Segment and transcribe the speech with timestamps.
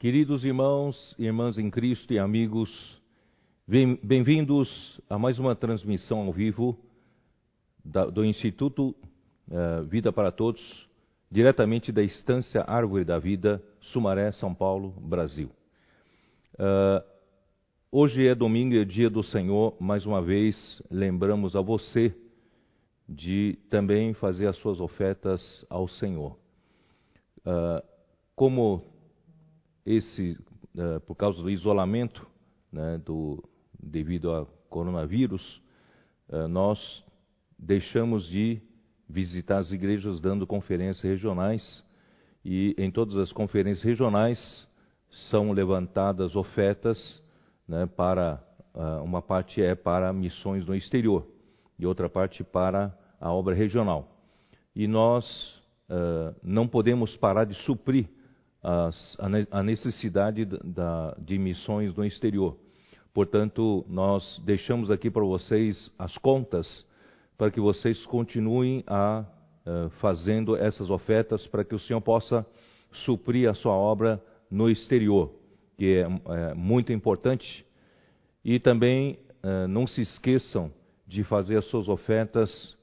[0.00, 2.70] Queridos irmãos e irmãs em Cristo e amigos,
[4.02, 6.74] bem-vindos a mais uma transmissão ao vivo
[8.10, 8.96] do Instituto
[9.50, 10.88] uh, Vida para Todos,
[11.30, 15.50] diretamente da Estância Árvore da Vida, Sumaré, São Paulo, Brasil.
[16.54, 17.04] Uh,
[17.92, 22.16] hoje é domingo, é dia do Senhor, mais uma vez lembramos a você
[23.06, 26.38] de também fazer as suas ofertas ao Senhor.
[27.40, 27.86] Uh,
[28.34, 28.98] como
[29.84, 30.38] esse,
[30.74, 32.26] uh, por causa do isolamento
[32.72, 33.42] né, do,
[33.78, 35.62] devido ao coronavírus,
[36.28, 37.04] uh, nós
[37.58, 38.60] deixamos de
[39.08, 41.84] visitar as igrejas dando conferências regionais
[42.44, 44.66] e em todas as conferências regionais
[45.28, 47.20] são levantadas ofertas
[47.66, 48.42] né, para
[49.02, 51.26] uma parte é para missões no exterior
[51.76, 54.08] e outra parte para a obra regional.
[54.74, 55.26] E nós
[55.88, 58.08] uh, não podemos parar de suprir
[58.62, 59.16] as,
[59.50, 62.56] a necessidade da, de missões no exterior.
[63.12, 66.86] Portanto, nós deixamos aqui para vocês as contas
[67.36, 69.24] para que vocês continuem a
[69.66, 72.46] uh, fazendo essas ofertas para que o Senhor possa
[72.92, 75.32] suprir a sua obra no exterior,
[75.76, 77.64] que é, é muito importante.
[78.44, 80.72] E também uh, não se esqueçam
[81.06, 82.76] de fazer as suas ofertas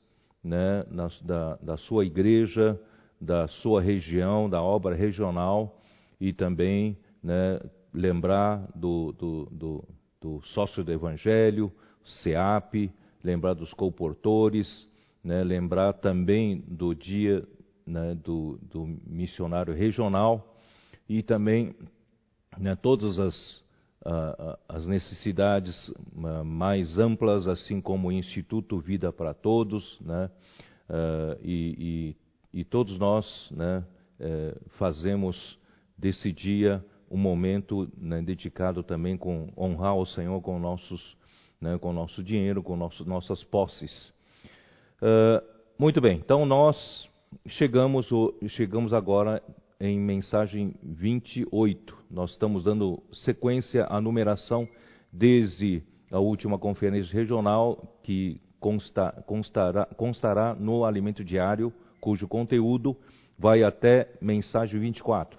[0.44, 2.80] né, na, da, da sua igreja,
[3.20, 5.80] da sua região, da obra regional
[6.20, 7.60] e também né,
[7.94, 9.84] lembrar do, do, do,
[10.22, 11.72] do, sócio do Evangelho,
[12.04, 12.92] SEAP,
[13.24, 14.88] lembrar dos comportores,
[15.24, 17.46] né, lembrar também do dia
[17.86, 20.56] né, do, do, missionário regional
[21.10, 21.76] e também
[22.58, 23.58] né, todas as,
[24.06, 30.30] uh, as necessidades uh, mais amplas, assim como o Instituto Vida para Todos, né,
[30.90, 31.76] uh, e,
[32.14, 32.27] e
[32.58, 33.84] e todos nós né,
[34.20, 35.60] é, fazemos
[35.96, 41.16] desse dia um momento né, dedicado também com honrar o Senhor com nossos,
[41.62, 44.12] né, com nosso dinheiro, com nossas posses.
[45.00, 45.40] Uh,
[45.78, 47.08] muito bem, então nós
[47.46, 48.10] chegamos,
[48.48, 49.40] chegamos agora
[49.80, 51.96] em mensagem 28.
[52.10, 54.68] Nós estamos dando sequência à numeração
[55.14, 61.72] desde a última conferência regional que consta, constará, constará no alimento diário
[62.08, 62.96] cujo conteúdo
[63.38, 65.38] vai até mensagem 24.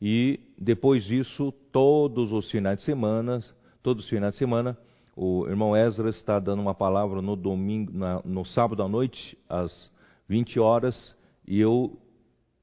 [0.00, 3.40] E depois disso, todos os finais de semana,
[3.82, 4.78] todos os finais de semana,
[5.16, 9.90] o irmão Ezra está dando uma palavra no domingo, na, no sábado à noite, às
[10.28, 11.98] 20 horas, e eu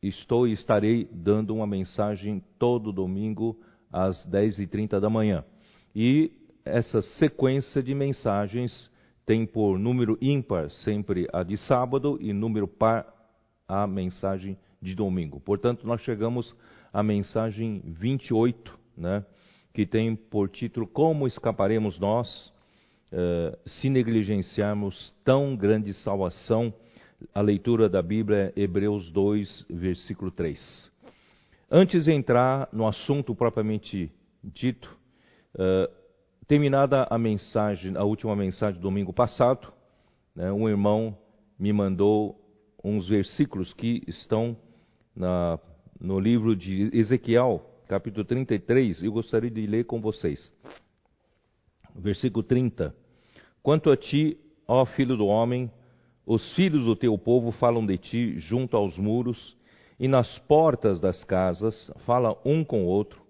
[0.01, 3.59] estou e estarei dando uma mensagem todo domingo
[3.91, 5.43] às 10h30 da manhã.
[5.93, 6.31] E
[6.63, 8.89] essa sequência de mensagens
[9.25, 13.12] tem por número ímpar sempre a de sábado e número par
[13.73, 15.39] a mensagem de domingo.
[15.39, 16.55] Portanto, nós chegamos
[16.91, 19.25] à mensagem 28, né,
[19.73, 22.53] que tem por título Como escaparemos nós
[23.11, 26.71] uh, se negligenciarmos tão grande salvação?
[27.33, 30.91] A leitura da Bíblia é Hebreus 2, versículo 3.
[31.71, 34.11] Antes de entrar no assunto propriamente
[34.43, 34.95] dito,
[35.55, 35.91] uh,
[36.45, 39.71] terminada a mensagem, a última mensagem do domingo passado,
[40.35, 41.17] né, um irmão
[41.57, 42.42] me mandou
[42.83, 44.57] uns versículos que estão
[45.15, 45.57] na,
[45.99, 50.51] no livro de Ezequiel, capítulo 33, eu gostaria de ler com vocês.
[51.95, 52.93] Versículo 30.
[53.61, 55.71] Quanto a ti, ó filho do homem,
[56.25, 59.55] os filhos do teu povo falam de ti junto aos muros,
[59.99, 63.21] e nas portas das casas fala um com o outro,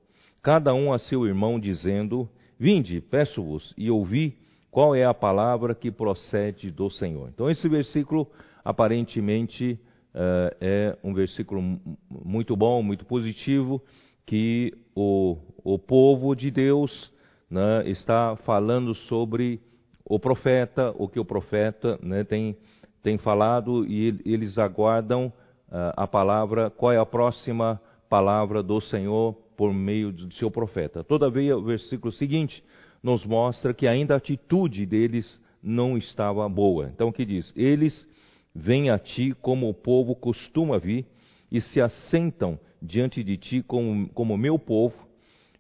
[0.41, 2.27] cada um a seu irmão, dizendo:
[2.57, 4.37] Vinde, peço-vos, e ouvi
[4.71, 7.29] qual é a palavra que procede do Senhor.
[7.29, 8.27] Então, esse versículo
[8.63, 9.79] aparentemente
[10.13, 11.61] uh, é um versículo
[12.09, 13.81] muito bom, muito positivo,
[14.25, 17.11] que o, o povo de Deus
[17.49, 19.61] né, está falando sobre
[20.05, 22.55] o profeta, o que o profeta né, tem,
[23.01, 25.27] tem falado, e eles aguardam
[25.69, 31.03] uh, a palavra, qual é a próxima palavra do Senhor por meio do seu profeta.
[31.03, 32.63] Todavia, o versículo seguinte
[33.01, 36.89] nos mostra que ainda a atitude deles não estava boa.
[36.93, 37.51] Então, o que diz?
[37.55, 38.07] Eles
[38.53, 41.05] vêm a ti como o povo costuma vir
[41.51, 44.95] e se assentam diante de ti como, como meu povo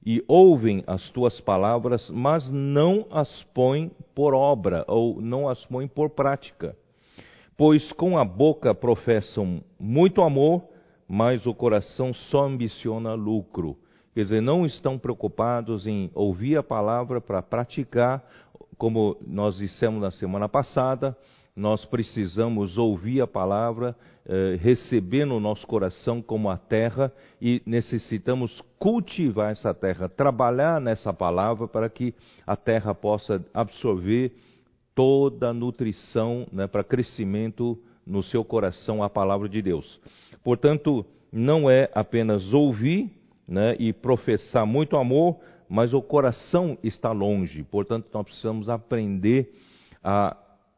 [0.05, 5.87] e ouvem as tuas palavras, mas não as põem por obra ou não as põem
[5.87, 6.75] por prática.
[7.55, 10.63] Pois com a boca professam muito amor,
[11.07, 13.77] mas o coração só ambiciona lucro.
[14.13, 18.23] Quer dizer, não estão preocupados em ouvir a palavra para praticar,
[18.77, 21.17] como nós dissemos na semana passada,
[21.55, 23.95] nós precisamos ouvir a palavra,
[24.25, 31.13] eh, receber no nosso coração como a terra e necessitamos cultivar essa terra, trabalhar nessa
[31.13, 32.13] palavra para que
[32.45, 34.31] a terra possa absorver
[34.95, 39.99] toda a nutrição né, para crescimento no seu coração a palavra de Deus.
[40.43, 43.11] Portanto, não é apenas ouvir
[43.47, 45.37] né, e professar muito amor,
[45.69, 47.63] mas o coração está longe.
[47.63, 49.53] Portanto, nós precisamos aprender
[50.03, 50.35] a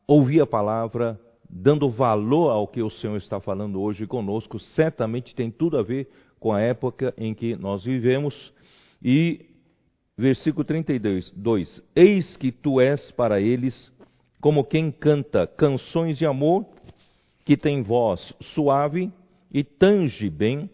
[0.08, 1.20] ouvir a palavra,
[1.50, 6.10] dando valor ao que o Senhor está falando hoje conosco, certamente tem tudo a ver
[6.40, 8.54] com a época em que nós vivemos.
[9.02, 9.46] E
[10.18, 13.92] versículo 32, 2: Eis que tu és para eles
[14.42, 16.66] como quem canta canções de amor,
[17.44, 19.12] que tem voz suave
[19.52, 20.70] e tange bem,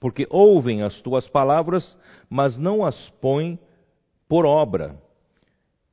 [0.00, 1.96] porque ouvem as tuas palavras,
[2.28, 3.58] mas não as põem
[4.28, 5.00] por obra.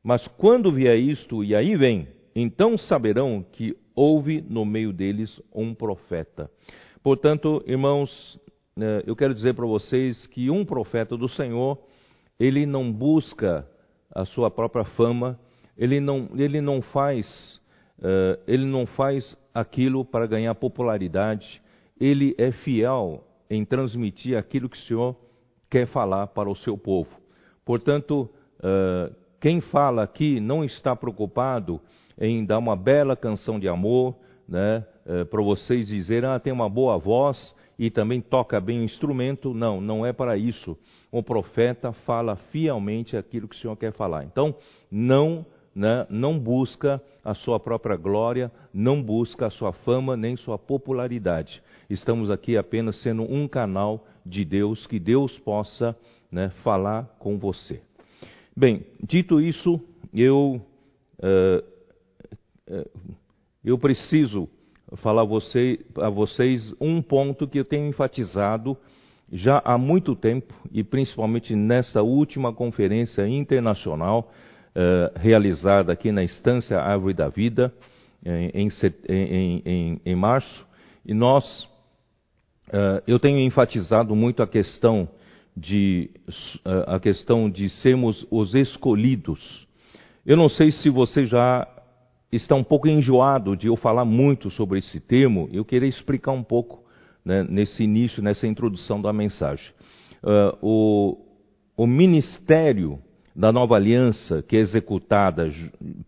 [0.03, 2.07] Mas quando vier isto, e aí vem,
[2.39, 6.49] então saberão que houve no meio deles um profeta.
[7.03, 8.39] Portanto, irmãos,
[8.75, 11.77] né, eu quero dizer para vocês que um profeta do Senhor,
[12.39, 13.67] ele não busca
[14.13, 15.37] a sua própria fama,
[15.77, 17.59] ele não, ele não faz,
[17.99, 21.61] uh, ele não faz aquilo para ganhar popularidade,
[21.99, 25.15] ele é fiel em transmitir aquilo que o Senhor
[25.69, 27.09] quer falar para o seu povo.
[27.65, 31.81] Portanto, uh, quem fala aqui não está preocupado
[32.19, 34.15] em dar uma bela canção de amor,
[34.47, 38.83] né, uh, para vocês dizerem, ah, tem uma boa voz e também toca bem o
[38.83, 39.53] instrumento.
[39.53, 40.77] Não, não é para isso.
[41.11, 44.25] O profeta fala fielmente aquilo que o Senhor quer falar.
[44.25, 44.53] Então,
[44.91, 50.57] não né, não busca a sua própria glória, não busca a sua fama nem sua
[50.57, 51.61] popularidade.
[51.89, 55.95] Estamos aqui apenas sendo um canal de Deus, que Deus possa
[56.31, 57.81] né, falar com você.
[58.55, 59.79] Bem, dito isso,
[60.13, 60.61] eu,
[61.19, 61.63] uh,
[63.63, 64.47] eu preciso
[64.97, 68.77] falar você, a vocês um ponto que eu tenho enfatizado
[69.31, 74.31] já há muito tempo, e principalmente nessa última conferência internacional
[74.75, 77.71] uh, realizada aqui na Estância Árvore da Vida,
[78.25, 78.69] em,
[79.07, 80.65] em, em, em março,
[81.05, 81.45] e nós,
[82.69, 85.07] uh, eu tenho enfatizado muito a questão
[85.55, 86.09] de,
[86.65, 89.67] uh, a questão de sermos os escolhidos.
[90.25, 91.67] Eu não sei se você já
[92.31, 96.43] está um pouco enjoado de eu falar muito sobre esse termo, eu queria explicar um
[96.43, 96.83] pouco
[97.25, 99.71] né, nesse início, nessa introdução da mensagem.
[100.23, 101.17] Uh, o,
[101.77, 102.99] o ministério
[103.35, 105.49] da nova aliança, que é executada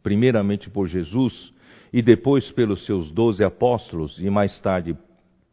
[0.04, 1.54] primeiramente por Jesus
[1.94, 4.98] e depois pelos seus doze apóstolos e mais tarde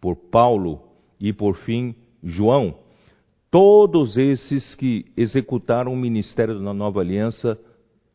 [0.00, 0.80] por Paulo
[1.20, 2.74] e por fim João,
[3.50, 7.58] todos esses que executaram o ministério da nova aliança,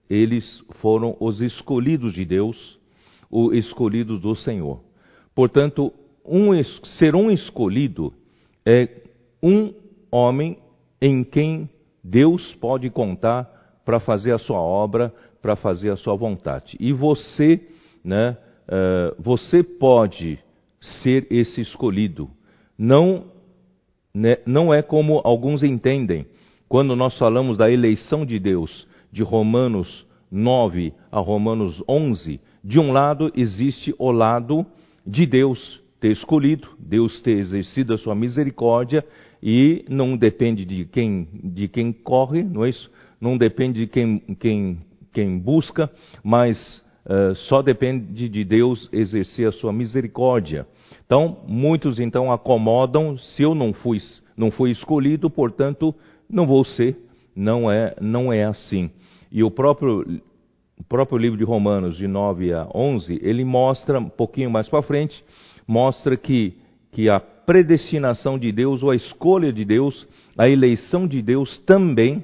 [0.10, 2.80] eles foram os escolhidos de Deus,
[3.30, 4.82] o escolhido do Senhor.
[5.34, 5.92] Portanto,
[6.26, 6.52] um,
[6.98, 8.14] ser um escolhido
[8.66, 8.90] é
[9.42, 9.74] um
[10.12, 10.58] homem
[11.02, 11.70] em quem
[12.04, 16.78] Deus pode contar para fazer a sua obra, para fazer a sua vontade.
[16.80, 17.60] E você,
[18.04, 20.40] né, uh, você pode
[20.80, 22.30] ser esse escolhido.
[22.78, 23.26] Não,
[24.14, 26.26] né, não é como alguns entendem.
[26.70, 32.92] Quando nós falamos da eleição de Deus, de Romanos 9 a Romanos 11, de um
[32.92, 34.66] lado existe o lado
[35.06, 39.06] de Deus ter escolhido, Deus ter exercido a sua misericórdia
[39.42, 42.90] e não depende de quem, de quem corre, não é isso?
[43.22, 44.80] Não depende de quem, quem,
[45.14, 45.90] quem busca,
[46.24, 50.66] mas uh, só depende de Deus exercer a sua misericórdia.
[51.06, 54.00] Então, muitos então acomodam, se eu não fui,
[54.36, 55.94] não fui escolhido, portanto,
[56.28, 56.98] não vou ser.
[57.36, 58.92] Não é, não é assim.
[59.34, 60.22] E o próprio,
[60.80, 64.84] o próprio livro de Romanos, de 9 a 11, ele mostra, um pouquinho mais para
[64.84, 65.26] frente,
[65.68, 66.54] mostra que,
[66.92, 72.24] que a predestinação de Deus, ou a escolha de Deus, a eleição de Deus também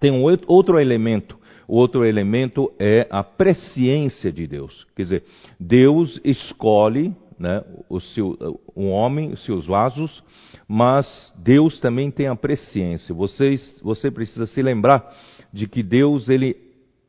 [0.00, 1.38] tem um outro elemento.
[1.66, 4.86] O outro elemento é a presciência de Deus.
[4.94, 5.24] Quer dizer,
[5.58, 10.22] Deus escolhe né, o seu, um homem, os seus vasos,
[10.68, 13.14] mas Deus também tem a presciência.
[13.14, 15.10] Vocês, você precisa se lembrar
[15.52, 16.56] de que Deus ele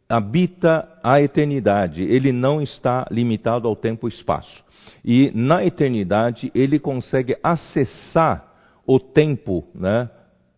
[0.08, 2.04] habita a eternidade.
[2.04, 4.64] Ele não está limitado ao tempo e espaço.
[5.04, 8.52] E na eternidade ele consegue acessar
[8.86, 10.10] o tempo, né?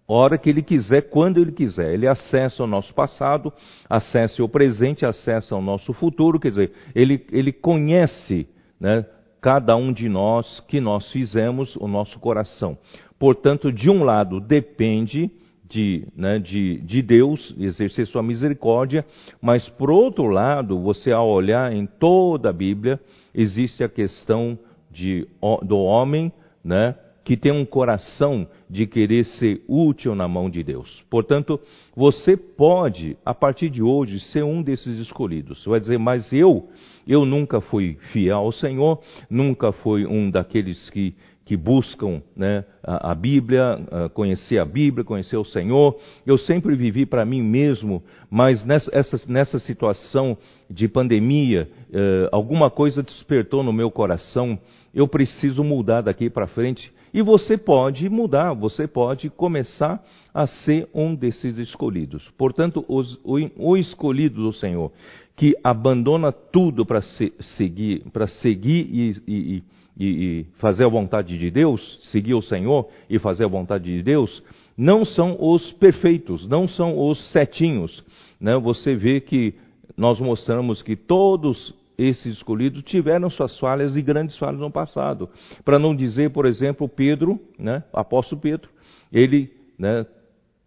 [0.07, 1.93] Hora que ele quiser, quando ele quiser.
[1.93, 3.51] Ele acessa o nosso passado,
[3.89, 6.39] acessa o presente, acessa o nosso futuro.
[6.39, 8.47] Quer dizer, ele, ele conhece
[8.79, 9.03] né,
[9.41, 12.77] cada um de nós que nós fizemos o nosso coração.
[13.17, 15.31] Portanto, de um lado, depende
[15.75, 19.05] de, né, de, de Deus, exercer sua misericórdia,
[19.41, 22.97] mas por outro lado, você ao olhar em toda a Bíblia,
[23.33, 24.57] existe a questão
[24.89, 25.27] de,
[25.63, 26.31] do homem,
[26.63, 31.03] né, que tem um coração de querer ser útil na mão de Deus.
[31.09, 31.59] Portanto,
[31.93, 35.61] você pode, a partir de hoje, ser um desses escolhidos.
[35.61, 36.69] Você vai dizer, mas eu,
[37.05, 41.15] eu nunca fui fiel ao Senhor, nunca fui um daqueles que
[41.45, 45.95] que buscam né, a, a, Bíblia, a conhecer a Bíblia, conhecer o Senhor.
[46.25, 50.35] Eu sempre vivi para mim mesmo, mas nessa, essa, nessa situação
[50.67, 54.57] de pandemia, eh, alguma coisa despertou no meu coração.
[54.91, 56.91] Eu preciso mudar daqui para frente.
[57.13, 62.27] E você pode mudar, você pode começar a ser um desses escolhidos.
[62.37, 64.91] Portanto, os, o, o, escolhido do Senhor,
[65.35, 69.63] que abandona tudo para se, seguir, para seguir e, e,
[69.97, 74.43] e, fazer a vontade de Deus, seguir o Senhor e fazer a vontade de Deus,
[74.77, 78.03] não são os perfeitos, não são os setinhos.
[78.39, 78.57] Né?
[78.57, 79.53] Você vê que
[79.95, 85.29] nós mostramos que todos esses escolhidos tiveram suas falhas e grandes falhas no passado.
[85.63, 88.69] Para não dizer, por exemplo, Pedro, né, apóstolo Pedro,
[89.13, 89.49] ele,
[89.79, 90.05] né,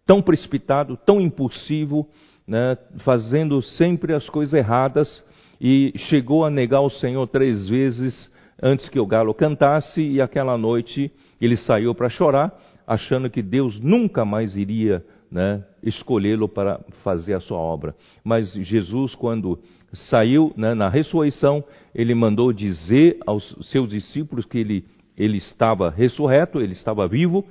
[0.07, 2.09] tão precipitado, tão impulsivo,
[2.47, 5.23] né, fazendo sempre as coisas erradas,
[5.61, 10.57] e chegou a negar o Senhor três vezes antes que o galo cantasse, e aquela
[10.57, 12.53] noite ele saiu para chorar,
[12.85, 17.95] achando que Deus nunca mais iria né, escolhê-lo para fazer a sua obra.
[18.23, 19.59] Mas Jesus, quando
[19.93, 21.63] saiu né, na ressurreição,
[21.93, 24.85] ele mandou dizer aos seus discípulos que ele,
[25.17, 27.45] ele estava ressurreto, ele estava vivo,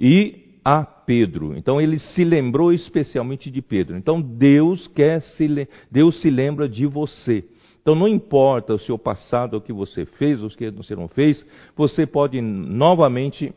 [0.00, 1.56] e a Pedro.
[1.56, 3.96] Então ele se lembrou especialmente de Pedro.
[3.96, 7.44] Então Deus quer se Deus se lembra de você.
[7.82, 11.44] Então não importa o seu passado, o que você fez, o que você não fez,
[11.76, 13.52] você pode novamente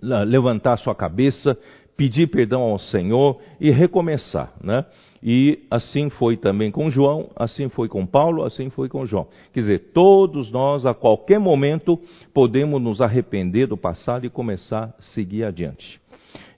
[0.00, 1.58] levantar sua cabeça,
[1.96, 4.84] pedir perdão ao Senhor e recomeçar, né?
[5.22, 9.26] E assim foi também com João, assim foi com Paulo, assim foi com João.
[9.52, 11.98] Quer dizer, todos nós, a qualquer momento,
[12.32, 16.00] podemos nos arrepender do passado e começar a seguir adiante.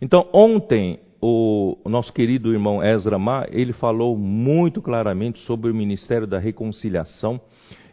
[0.01, 6.27] Então, ontem, o nosso querido irmão Ezra Ma, ele falou muito claramente sobre o ministério
[6.27, 7.41] da reconciliação.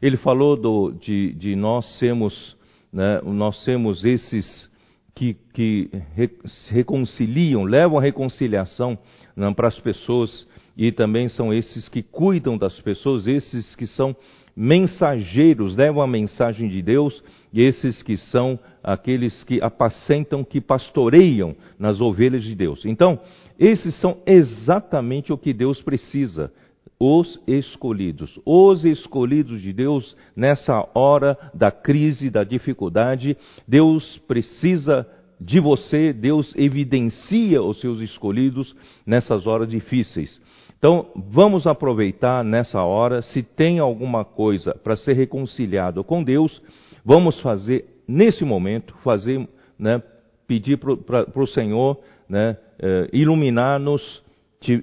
[0.02, 2.58] Ele falou do, de, de, nós sermos,
[2.92, 4.68] né, nós sermos esses
[5.14, 6.28] que, que re,
[6.70, 8.98] reconciliam, levam a reconciliação
[9.36, 14.16] né, para as pessoas e também são esses que cuidam das pessoas, esses que são
[14.62, 17.24] mensageiros, levam a mensagem de Deus,
[17.54, 22.84] e esses que são aqueles que apacentam, que pastoreiam nas ovelhas de Deus.
[22.84, 23.18] Então,
[23.58, 26.52] esses são exatamente o que Deus precisa.
[27.00, 35.08] Os escolhidos, os escolhidos de Deus nessa hora da crise, da dificuldade, Deus precisa
[35.40, 38.76] de você, Deus evidencia os seus escolhidos
[39.06, 40.42] nessas horas difíceis.
[40.80, 46.62] Então, vamos aproveitar nessa hora, se tem alguma coisa para ser reconciliado com Deus,
[47.04, 49.46] vamos fazer nesse momento, fazer,
[49.78, 50.02] né,
[50.48, 54.24] pedir para o Senhor né, eh, iluminar-nos.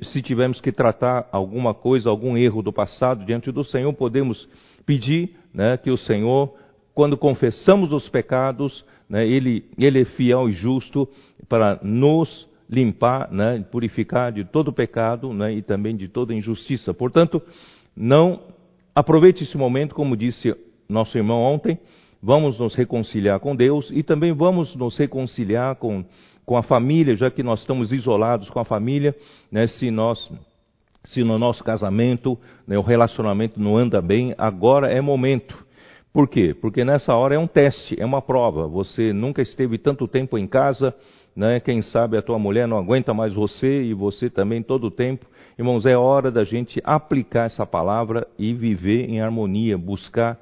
[0.02, 4.48] Se tivermos que tratar alguma coisa, algum erro do passado diante do Senhor, podemos
[4.84, 6.54] pedir né, que o Senhor,
[6.94, 11.08] quando confessamos os pecados, né, ele, ele é fiel e justo
[11.48, 16.92] para nos limpar, né, purificar de todo pecado né, e também de toda injustiça.
[16.92, 17.40] Portanto,
[17.96, 18.40] não
[18.94, 20.54] aproveite esse momento, como disse
[20.88, 21.78] nosso irmão ontem,
[22.22, 26.04] vamos nos reconciliar com Deus e também vamos nos reconciliar com,
[26.44, 29.14] com a família, já que nós estamos isolados com a família,
[29.50, 30.30] né, se nós
[31.06, 35.64] se no nosso casamento né, o relacionamento não anda bem, agora é momento.
[36.12, 36.54] Por quê?
[36.54, 38.66] Porque nessa hora é um teste, é uma prova.
[38.66, 40.94] Você nunca esteve tanto tempo em casa,
[41.36, 41.60] né?
[41.60, 45.26] Quem sabe a tua mulher não aguenta mais você e você também todo o tempo.
[45.58, 50.38] Irmãos, é hora da gente aplicar essa palavra e viver em harmonia, buscar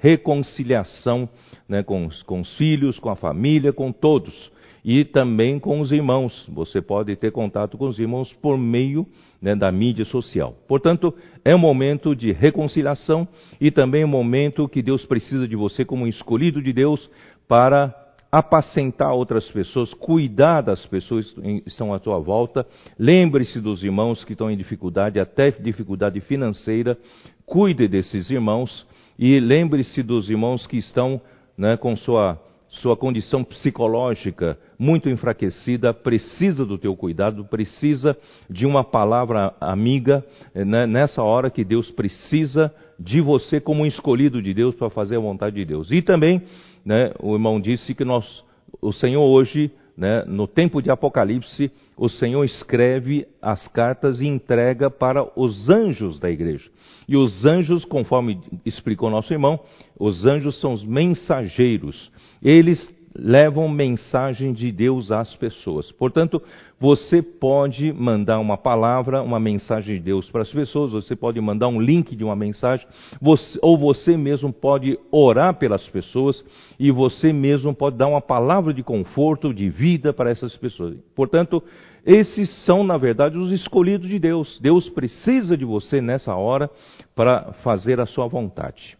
[0.00, 1.28] reconciliação
[1.68, 4.52] né, com, os, com os filhos, com a família, com todos.
[4.84, 6.46] E também com os irmãos.
[6.52, 9.06] Você pode ter contato com os irmãos por meio
[9.40, 10.54] né, da mídia social.
[10.68, 13.26] Portanto, é um momento de reconciliação
[13.58, 17.08] e também um momento que Deus precisa de você como escolhido de Deus
[17.48, 18.03] para
[18.34, 22.66] apacentar outras pessoas, cuidar das pessoas que estão à tua volta.
[22.98, 26.98] Lembre-se dos irmãos que estão em dificuldade, até dificuldade financeira.
[27.46, 28.84] Cuide desses irmãos
[29.16, 31.20] e lembre-se dos irmãos que estão
[31.56, 32.36] né, com sua,
[32.68, 38.16] sua condição psicológica muito enfraquecida, precisa do teu cuidado, precisa
[38.50, 44.52] de uma palavra amiga né, nessa hora que Deus precisa de você como escolhido de
[44.52, 45.90] Deus para fazer a vontade de Deus.
[45.92, 46.42] E também,
[46.84, 48.44] né, o irmão disse que nós,
[48.80, 54.90] o Senhor hoje né, no tempo de Apocalipse, o Senhor escreve as cartas e entrega
[54.90, 56.68] para os anjos da igreja.
[57.08, 59.60] E os anjos, conforme explicou nosso irmão,
[59.98, 62.10] os anjos são os mensageiros.
[62.42, 65.90] Eles levam mensagem de Deus às pessoas.
[65.92, 66.42] Portanto,
[66.80, 71.68] você pode mandar uma palavra, uma mensagem de Deus para as pessoas, você pode mandar
[71.68, 72.86] um link de uma mensagem,
[73.20, 76.44] você, ou você mesmo pode orar pelas pessoas
[76.78, 80.96] e você mesmo pode dar uma palavra de conforto, de vida para essas pessoas.
[81.14, 81.62] Portanto,
[82.04, 84.58] esses são, na verdade, os escolhidos de Deus.
[84.60, 86.68] Deus precisa de você nessa hora
[87.14, 88.98] para fazer a sua vontade.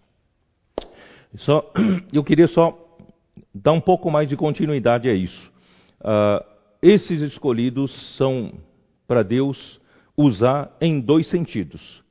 [1.37, 1.71] Só,
[2.13, 2.84] eu queria só
[3.55, 5.53] dar um pouco mais de continuidade a isso.
[6.01, 6.45] Uh,
[6.83, 8.53] esses escolhidos são
[9.07, 9.81] para Deus
[10.17, 12.03] usar em dois sentidos.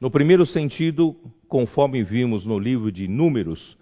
[0.00, 1.14] No primeiro sentido,
[1.48, 3.76] conforme vimos no livro de Números,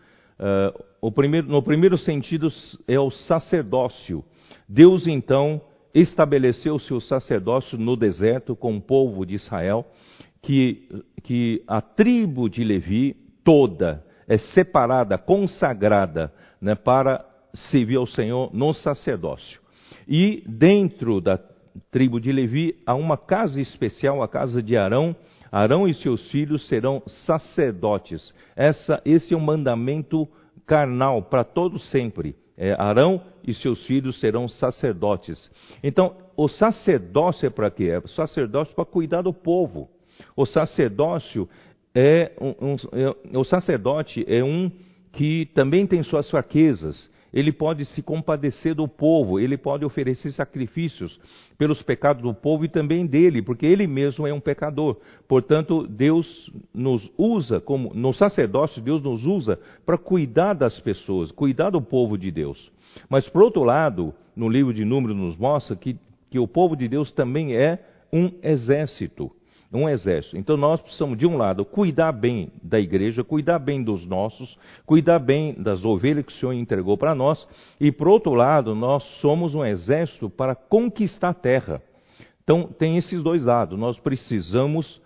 [1.01, 2.49] uh, primeiro, no primeiro sentido
[2.87, 4.25] é o sacerdócio.
[4.69, 5.61] Deus então
[5.95, 9.87] estabeleceu seu sacerdócio no deserto com o povo de Israel,
[10.43, 10.89] que,
[11.23, 17.25] que a tribo de Levi toda é separada, consagrada né, para
[17.55, 19.61] servir ao Senhor no sacerdócio.
[20.07, 21.39] E dentro da
[21.91, 25.15] tribo de Levi há uma casa especial, a casa de Arão.
[25.51, 28.35] Arão e seus filhos serão sacerdotes.
[28.55, 30.29] Essa, esse é um mandamento
[30.67, 32.37] carnal para todo sempre.
[32.57, 35.51] É, Arão e seus filhos serão sacerdotes.
[35.83, 37.85] Então, o sacerdócio é para quê?
[37.85, 39.89] É o sacerdócio para cuidar do povo.
[40.37, 41.49] O sacerdócio
[41.95, 44.71] é um, um, é, o sacerdote é um
[45.19, 47.11] que também tem suas fraquezas.
[47.35, 51.19] Ele pode se compadecer do povo, ele pode oferecer sacrifícios
[51.59, 54.97] pelos pecados do povo e também dele, porque ele mesmo é um pecador.
[55.27, 61.71] Portanto, Deus nos usa, como no sacerdócio, Deus nos usa para cuidar das pessoas, cuidar
[61.71, 62.71] do povo de Deus.
[63.11, 65.99] Mas, por outro lado, no livro de Números nos mostra que,
[66.31, 69.33] que o povo de Deus também é um exército
[69.73, 70.37] um exército.
[70.37, 74.57] Então nós precisamos, de um lado, cuidar bem da igreja, cuidar bem dos nossos,
[74.87, 77.47] cuidar bem das ovelhas que o Senhor entregou para nós,
[77.79, 81.83] e por outro lado, nós somos um exército para conquistar a terra.
[82.43, 83.79] Então tem esses dois lados.
[83.79, 85.03] Nós precisamos,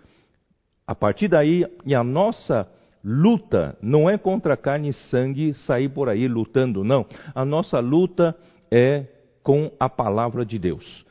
[0.87, 2.67] a partir daí, e a nossa
[3.03, 7.05] luta não é contra carne e sangue sair por aí lutando, não.
[7.35, 8.33] A nossa luta
[8.71, 9.05] é
[9.43, 11.03] com a palavra de Deus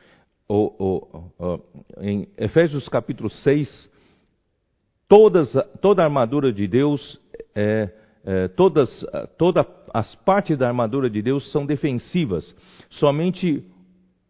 [2.00, 3.90] em Efésios capítulo 6,
[5.08, 7.20] todas, toda a armadura de Deus,
[7.54, 7.90] é,
[8.24, 9.04] é, todas,
[9.36, 12.54] todas as partes da armadura de Deus são defensivas.
[12.90, 13.64] Somente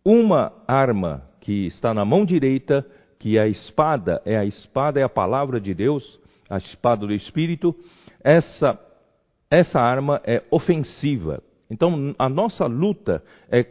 [0.05, 2.87] uma arma que está na mão direita,
[3.19, 7.13] que é a espada, é a espada, é a palavra de Deus, a espada do
[7.13, 7.75] Espírito,
[8.23, 8.79] essa,
[9.51, 11.43] essa arma é ofensiva.
[11.71, 13.65] Então, a nossa luta é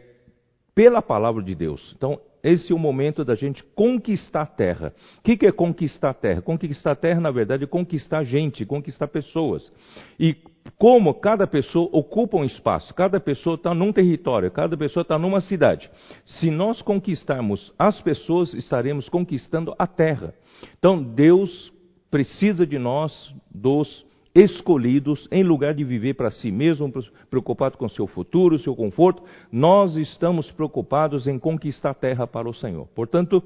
[0.74, 1.94] pela palavra de Deus.
[1.96, 4.92] Então, esse é o momento da gente conquistar a terra.
[5.18, 6.42] O que, é conquistar a terra?
[6.42, 9.70] Conquistar a terra, na verdade, é conquistar gente, conquistar pessoas.
[10.18, 10.36] E
[10.76, 15.40] como cada pessoa ocupa um espaço, cada pessoa está num território, cada pessoa está numa
[15.40, 15.88] cidade.
[16.24, 20.34] Se nós conquistarmos as pessoas, estaremos conquistando a terra.
[20.78, 21.72] Então, Deus
[22.10, 26.90] precisa de nós, dos escolhidos, em lugar de viver para si mesmo,
[27.28, 32.54] preocupado com seu futuro, seu conforto, nós estamos preocupados em conquistar a terra para o
[32.54, 32.86] Senhor.
[32.94, 33.42] Portanto,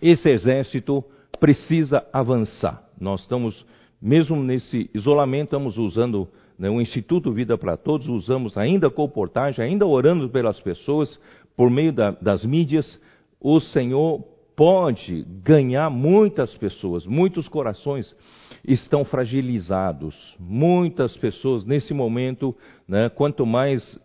[0.00, 1.02] esse exército
[1.38, 2.86] precisa avançar.
[3.00, 3.64] Nós estamos,
[4.00, 9.86] mesmo nesse isolamento, estamos usando né, o Instituto Vida para Todos, usamos ainda comportagem, ainda
[9.86, 11.18] orando pelas pessoas,
[11.56, 13.00] por meio da, das mídias.
[13.40, 14.22] O Senhor
[14.60, 18.14] pode ganhar muitas pessoas, muitos corações
[18.62, 20.14] estão fragilizados.
[20.38, 22.54] Muitas pessoas, nesse momento,
[22.86, 23.98] né, quanto mais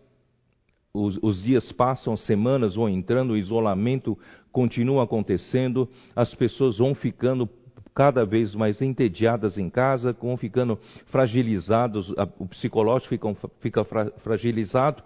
[0.94, 4.16] os, os, dias passam, semanas vão entrando, o isolamento
[4.50, 7.46] continua acontecendo, as pessoas vão ficando
[7.94, 15.02] cada vez mais entediadas em casa, vão ficando fragilizados, o psicológico fica, fica fra, fragilizado,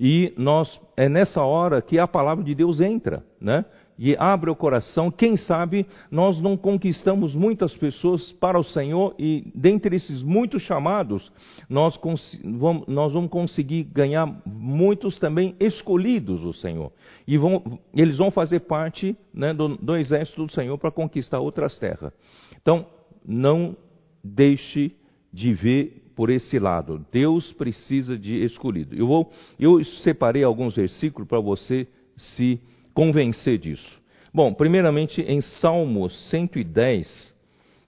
[0.00, 3.66] e nós é nessa hora que a palavra de Deus entra, né?
[3.98, 9.50] E abre o coração, quem sabe nós não conquistamos muitas pessoas para o Senhor e
[9.54, 11.32] dentre esses muitos chamados,
[11.68, 11.98] nós,
[12.42, 16.92] vamos, nós vamos conseguir ganhar muitos também escolhidos do Senhor.
[17.26, 21.78] E vão, eles vão fazer parte né, do, do exército do Senhor para conquistar outras
[21.78, 22.12] terras.
[22.60, 22.86] Então,
[23.24, 23.76] não
[24.22, 24.92] deixe
[25.32, 27.04] de ver por esse lado.
[27.12, 28.94] Deus precisa de escolhido.
[28.94, 32.60] Eu vou, eu separei alguns versículos para você se
[32.94, 34.00] convencer disso?
[34.32, 37.34] Bom, primeiramente em Salmo 110,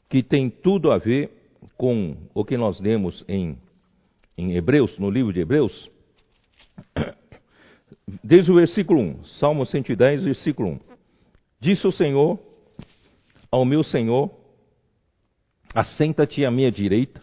[0.08, 1.30] que tem tudo a ver
[1.76, 3.56] com o que nós lemos em,
[4.36, 5.90] em Hebreus, no livro de Hebreus.
[8.22, 10.80] Desde o versículo 1, Salmo 110, versículo 1.
[11.60, 12.38] Disse o Senhor
[13.50, 14.30] ao meu Senhor:
[15.74, 17.20] Assenta-te à minha direita,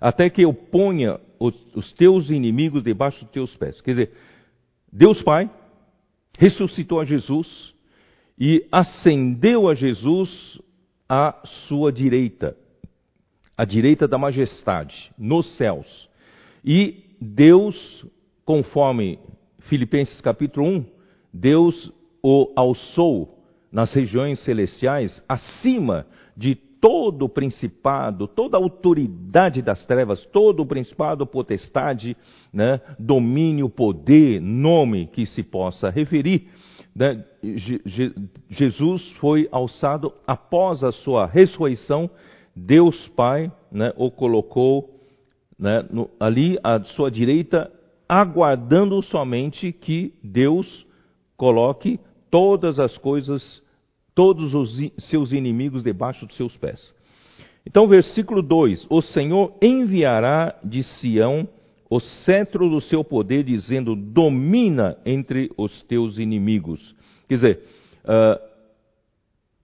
[0.00, 3.80] até que eu ponha os teus inimigos debaixo dos teus pés.
[3.80, 4.12] Quer dizer,
[4.92, 5.48] Deus Pai
[6.38, 7.74] ressuscitou a Jesus
[8.38, 10.60] e ascendeu a Jesus
[11.08, 12.56] à sua direita,
[13.56, 16.08] à direita da majestade, nos céus.
[16.64, 18.06] E Deus,
[18.44, 19.18] conforme
[19.62, 20.86] Filipenses capítulo 1,
[21.34, 29.84] Deus o alçou nas regiões celestiais acima de todo o principado, toda a autoridade das
[29.84, 32.16] trevas, todo o principado, potestade,
[32.52, 36.48] né, domínio, poder, nome que se possa referir.
[36.94, 37.24] Né,
[38.50, 42.10] Jesus foi alçado após a sua ressurreição,
[42.54, 44.98] Deus Pai né, o colocou
[45.58, 47.70] né, no, ali à sua direita,
[48.08, 50.86] aguardando somente que Deus
[51.36, 53.62] coloque todas as coisas
[54.18, 54.76] todos os
[55.08, 56.92] seus inimigos debaixo dos seus pés.
[57.64, 61.48] Então, versículo 2: O Senhor enviará de Sião
[61.88, 66.96] o cetro do seu poder, dizendo: domina entre os teus inimigos.
[67.28, 67.62] Quer dizer,
[68.04, 68.42] uh,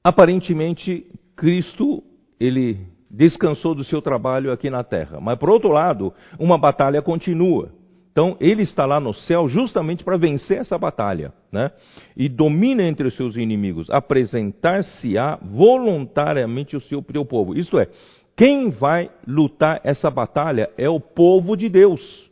[0.04, 2.00] aparentemente, Cristo,
[2.38, 2.78] ele
[3.10, 5.18] descansou do seu trabalho aqui na terra.
[5.20, 7.72] Mas, por outro lado, uma batalha continua.
[8.14, 11.72] Então, ele está lá no céu justamente para vencer essa batalha, né?
[12.16, 17.58] E domina entre os seus inimigos, apresentar-se-á voluntariamente o seu povo.
[17.58, 17.88] Isto é,
[18.36, 22.30] quem vai lutar essa batalha é o povo de Deus.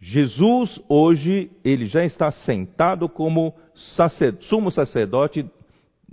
[0.00, 3.54] Jesus, hoje, ele já está sentado como
[4.48, 5.44] sumo sacerdote,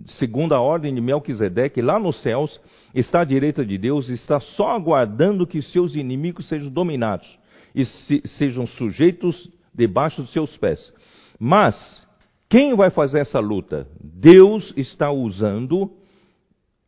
[0.07, 2.59] segundo a ordem de Melquisedeque, lá nos céus,
[2.93, 7.41] está à direita de Deus, está só aguardando que seus inimigos sejam dominados
[7.73, 10.93] e se, sejam sujeitos debaixo dos seus pés.
[11.39, 12.05] Mas,
[12.49, 13.87] quem vai fazer essa luta?
[13.99, 15.91] Deus está usando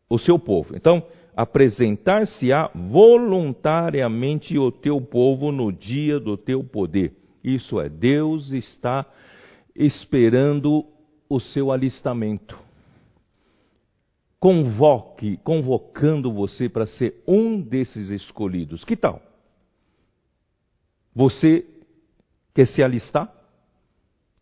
[0.09, 0.75] o seu povo.
[0.75, 1.03] Então,
[1.35, 7.13] apresentar-se-á voluntariamente o teu povo no dia do teu poder.
[7.43, 9.05] Isso é, Deus está
[9.75, 10.85] esperando
[11.29, 12.57] o seu alistamento.
[14.39, 18.83] Convoque, convocando você para ser um desses escolhidos.
[18.83, 19.21] Que tal?
[21.15, 21.65] Você
[22.53, 23.31] quer se alistar?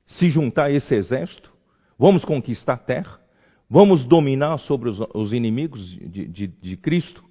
[0.06, 1.54] Se juntar a esse exército?
[1.98, 3.20] Vamos conquistar a terra?
[3.70, 7.24] Vamos dominar sobre os, os inimigos de, de, de, Cristo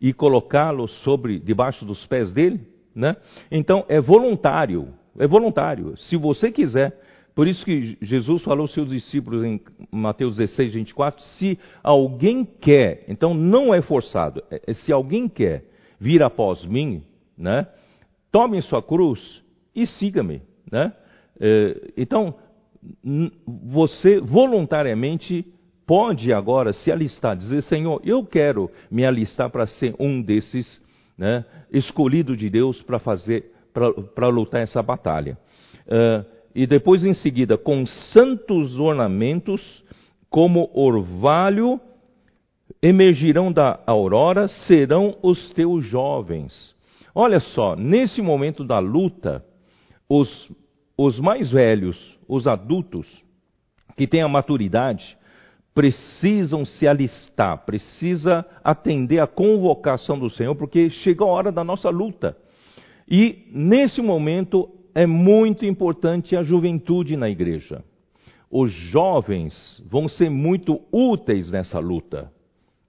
[0.00, 2.60] e colocá-los sobre debaixo dos pés dele?
[2.94, 3.16] Né?
[3.50, 5.96] Então é voluntário, é voluntário.
[5.96, 7.00] Se você quiser,
[7.34, 13.04] por isso que Jesus falou aos seus discípulos em Mateus 16, 24, se alguém quer,
[13.08, 15.64] então não é forçado, é, é se alguém quer
[16.00, 17.02] vir após mim,
[17.36, 17.66] né?
[18.30, 19.42] Tome sua cruz
[19.74, 20.42] e siga-me.
[20.70, 20.92] Né?
[21.40, 22.34] É, então,
[23.64, 25.44] você voluntariamente
[25.86, 30.80] pode agora se alistar, dizer: Senhor, eu quero me alistar para ser um desses
[31.16, 33.52] né, escolhido de Deus para fazer,
[34.14, 35.36] para lutar essa batalha.
[35.86, 39.84] Uh, e depois, em seguida, com santos ornamentos,
[40.28, 41.80] como orvalho,
[42.82, 46.74] emergirão da aurora, serão os teus jovens.
[47.20, 49.44] Olha só, nesse momento da luta,
[50.08, 50.52] os,
[50.96, 53.08] os mais velhos, os adultos,
[53.96, 55.18] que têm a maturidade,
[55.74, 61.90] precisam se alistar, precisa atender à convocação do Senhor, porque chegou a hora da nossa
[61.90, 62.36] luta.
[63.10, 67.82] E nesse momento é muito importante a juventude na igreja.
[68.48, 72.30] Os jovens vão ser muito úteis nessa luta,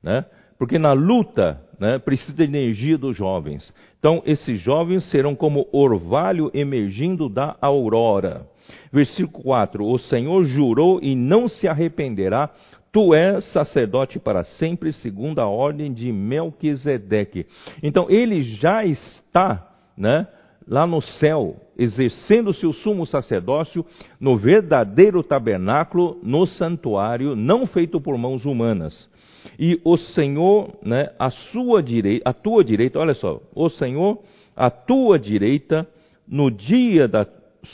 [0.03, 0.23] né?
[0.59, 3.73] Porque na luta né, precisa de energia dos jovens.
[3.97, 8.45] Então, esses jovens serão como orvalho emergindo da aurora.
[8.91, 12.49] Versículo 4: O Senhor jurou e não se arrependerá.
[12.91, 17.45] Tu és sacerdote para sempre, segundo a ordem de Melquisedeque.
[17.81, 20.27] Então, ele já está né,
[20.67, 23.85] lá no céu, exercendo seu sumo sacerdócio
[24.19, 29.07] no verdadeiro tabernáculo, no santuário, não feito por mãos humanas.
[29.57, 34.21] E o Senhor, né, a sua direita, a tua direita, olha só, o Senhor,
[34.55, 35.87] a tua direita,
[36.27, 37.25] no dia da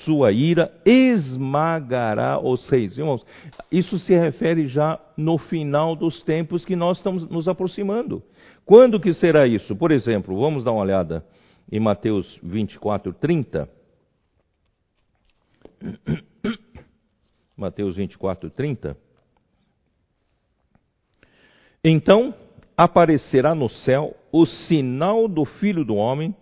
[0.03, 2.97] sua ira, esmagará os reis.
[2.97, 3.25] Irmãos,
[3.71, 8.23] isso se refere já no final dos tempos que nós estamos nos aproximando.
[8.65, 9.75] Quando que será isso?
[9.75, 11.23] Por exemplo, vamos dar uma olhada
[11.71, 13.69] em Mateus 24, 30.
[17.55, 18.97] Mateus 24, 30.
[21.85, 22.33] Então
[22.75, 26.35] aparecerá no céu o sinal do Filho do Homem,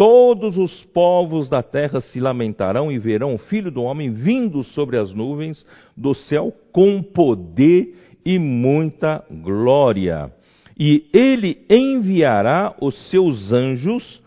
[0.00, 4.96] Todos os povos da terra se lamentarão e verão o Filho do Homem vindo sobre
[4.96, 5.62] as nuvens
[5.94, 10.32] do céu com poder e muita glória.
[10.78, 14.22] E ele enviará os seus anjos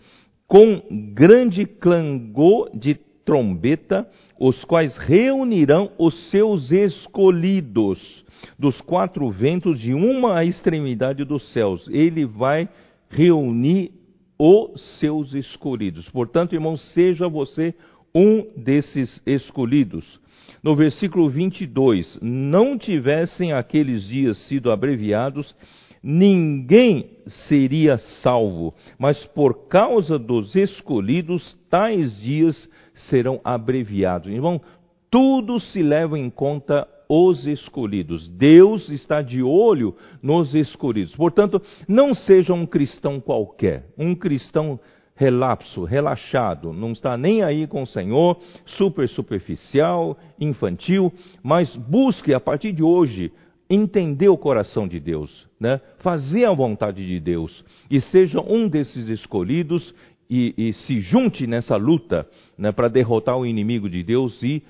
[0.47, 0.79] com
[1.15, 2.93] grande clangor de
[3.25, 4.07] trombeta,
[4.39, 8.23] os quais reunirão os seus escolhidos
[8.57, 11.87] dos quatro ventos de uma extremidade dos céus.
[11.89, 12.67] Ele vai
[13.09, 13.91] reunir
[14.37, 16.09] os seus escolhidos.
[16.09, 17.73] Portanto, irmão, seja você
[18.13, 20.19] um desses escolhidos.
[20.61, 25.55] No versículo 22, não tivessem aqueles dias sido abreviados,
[26.01, 27.09] ninguém
[27.47, 34.31] seria salvo, mas por causa dos escolhidos, tais dias serão abreviados.
[34.31, 34.61] Irmão,
[35.09, 38.27] tudo se leva em conta os escolhidos.
[38.27, 41.15] Deus está de olho nos escolhidos.
[41.15, 44.79] Portanto, não seja um cristão qualquer, um cristão
[45.15, 52.39] relapso, relaxado, não está nem aí com o Senhor, super superficial, infantil, mas busque a
[52.39, 53.31] partir de hoje
[53.69, 55.79] entender o coração de Deus, né?
[55.99, 59.93] fazer a vontade de Deus e seja um desses escolhidos
[60.29, 64.63] e, e se junte nessa luta né, para derrotar o inimigo de Deus e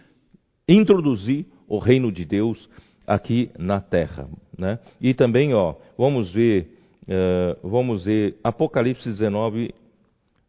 [0.68, 2.70] introduzir o reino de Deus
[3.06, 4.28] aqui na terra.
[4.58, 4.80] Né?
[5.02, 9.74] E também, ó, vamos ver, uh, vamos ver Apocalipse 19,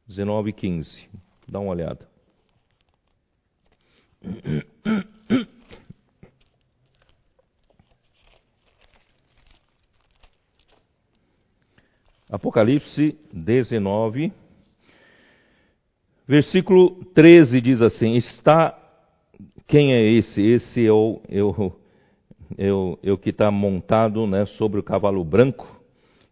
[0.06, 1.08] 19 15.
[1.48, 2.08] Dá uma olhada.
[12.30, 14.32] Apocalipse 19,
[16.26, 18.78] versículo 13 diz assim: Está
[19.66, 20.42] quem é esse?
[20.42, 21.72] Esse é o, é o,
[22.58, 25.80] é o, é o que está montado né, sobre o cavalo branco,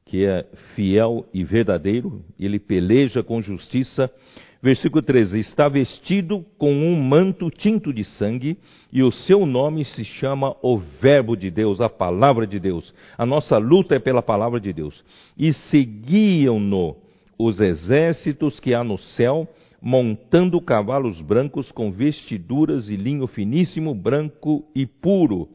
[0.05, 4.11] que é fiel e verdadeiro, ele peleja com justiça.
[4.63, 8.59] Versículo 13: Está vestido com um manto tinto de sangue,
[8.93, 12.95] e o seu nome se chama o Verbo de Deus, a palavra de Deus.
[13.19, 15.03] A nossa luta é pela palavra de Deus.
[15.37, 16.97] E seguiam-no
[17.39, 19.49] os exércitos que há no céu
[19.83, 25.49] montando cavalos brancos com vestiduras e linho finíssimo, branco e puro.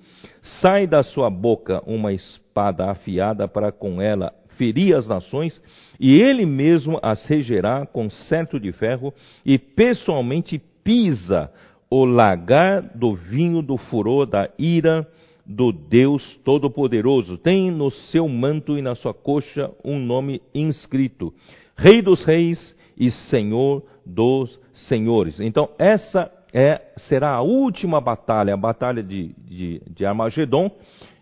[0.61, 5.61] Sai da sua boca uma espada afiada para com ela ferir as nações,
[5.99, 9.13] e ele mesmo as regerá com certo de ferro,
[9.45, 11.49] e pessoalmente pisa
[11.89, 15.07] o lagar do vinho do furor da ira
[15.45, 17.37] do Deus Todo-Poderoso.
[17.37, 21.33] Tem no seu manto e na sua coxa um nome inscrito:
[21.77, 25.39] Rei dos Reis e Senhor dos senhores.
[25.39, 30.71] Então, essa é, será a última batalha, a batalha de, de, de Armagedon,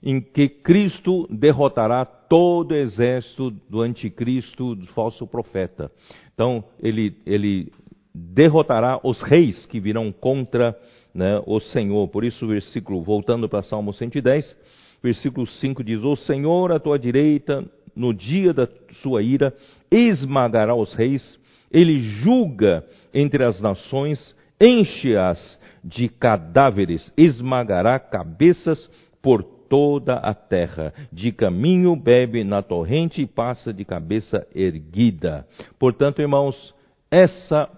[0.03, 5.91] em que Cristo derrotará todo o exército do anticristo, do falso profeta.
[6.33, 7.71] Então, ele, ele
[8.13, 10.77] derrotará os reis que virão contra
[11.13, 12.07] né, o Senhor.
[12.09, 14.57] Por isso, versículo, voltando para Salmo 110,
[15.01, 18.67] versículo 5 diz: O Senhor à tua direita, no dia da
[19.01, 19.55] sua ira,
[19.89, 21.39] esmagará os reis
[21.75, 28.89] ele julga entre as nações, enche-as de cadáveres, esmagará cabeças
[29.21, 30.93] por toda a terra.
[31.11, 35.45] De caminho bebe na torrente e passa de cabeça erguida.
[35.77, 36.73] Portanto, irmãos,
[37.11, 37.69] essa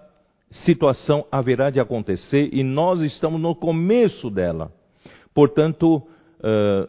[0.52, 4.72] situação haverá de acontecer e nós estamos no começo dela.
[5.34, 6.88] Portanto, uh,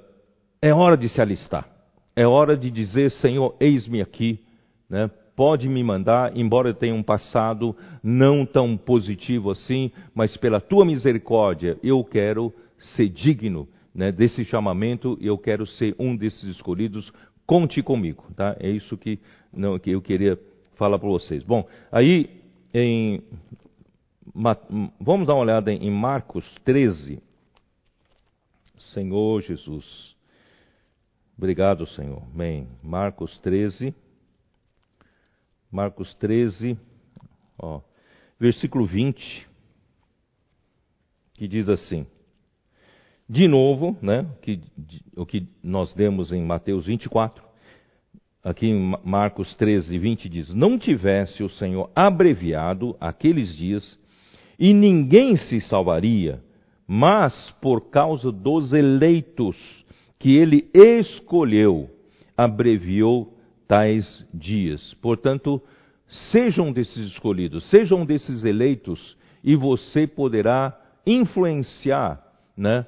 [0.61, 1.67] é hora de se alistar.
[2.15, 4.45] É hora de dizer, Senhor, eis-me aqui,
[4.91, 5.11] né?
[5.39, 7.73] Pode me mandar, embora eu tenha um passado
[8.03, 15.17] não tão positivo assim, mas pela tua misericórdia eu quero ser digno né, desse chamamento,
[15.21, 17.13] eu quero ser um desses escolhidos.
[17.47, 18.57] Conte comigo, tá?
[18.59, 19.21] É isso que,
[19.53, 20.37] não, que eu queria
[20.75, 21.45] falar para vocês.
[21.45, 22.43] Bom, aí
[22.75, 23.23] em,
[25.01, 27.23] vamos dar uma olhada em Marcos 13.
[28.93, 30.17] Senhor Jesus.
[31.37, 32.25] Obrigado, Senhor.
[32.35, 32.67] Amém.
[32.83, 33.95] Marcos 13.
[35.71, 36.79] Marcos 13,
[37.59, 37.81] ó,
[38.41, 39.47] versículo 20,
[41.35, 42.07] que diz assim:
[43.29, 44.61] De novo, né, que,
[45.15, 47.45] o que nós demos em Mateus 24,
[48.43, 53.99] aqui em Marcos 13, 20 diz: Não tivesse o Senhor abreviado aqueles dias,
[54.59, 56.43] e ninguém se salvaria,
[56.87, 59.57] mas por causa dos eleitos
[60.19, 61.91] que ele escolheu,
[62.35, 63.38] abreviou
[63.69, 64.95] tais dias.
[64.95, 65.63] Portanto,
[66.33, 70.77] sejam desses escolhidos, sejam desses eleitos, e você poderá
[71.07, 72.21] influenciar
[72.57, 72.85] né,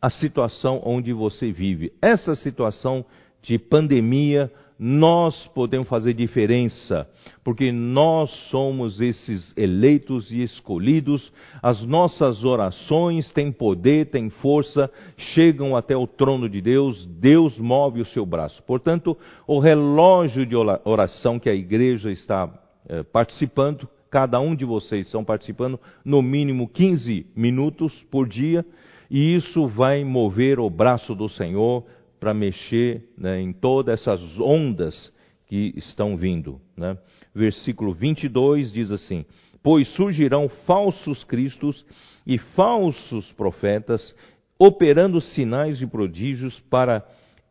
[0.00, 1.92] a situação onde você vive.
[2.00, 3.04] Essa situação
[3.42, 7.08] de pandemia nós podemos fazer diferença,
[7.44, 11.32] porque nós somos esses eleitos e escolhidos,
[11.62, 18.00] as nossas orações têm poder, têm força, chegam até o trono de Deus, Deus move
[18.00, 18.62] o seu braço.
[18.64, 22.48] Portanto, o relógio de oração que a igreja está
[22.88, 28.64] eh, participando, cada um de vocês estão participando no mínimo 15 minutos por dia,
[29.10, 31.84] e isso vai mover o braço do Senhor
[32.22, 35.12] para mexer né, em todas essas ondas
[35.48, 36.60] que estão vindo.
[36.76, 36.96] Né?
[37.34, 39.26] Versículo 22 diz assim:
[39.60, 41.84] Pois surgirão falsos cristos
[42.24, 44.14] e falsos profetas,
[44.56, 47.04] operando sinais e prodígios para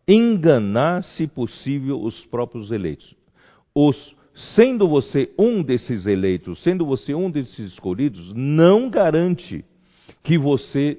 [0.07, 3.13] enganar, se possível, os próprios eleitos.
[3.75, 4.15] Os,
[4.55, 9.65] sendo você um desses eleitos, sendo você um desses escolhidos, não garante
[10.23, 10.97] que você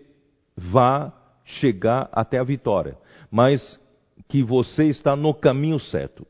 [0.54, 1.11] vá
[1.46, 3.00] chegar até a vitória
[3.33, 3.81] mas
[4.29, 6.27] que você está no caminho certo.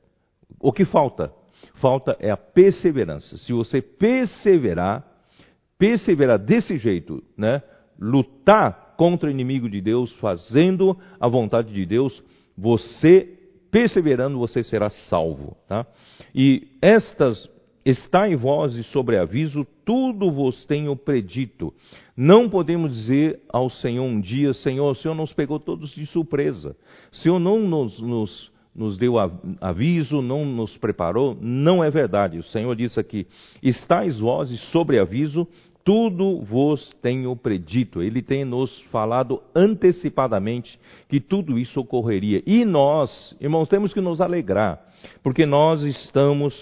[0.60, 1.32] O que falta?
[1.74, 3.36] Falta é a perseverança.
[3.38, 5.04] Se você perseverar,
[5.76, 7.60] perseverar desse jeito, né?
[7.98, 12.22] Lutar contra o inimigo de Deus, fazendo a vontade de Deus,
[12.56, 13.38] você
[13.70, 15.84] perseverando, você será salvo, tá?
[16.34, 17.50] E estas
[17.84, 21.72] está em vós e sobre aviso, tudo vos tenho predito.
[22.16, 26.76] Não podemos dizer ao Senhor um dia, Senhor, o Senhor nos pegou todos de surpresa.
[27.12, 29.14] O Senhor não nos, nos, nos deu
[29.60, 31.36] aviso, não nos preparou.
[31.40, 32.38] Não é verdade.
[32.38, 33.26] O Senhor disse aqui:
[33.62, 35.48] estáis vós e sobre aviso,
[35.84, 38.02] tudo vos tenho predito.
[38.02, 42.42] Ele tem nos falado antecipadamente que tudo isso ocorreria.
[42.46, 44.80] E nós, irmãos, temos que nos alegrar,
[45.22, 46.54] porque nós estamos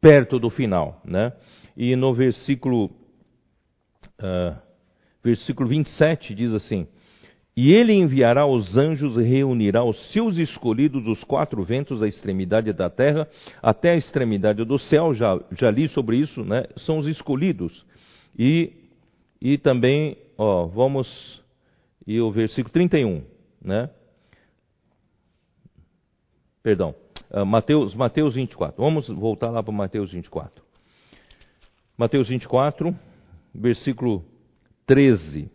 [0.00, 1.32] perto do final, né?
[1.76, 2.86] E no versículo,
[4.20, 4.56] uh,
[5.22, 6.86] versículo 27 diz assim:
[7.56, 12.72] E ele enviará os anjos e reunirá os seus escolhidos dos quatro ventos, à extremidade
[12.72, 13.28] da terra,
[13.62, 15.14] até a extremidade do céu.
[15.14, 16.64] Já, já li sobre isso, né?
[16.78, 17.84] São os escolhidos.
[18.36, 18.72] E,
[19.40, 21.08] e também, ó, vamos.
[22.06, 23.22] E o versículo 31,
[23.62, 23.90] né?
[26.62, 26.94] Perdão.
[27.30, 28.82] Uh, Mateus, Mateus 24.
[28.82, 30.62] Vamos voltar lá para Mateus 24.
[31.96, 32.94] Mateus 24,
[33.54, 34.24] versículo
[34.86, 35.50] 13.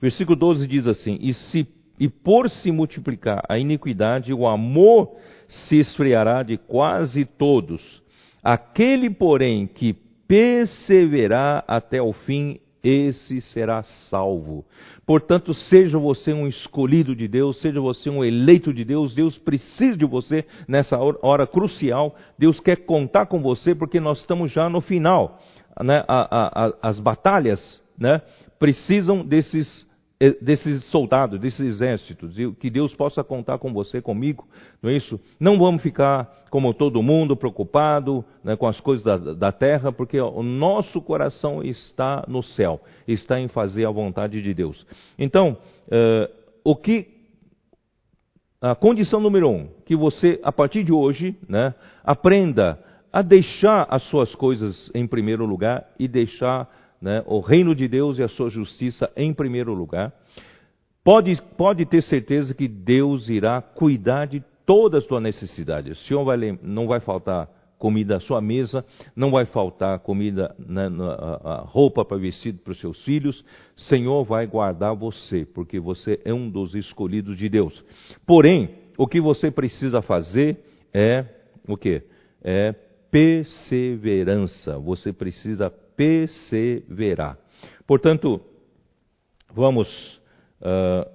[0.00, 1.66] Versículo 12 diz assim: E, se,
[1.98, 5.16] e por se multiplicar a iniquidade, o amor
[5.46, 8.02] se esfriará de quase todos.
[8.42, 9.94] Aquele, porém, que
[10.28, 14.64] perseverar até o fim, esse será salvo.
[15.04, 19.96] Portanto, seja você um escolhido de Deus, seja você um eleito de Deus, Deus precisa
[19.96, 22.14] de você nessa hora crucial.
[22.38, 25.40] Deus quer contar com você porque nós estamos já no final.
[25.82, 26.04] Né?
[26.06, 28.22] A, a, a, as batalhas né?
[28.58, 29.85] precisam desses
[30.40, 34.46] desses soldados, desses exércitos, que Deus possa contar com você, comigo,
[34.82, 35.20] não é isso?
[35.38, 40.18] Não vamos ficar como todo mundo preocupado né, com as coisas da, da terra, porque
[40.18, 44.86] ó, o nosso coração está no céu, está em fazer a vontade de Deus.
[45.18, 46.32] Então, uh,
[46.64, 47.08] o que
[48.58, 54.02] a condição número um, que você a partir de hoje, né, aprenda a deixar as
[54.04, 56.68] suas coisas em primeiro lugar e deixar
[57.00, 60.12] né, o reino de Deus e a sua justiça em primeiro lugar,
[61.04, 66.00] pode, pode ter certeza que Deus irá cuidar de todas as tuas necessidades.
[66.00, 70.88] O Senhor vai, não vai faltar comida à sua mesa, não vai faltar comida, né,
[71.66, 73.44] roupa para vestir para os seus filhos.
[73.76, 77.84] O Senhor vai guardar você, porque você é um dos escolhidos de Deus.
[78.26, 80.58] Porém, o que você precisa fazer
[80.92, 81.24] é
[81.68, 82.02] o que?
[82.42, 82.74] É
[83.10, 84.78] perseverança.
[84.78, 87.38] Você precisa perseverar.
[87.86, 88.40] Portanto,
[89.52, 90.20] vamos,
[90.60, 91.08] uh,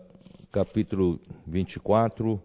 [0.51, 2.41] capítulo 24, uh,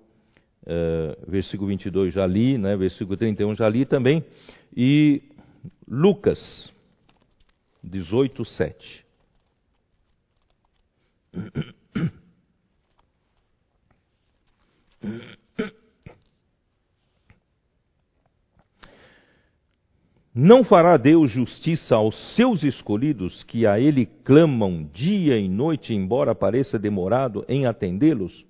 [1.26, 4.24] versículo 22 já li, né, versículo 31 já li também,
[4.76, 5.22] e
[5.88, 6.72] Lucas
[7.82, 9.06] 18, 7.
[20.38, 26.34] Não fará Deus justiça aos seus escolhidos que a Ele clamam dia e noite, embora
[26.34, 28.44] pareça demorado em atendê-los?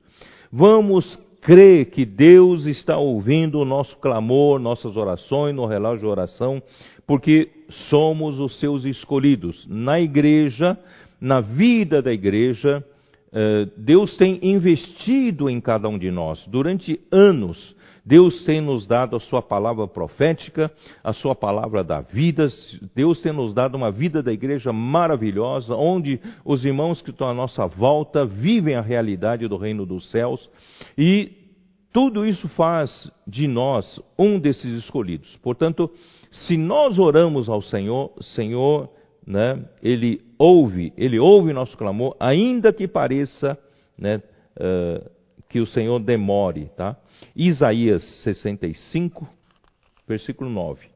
[0.51, 6.61] Vamos crer que Deus está ouvindo o nosso clamor, nossas orações, no relógio de oração,
[7.07, 7.50] porque
[7.88, 9.65] somos os seus escolhidos.
[9.71, 10.77] Na igreja,
[11.21, 12.85] na vida da igreja,
[13.33, 17.77] eh, Deus tem investido em cada um de nós durante anos
[18.07, 20.71] Deus tem nos dado a sua palavra profética,
[21.02, 22.46] a sua palavra da vida.
[22.94, 27.35] Deus tem nos dado uma vida da igreja maravilhosa, onde os irmãos que estão à
[27.35, 30.48] nossa volta vivem a realidade do reino dos céus.
[30.96, 31.33] E
[31.92, 35.37] tudo isso faz de nós um desses escolhidos.
[35.42, 35.90] Portanto,
[36.31, 38.88] se nós oramos ao Senhor, Senhor,
[39.27, 43.59] né, Ele ouve, Ele ouve nosso clamor, ainda que pareça
[43.98, 44.23] né,
[44.61, 45.11] uh,
[45.48, 46.71] que o Senhor demore.
[46.77, 46.96] Tá?
[47.35, 49.29] Isaías 65,
[50.06, 50.87] versículo 9.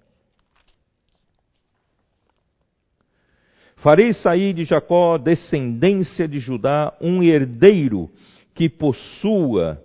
[3.76, 8.10] Farei sair de Jacó, descendência de Judá, um herdeiro
[8.54, 9.82] que possua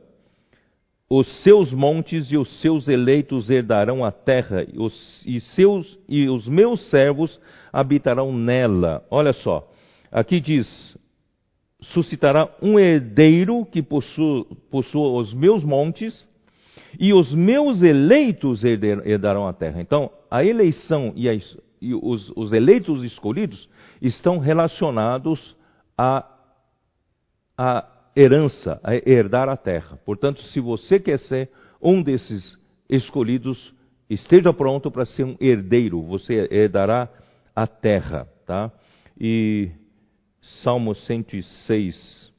[1.09, 6.27] os seus montes e os seus eleitos herdarão a terra, e os, e seus, e
[6.27, 7.39] os meus servos
[7.71, 9.05] habitarão nela.
[9.09, 9.71] Olha só,
[10.11, 10.97] aqui diz:
[11.79, 16.27] suscitará um herdeiro que possua, possua os meus montes,
[16.99, 19.81] e os meus eleitos herdarão a terra.
[19.81, 23.69] Então, a eleição e, a, e os, os eleitos escolhidos
[24.01, 25.55] estão relacionados
[25.97, 26.25] a,
[27.57, 29.97] a herança, a herdar a terra.
[30.05, 31.49] Portanto, se você quer ser
[31.81, 32.57] um desses
[32.89, 33.73] escolhidos,
[34.09, 37.09] esteja pronto para ser um herdeiro, você herdará
[37.55, 38.71] a terra, tá?
[39.19, 39.71] E
[40.41, 42.31] Salmo 106,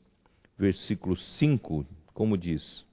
[0.58, 1.84] versículo 5,
[2.14, 2.85] como diz: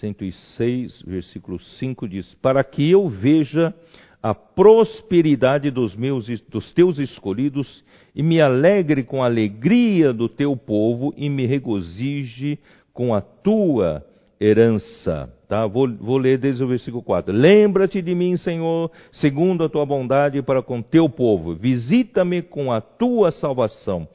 [0.00, 3.74] Cento e seis, versículo 5 diz: Para que eu veja
[4.22, 7.84] a prosperidade dos meus dos teus escolhidos
[8.14, 12.58] e me alegre com a alegria do teu povo e me regozije
[12.94, 14.02] com a tua
[14.40, 15.30] herança.
[15.48, 15.66] Tá?
[15.66, 17.34] Vou, vou ler desde o versículo 4.
[17.34, 21.54] Lembra-te de mim, Senhor, segundo a tua bondade para com teu povo.
[21.54, 24.08] Visita-me com a tua salvação,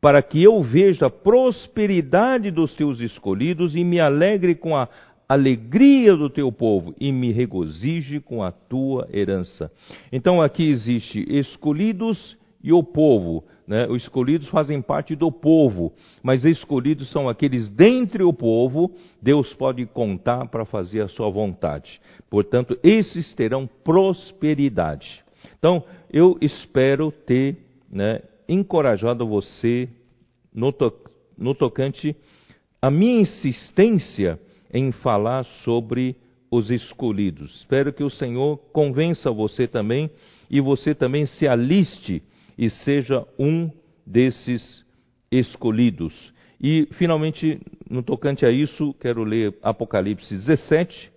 [0.00, 4.88] para que eu veja a prosperidade dos teus escolhidos e me alegre com a
[5.28, 9.70] alegria do teu povo e me regozije com a tua herança.
[10.12, 13.44] Então aqui existe escolhidos e o povo.
[13.66, 13.86] Né?
[13.88, 15.92] Os escolhidos fazem parte do povo,
[16.22, 22.00] mas escolhidos são aqueles dentre o povo, Deus pode contar para fazer a sua vontade.
[22.30, 25.24] Portanto, esses terão prosperidade.
[25.58, 27.56] Então, eu espero ter
[27.90, 29.88] né, encorajado você
[30.54, 30.92] no, to
[31.36, 32.16] no tocante
[32.80, 34.40] a minha insistência
[34.72, 36.16] em falar sobre
[36.50, 37.56] os escolhidos.
[37.56, 40.10] Espero que o Senhor convença você também
[40.48, 42.22] e você também se aliste
[42.56, 43.70] e seja um
[44.06, 44.84] desses
[45.30, 46.14] escolhidos.
[46.60, 51.10] E, finalmente, no tocante a isso, quero ler Apocalipse 17,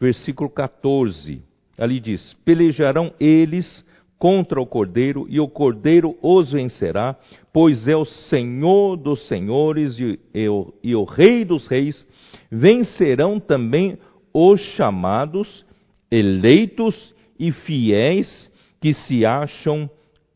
[0.00, 1.42] versículo 14.
[1.78, 3.84] Ali diz: Pelejarão eles
[4.18, 7.16] contra o cordeiro, e o cordeiro os vencerá,
[7.52, 12.06] pois é o Senhor dos senhores e, e, o, e o Rei dos reis.
[12.50, 13.98] Vencerão também
[14.34, 15.64] os chamados,
[16.10, 19.88] eleitos e fiéis que se acham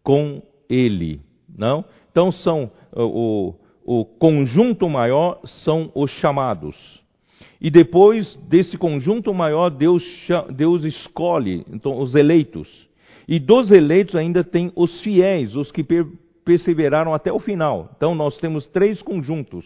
[0.02, 1.20] com ele.
[1.56, 1.84] Não?
[2.10, 6.76] Então são o, o conjunto maior são os chamados.
[7.60, 10.02] E depois desse conjunto maior, Deus,
[10.54, 12.68] Deus escolhe então, os eleitos.
[13.28, 16.06] E dos eleitos ainda tem os fiéis, os que per
[16.44, 17.92] perseveraram até o final.
[17.96, 19.64] Então nós temos três conjuntos.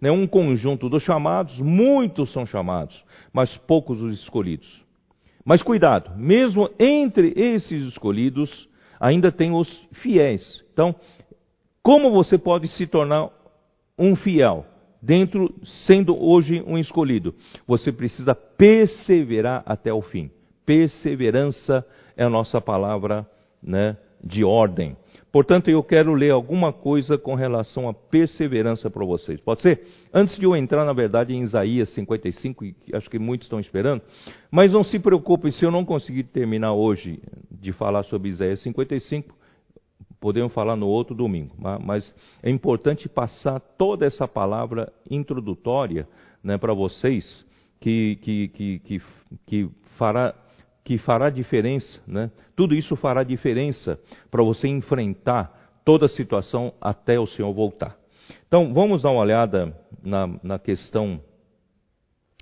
[0.00, 0.10] Né?
[0.10, 4.82] Um conjunto dos chamados, muitos são chamados, mas poucos os escolhidos.
[5.44, 8.66] Mas cuidado, mesmo entre esses escolhidos,
[8.98, 10.64] ainda tem os fiéis.
[10.72, 10.94] Então,
[11.82, 13.30] como você pode se tornar
[13.98, 14.66] um fiel?
[15.02, 15.54] Dentro,
[15.86, 17.34] sendo hoje um escolhido,
[17.66, 20.30] você precisa perseverar até o fim.
[20.64, 21.86] Perseverança
[22.16, 23.28] é a nossa palavra
[23.62, 24.96] né, de ordem.
[25.34, 29.40] Portanto, eu quero ler alguma coisa com relação à perseverança para vocês.
[29.40, 29.84] Pode ser?
[30.12, 34.00] Antes de eu entrar, na verdade, em Isaías 55, que acho que muitos estão esperando,
[34.48, 37.20] mas não se preocupem se eu não conseguir terminar hoje
[37.50, 39.34] de falar sobre Isaías 55,
[40.20, 41.56] podemos falar no outro domingo.
[41.84, 46.06] Mas é importante passar toda essa palavra introdutória
[46.44, 47.44] né, para vocês,
[47.80, 49.02] que, que, que,
[49.44, 50.32] que fará
[50.84, 52.30] que fará diferença, né?
[52.54, 53.98] Tudo isso fará diferença
[54.30, 57.98] para você enfrentar toda a situação até o Senhor voltar.
[58.46, 61.20] Então, vamos dar uma olhada na, na questão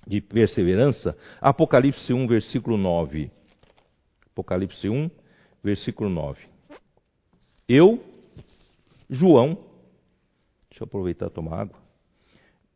[0.06, 1.16] de perseverança.
[1.40, 3.30] Apocalipse 1, versículo 9.
[4.32, 5.10] Apocalipse 1,
[5.62, 6.40] versículo 9.
[7.68, 8.02] Eu,
[9.08, 9.56] João,
[10.68, 11.78] deixa eu aproveitar e tomar água.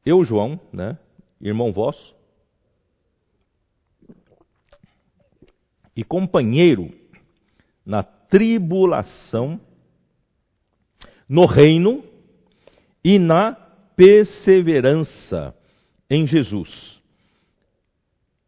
[0.05, 0.97] Eu, João, né,
[1.41, 2.16] irmão vosso,
[5.97, 6.91] e companheiro
[7.85, 9.59] na tribulação,
[11.29, 12.05] no reino
[13.03, 13.53] e na
[13.97, 15.55] perseverança
[16.11, 17.01] em Jesus.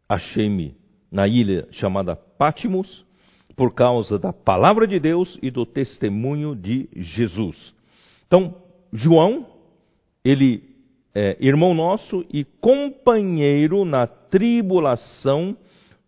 [0.07, 0.75] Achei-me
[1.11, 3.05] na ilha chamada Pátimos
[3.55, 7.73] por causa da palavra de Deus e do testemunho de Jesus.
[8.27, 8.55] Então,
[8.93, 9.47] João,
[10.23, 10.63] ele
[11.13, 15.57] é irmão nosso e companheiro na tribulação,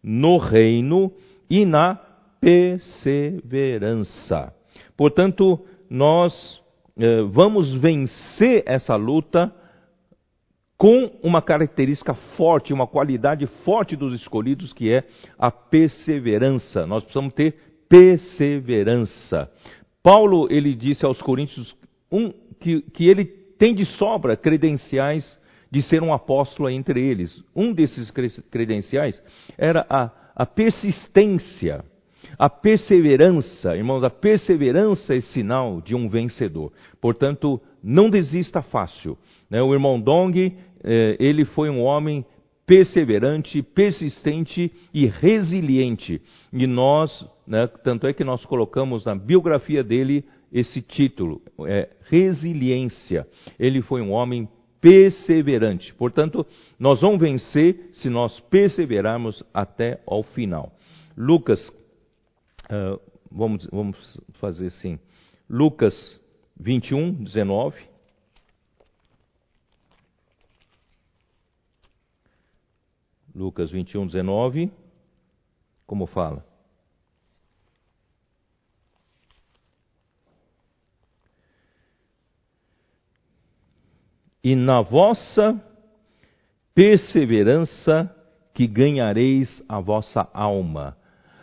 [0.03, 1.11] no reino
[1.51, 1.99] e na
[2.39, 4.53] perseverança.
[4.95, 6.61] Portanto, nós
[6.97, 9.53] eh, vamos vencer essa luta
[10.77, 15.03] com uma característica forte, uma qualidade forte dos escolhidos, que é
[15.37, 16.87] a perseverança.
[16.87, 17.53] Nós precisamos ter
[17.89, 19.51] perseverança.
[20.01, 21.75] Paulo, ele disse aos Coríntios
[22.09, 22.31] um,
[22.61, 25.37] que, que ele tem de sobra credenciais
[25.69, 27.43] de ser um apóstolo entre eles.
[27.53, 28.09] Um desses
[28.49, 29.21] credenciais
[29.57, 31.83] era a, a persistência.
[32.37, 36.71] A perseverança, irmãos, a perseverança é sinal de um vencedor.
[36.99, 39.17] Portanto, não desista fácil.
[39.49, 39.61] Né?
[39.61, 42.25] O irmão Dong, eh, ele foi um homem
[42.65, 46.21] perseverante, persistente e resiliente.
[46.53, 50.23] E nós, né, tanto é que nós colocamos na biografia dele
[50.53, 53.27] esse título, é resiliência.
[53.59, 54.47] Ele foi um homem
[54.81, 55.93] perseverante.
[55.93, 56.45] Portanto,
[56.77, 60.75] nós vamos vencer se nós perseverarmos até ao final.
[61.15, 62.99] Lucas, uh,
[63.31, 64.99] vamos, vamos fazer assim.
[65.47, 66.19] Lucas
[66.59, 67.91] 21, 19.
[73.33, 74.71] Lucas 21, 19.
[75.85, 76.50] Como fala?
[84.43, 85.59] E na vossa
[86.73, 88.09] perseverança
[88.53, 90.97] que ganhareis a vossa alma.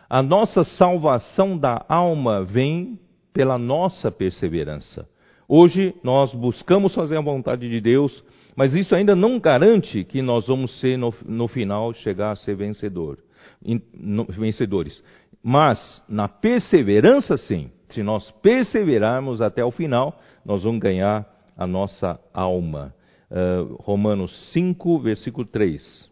[0.08, 2.98] A nossa salvação da alma vem
[3.32, 5.08] pela nossa perseverança.
[5.46, 8.22] Hoje nós buscamos fazer a vontade de Deus,
[8.54, 12.54] mas isso ainda não garante que nós vamos ser no, no final chegar a ser
[12.54, 13.18] vencedor,
[13.64, 15.02] in, no, vencedores.
[15.42, 21.26] Mas na perseverança sim, se nós perseverarmos até o final, nós vamos ganhar
[21.58, 22.94] a nossa alma.
[23.30, 26.08] Uh, Romanos 5, versículo 3.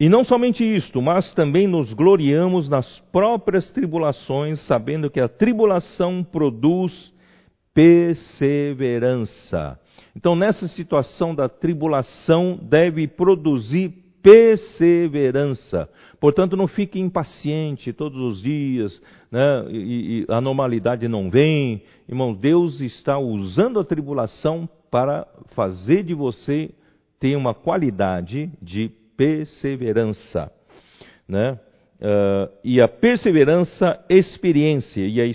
[0.00, 6.24] E não somente isto, mas também nos gloriamos nas próprias tribulações, sabendo que a tribulação
[6.24, 7.14] produz
[7.72, 9.78] perseverança.
[10.16, 15.86] Então, nessa situação da tribulação, deve produzir perseverança.
[16.18, 19.00] Portanto, não fique impaciente todos os dias,
[19.30, 19.66] né?
[19.70, 21.82] e, e a normalidade não vem.
[22.08, 26.70] Irmão, Deus está usando a tribulação para fazer de você
[27.20, 30.50] ter uma qualidade de perseverança.
[31.28, 31.60] Né?
[32.00, 35.06] Uh, e a perseverança, experiência.
[35.06, 35.26] E a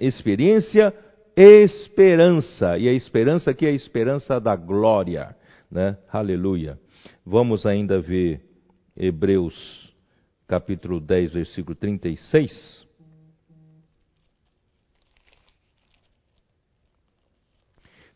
[0.00, 0.94] experiência,
[1.36, 2.78] esperança.
[2.78, 5.34] E a esperança aqui é a esperança da glória.
[5.68, 5.96] Né?
[6.12, 6.78] Aleluia.
[7.24, 8.40] Vamos ainda ver
[8.96, 9.94] Hebreus
[10.46, 12.86] capítulo 10, versículo 36.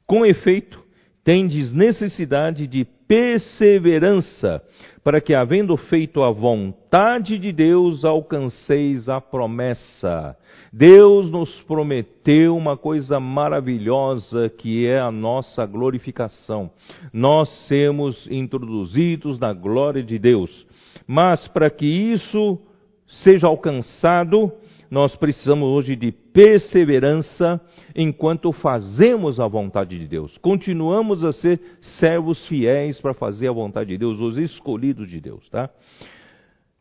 [0.07, 0.84] Com efeito,
[1.25, 4.63] tendes necessidade de perseverança,
[5.03, 10.37] para que, havendo feito a vontade de Deus, alcanceis a promessa.
[10.73, 16.71] Deus nos prometeu uma coisa maravilhosa que é a nossa glorificação.
[17.13, 20.67] Nós sermos introduzidos na glória de Deus.
[21.07, 22.59] Mas para que isso
[23.07, 24.51] seja alcançado,
[24.91, 27.61] nós precisamos hoje de perseverança
[27.95, 30.37] enquanto fazemos a vontade de Deus.
[30.39, 31.61] Continuamos a ser
[31.99, 35.71] servos fiéis para fazer a vontade de Deus, os escolhidos de Deus, tá?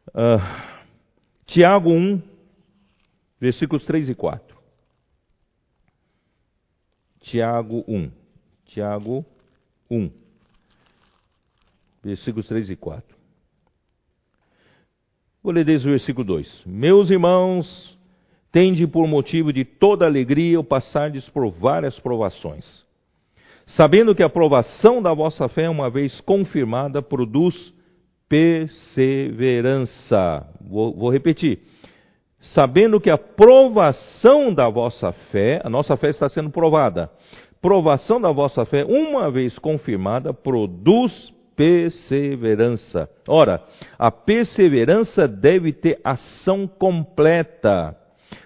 [0.09, 0.83] Uh,
[1.45, 2.21] Tiago 1,
[3.39, 4.53] versículos 3 e 4.
[7.21, 8.11] Tiago 1.
[8.65, 9.25] Tiago
[9.89, 10.11] 1.
[12.03, 13.12] Versículos 3 e 4.
[15.43, 16.63] Vou ler desde o versículo 2.
[16.65, 17.93] Meus irmãos,
[18.53, 22.85] Tende por motivo de toda alegria o passardes por várias provações,
[23.65, 27.73] sabendo que a provação da vossa fé, uma vez confirmada, produz
[28.29, 30.47] perseverança.
[30.61, 31.61] Vou, vou repetir.
[32.53, 37.09] Sabendo que a provação da vossa fé, a nossa fé está sendo provada,
[37.59, 43.09] provação da vossa fé, uma vez confirmada, produz perseverança.
[43.27, 43.63] Ora,
[43.97, 47.95] a perseverança deve ter ação completa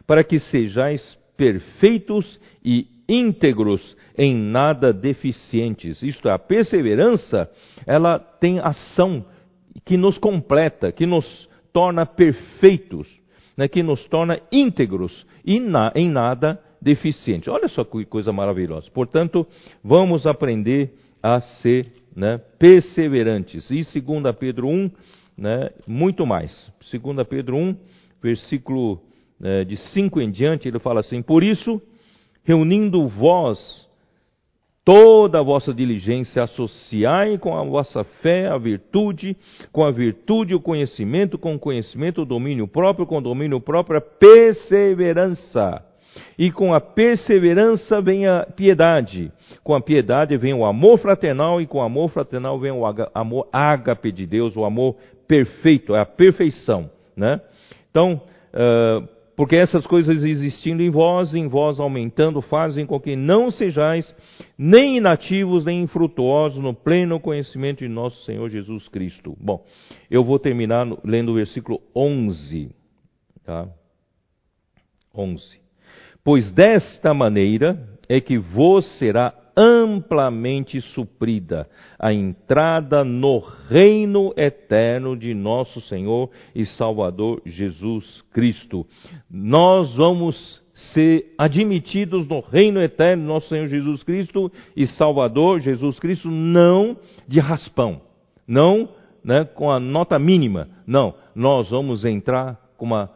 [0.06, 6.02] para que sejais perfeitos e íntegros, em nada deficientes.
[6.02, 7.50] Isto é, a perseverança,
[7.86, 9.26] ela tem ação
[9.86, 13.08] que nos completa, que nos torna perfeitos,
[13.56, 17.48] né, que nos torna íntegros e na, em nada deficientes.
[17.48, 18.90] Olha só que coisa maravilhosa.
[18.92, 19.48] Portanto,
[19.84, 23.70] vamos aprender a ser né, perseverantes.
[23.70, 24.92] E 2 Pedro 1,
[25.38, 26.72] né, muito mais.
[26.92, 27.78] 2 Pedro 1,
[28.20, 29.00] versículo
[29.40, 31.80] é, de 5 em diante, ele fala assim: Por isso,
[32.44, 33.88] reunindo vós
[34.84, 39.38] toda a vossa diligência, associai com a vossa fé a virtude,
[39.72, 43.98] com a virtude o conhecimento, com o conhecimento o domínio próprio, com o domínio próprio
[44.00, 45.86] a perseverança.
[46.38, 49.32] E com a perseverança vem a piedade,
[49.64, 53.48] com a piedade vem o amor fraternal, e com o amor fraternal vem o amor
[53.52, 54.96] ágape de Deus, o amor
[55.28, 56.90] perfeito, é a perfeição.
[57.16, 57.42] Né?
[57.90, 58.22] Então,
[58.54, 59.08] uh,
[59.38, 64.16] porque essas coisas existindo em vós, em vós aumentando, fazem com que não sejais
[64.58, 69.38] nem inativos, nem infrutuosos no pleno conhecimento de nosso Senhor Jesus Cristo.
[69.40, 69.64] Bom,
[70.10, 72.72] eu vou terminar lendo o versículo 11.
[73.46, 73.68] Tá?
[75.16, 75.67] 11.
[76.28, 85.34] Pois desta maneira é que vos será amplamente suprida a entrada no reino eterno de
[85.34, 88.86] nosso Senhor e Salvador Jesus Cristo.
[89.32, 90.62] Nós vamos
[90.92, 96.98] ser admitidos no reino eterno de nosso Senhor Jesus Cristo e Salvador Jesus Cristo, não
[97.26, 98.02] de raspão,
[98.46, 98.90] não
[99.24, 103.10] né, com a nota mínima, não, nós vamos entrar com uma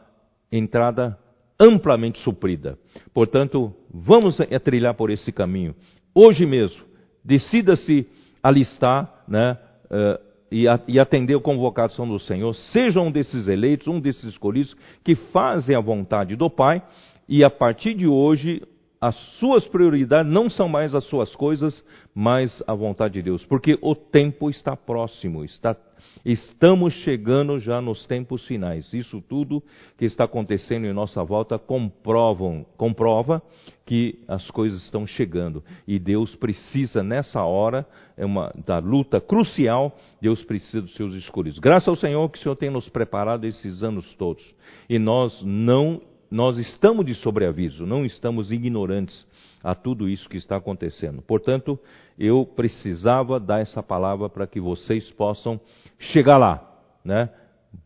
[0.49, 1.17] entrada
[1.61, 2.77] amplamente suprida.
[3.13, 5.75] Portanto, vamos trilhar por esse caminho.
[6.13, 6.83] Hoje mesmo,
[7.23, 8.07] decida-se
[8.41, 10.19] alistar né, uh,
[10.51, 14.75] e, a, e, atender a convocação do Senhor, seja um desses eleitos, um desses escolhidos,
[15.03, 16.81] que fazem a vontade do Pai,
[17.29, 18.61] e a partir de hoje,
[18.99, 21.83] as suas prioridades não são mais as suas coisas,
[22.13, 25.75] mas a vontade de Deus, porque o tempo está próximo, está
[26.23, 28.93] Estamos chegando já nos tempos finais.
[28.93, 29.63] Isso tudo
[29.97, 33.41] que está acontecendo em nossa volta comprovam, comprova
[33.85, 35.63] que as coisas estão chegando.
[35.87, 37.85] E Deus precisa, nessa hora,
[38.15, 41.59] é uma, da luta crucial, Deus precisa dos seus escolhidos.
[41.59, 44.43] Graças ao Senhor que o Senhor tem nos preparado esses anos todos.
[44.87, 49.25] E nós não, nós estamos de sobreaviso, não estamos ignorantes
[49.63, 51.21] a tudo isso que está acontecendo.
[51.21, 51.79] Portanto,
[52.17, 55.59] eu precisava dar essa palavra para que vocês possam
[56.01, 56.61] chegar lá,
[57.03, 57.29] né?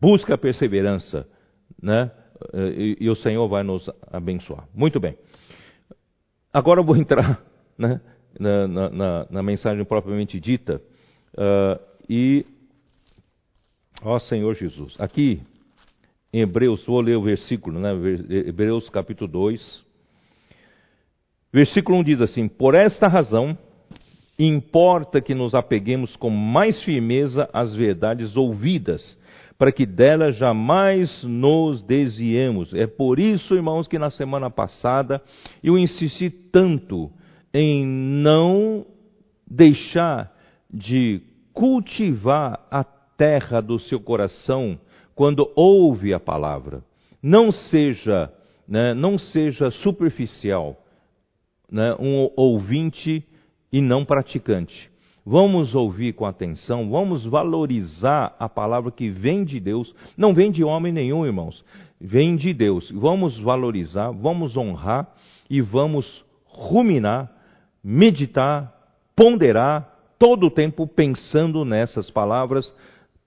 [0.00, 1.28] Busca a perseverança,
[1.80, 2.10] né?
[2.52, 4.68] E, e, o Senhor vai nos abençoar.
[4.74, 5.16] Muito bem.
[6.52, 7.40] Agora eu vou entrar
[7.78, 8.00] né,
[8.38, 10.82] na, na, na, mensagem propriamente dita.
[11.34, 12.46] Uh, e,
[14.02, 15.42] ó Senhor Jesus, aqui
[16.32, 17.90] em Hebreus, vou ler o versículo, né?
[18.28, 19.84] Hebreus capítulo 2.
[21.52, 23.56] Versículo 1 diz assim: Por esta razão
[24.38, 29.16] Importa que nos apeguemos com mais firmeza às verdades ouvidas,
[29.58, 32.74] para que delas jamais nos desviemos.
[32.74, 35.22] É por isso, irmãos, que na semana passada
[35.62, 37.10] eu insisti tanto
[37.54, 38.84] em não
[39.50, 40.30] deixar
[40.70, 41.22] de
[41.54, 44.78] cultivar a terra do seu coração
[45.14, 46.82] quando ouve a palavra.
[47.22, 48.30] Não seja,
[48.68, 50.76] né, não seja superficial,
[51.72, 53.26] né, um ouvinte
[53.76, 54.90] e não praticante.
[55.22, 60.64] Vamos ouvir com atenção, vamos valorizar a palavra que vem de Deus, não vem de
[60.64, 61.62] homem nenhum, irmãos,
[62.00, 62.90] vem de Deus.
[62.90, 65.06] Vamos valorizar, vamos honrar
[65.50, 67.30] e vamos ruminar,
[67.84, 68.72] meditar,
[69.14, 72.74] ponderar, todo o tempo pensando nessas palavras,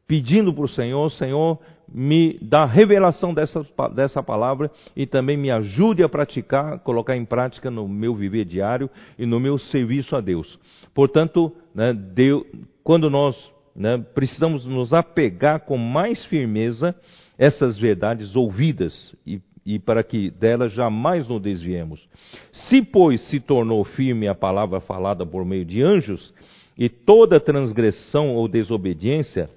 [0.08, 1.60] pedindo para o Senhor: Senhor,
[1.92, 3.66] me dá revelação dessa,
[3.96, 8.90] dessa palavra e também me ajude a praticar, colocar em prática no meu viver diário
[9.18, 10.60] e no meu serviço a Deus.
[10.94, 12.44] Portanto, né, Deus,
[12.84, 16.96] quando nós né, precisamos nos apegar com mais firmeza
[17.38, 22.08] essas verdades ouvidas e, e para que delas jamais nos desviemos.
[22.52, 26.34] Se, pois, se tornou firme a palavra falada por meio de anjos,
[26.80, 29.50] e toda transgressão ou desobediência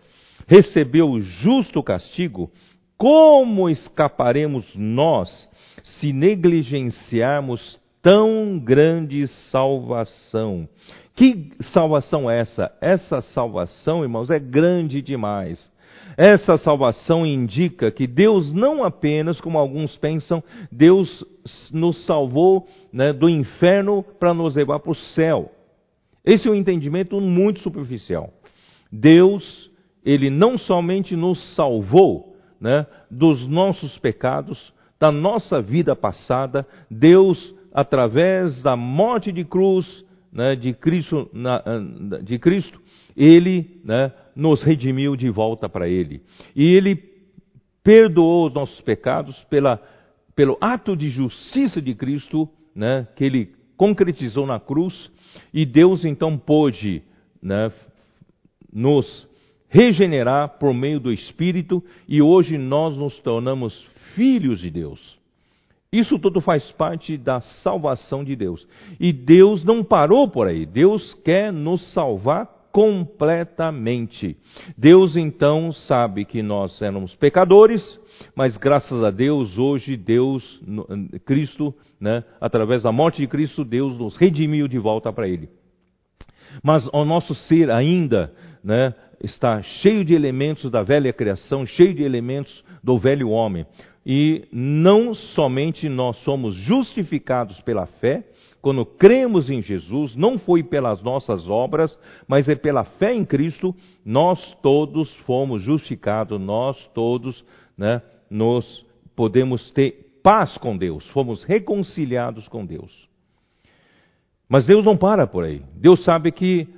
[0.46, 2.50] recebeu o justo castigo,
[2.96, 5.48] como escaparemos nós
[5.82, 10.68] se negligenciarmos tão grande salvação?
[11.14, 12.72] Que salvação é essa?
[12.80, 15.70] Essa salvação, irmãos, é grande demais.
[16.16, 21.24] Essa salvação indica que Deus não apenas, como alguns pensam, Deus
[21.72, 25.50] nos salvou né, do inferno para nos levar para o céu.
[26.24, 28.30] Esse é um entendimento muito superficial.
[28.90, 29.71] Deus
[30.04, 38.62] ele não somente nos salvou né, dos nossos pecados, da nossa vida passada, Deus, através
[38.62, 41.62] da morte de cruz né, de, Cristo, na,
[42.22, 42.80] de Cristo,
[43.16, 46.22] Ele né, nos redimiu de volta para Ele.
[46.54, 46.96] E Ele
[47.82, 49.82] perdoou os nossos pecados pela,
[50.34, 55.10] pelo ato de justiça de Cristo, né, que Ele concretizou na cruz,
[55.52, 57.02] e Deus então pôde
[57.42, 57.72] né,
[58.72, 59.28] nos
[59.72, 63.74] regenerar por meio do Espírito e hoje nós nos tornamos
[64.14, 65.18] filhos de Deus.
[65.90, 68.66] Isso tudo faz parte da salvação de Deus.
[69.00, 70.66] E Deus não parou por aí.
[70.66, 74.36] Deus quer nos salvar completamente.
[74.76, 77.82] Deus então sabe que nós éramos pecadores,
[78.34, 80.60] mas graças a Deus, hoje Deus,
[81.24, 85.48] Cristo, né, através da morte de Cristo, Deus nos redimiu de volta para Ele.
[86.62, 92.02] Mas o nosso ser ainda né, está cheio de elementos da velha criação, cheio de
[92.02, 93.64] elementos do velho homem.
[94.04, 98.24] E não somente nós somos justificados pela fé,
[98.60, 101.98] quando cremos em Jesus, não foi pelas nossas obras,
[102.28, 107.44] mas é pela fé em Cristo, nós todos fomos justificados, nós todos
[107.76, 108.00] né,
[108.30, 113.08] nos podemos ter paz com Deus, fomos reconciliados com Deus.
[114.48, 115.62] Mas Deus não para por aí.
[115.74, 116.68] Deus sabe que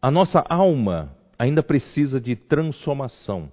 [0.00, 3.50] a nossa alma ainda precisa de transformação.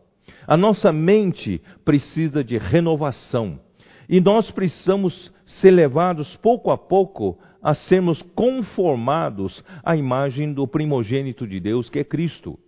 [0.48, 3.60] A nossa mente precisa de renovação.
[4.08, 11.48] E nós precisamos ser levados pouco a pouco a sermos conformados à imagem do primogênito
[11.48, 12.60] de Deus, que é Cristo.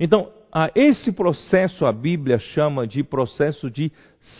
[0.00, 3.92] Então, a esse processo a Bíblia chama de processo de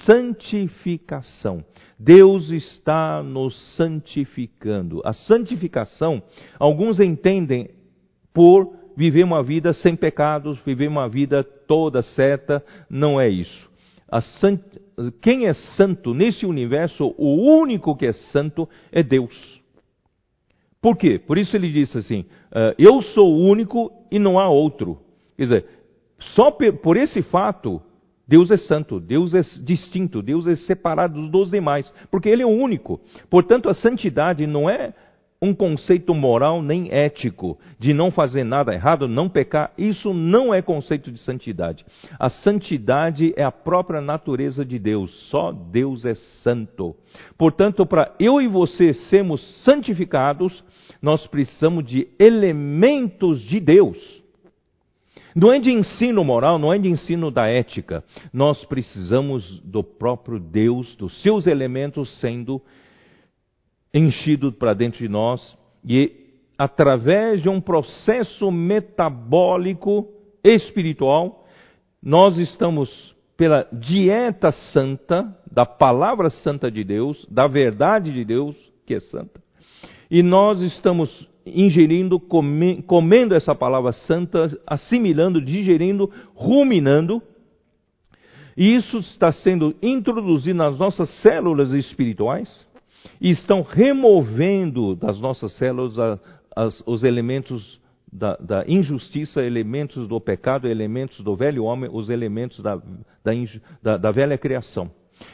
[0.07, 1.62] santificação.
[1.99, 5.03] Deus está nos santificando.
[5.05, 6.22] A santificação,
[6.59, 7.68] alguns entendem
[8.32, 13.68] por viver uma vida sem pecados, viver uma vida toda certa, não é isso.
[14.40, 14.61] Sant...
[15.20, 19.61] Quem é santo nesse universo, o único que é santo é Deus.
[20.80, 21.18] Por quê?
[21.18, 24.99] Por isso ele disse assim: uh, Eu sou o único e não há outro.
[25.36, 25.66] Quer dizer,
[26.18, 27.82] só por esse fato,
[28.26, 32.51] Deus é santo, Deus é distinto, Deus é separado dos demais, porque Ele é o
[32.51, 33.01] único.
[33.28, 34.94] Portanto, a santidade não é
[35.47, 39.72] um conceito moral nem ético de não fazer nada errado, não pecar.
[39.78, 41.84] Isso não é conceito de santidade.
[42.18, 45.11] A santidade é a própria natureza de Deus.
[45.30, 46.94] Só Deus é santo.
[47.38, 50.64] Portanto, para eu e você sermos santificados,
[51.01, 53.97] nós precisamos de elementos de Deus.
[55.34, 58.03] Não é de ensino moral, não é de ensino da ética.
[58.32, 62.61] Nós precisamos do próprio Deus, dos seus elementos sendo
[63.97, 66.12] enchido para dentro de nós e
[66.59, 70.09] através de um processo metabólico
[70.44, 71.47] espiritual,
[72.03, 78.94] nós estamos pela dieta santa, da palavra santa de Deus, da verdade de Deus, que
[78.94, 79.40] é santa,
[80.11, 82.18] e nós estamos ingerindo,
[82.86, 87.22] comendo essa palavra santa, assimilando, digerindo, ruminando,
[88.57, 92.66] e isso está sendo introduzido nas nossas células espirituais,
[93.20, 96.18] e estão removendo das nossas células a,
[96.55, 97.80] as, os elementos
[98.12, 102.80] da, da, injustiça, elementos do pecado, elementos do velho homem, os elementos da,
[103.82, 104.90] da, da velha criação.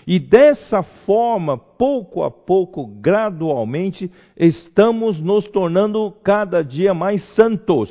[0.07, 7.91] E dessa forma, pouco a pouco, gradualmente, estamos nos tornando cada dia mais santos.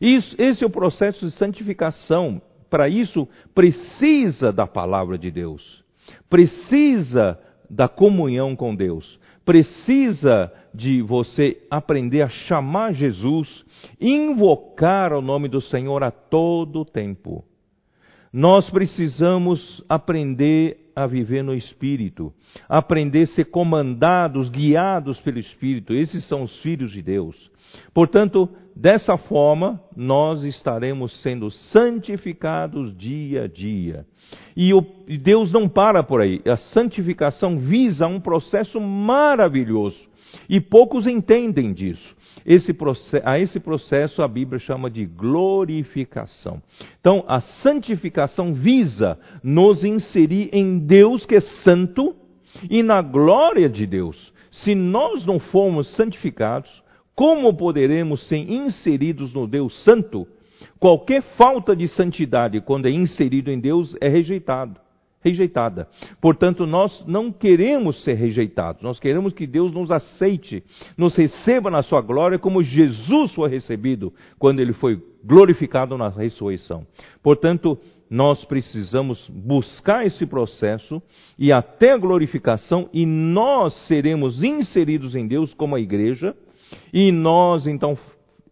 [0.00, 2.40] Isso, esse é o processo de santificação.
[2.70, 5.84] Para isso, precisa da palavra de Deus.
[6.28, 7.38] Precisa
[7.70, 9.18] da comunhão com Deus.
[9.44, 13.64] Precisa de você aprender a chamar Jesus,
[14.00, 17.44] invocar o nome do Senhor a todo tempo.
[18.32, 22.32] Nós precisamos aprender a viver no Espírito,
[22.68, 25.94] aprender a ser comandados, guiados pelo Espírito.
[25.94, 27.49] Esses são os filhos de Deus.
[27.92, 34.06] Portanto, dessa forma, nós estaremos sendo santificados dia a dia.
[34.56, 34.84] E, o,
[35.22, 36.40] Deus não para por aí.
[36.46, 39.98] A santificação visa um processo maravilhoso.
[40.48, 42.16] E poucos entendem disso.
[42.46, 42.74] Esse
[43.24, 46.62] a esse processo a Bíblia chama de glorificação.
[47.00, 52.14] Então, a santificação visa nos inserir em Deus que é santo
[52.68, 54.32] e na glória de Deus.
[54.50, 56.70] Se nós não formos santificados,
[57.14, 60.26] como poderemos ser inseridos no Deus Santo?
[60.78, 64.80] Qualquer falta de santidade, quando é inserido em Deus, é rejeitado,
[65.22, 65.88] rejeitada.
[66.20, 70.62] Portanto, nós não queremos ser rejeitados, nós queremos que Deus nos aceite,
[70.96, 76.86] nos receba na sua glória, como Jesus foi recebido quando ele foi glorificado na ressurreição.
[77.22, 81.00] Portanto, nós precisamos buscar esse processo
[81.38, 86.34] e até a glorificação, e nós seremos inseridos em Deus como a igreja
[86.92, 87.96] e nós então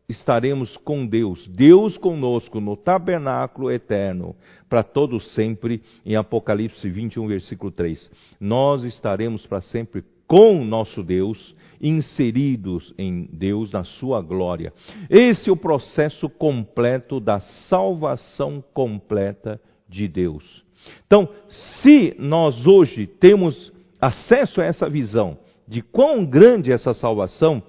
[0.08, 4.34] estaremos com Deus, Deus conosco no tabernáculo eterno,
[4.68, 8.10] para todo sempre, em Apocalipse 21, versículo 3.
[8.40, 14.72] Nós estaremos para sempre com nosso Deus, inseridos em Deus, na sua glória.
[15.08, 20.64] Esse é o processo completo da salvação completa de Deus.
[21.06, 21.28] Então,
[21.82, 27.62] se nós hoje temos acesso a essa visão de quão grande é essa salvação,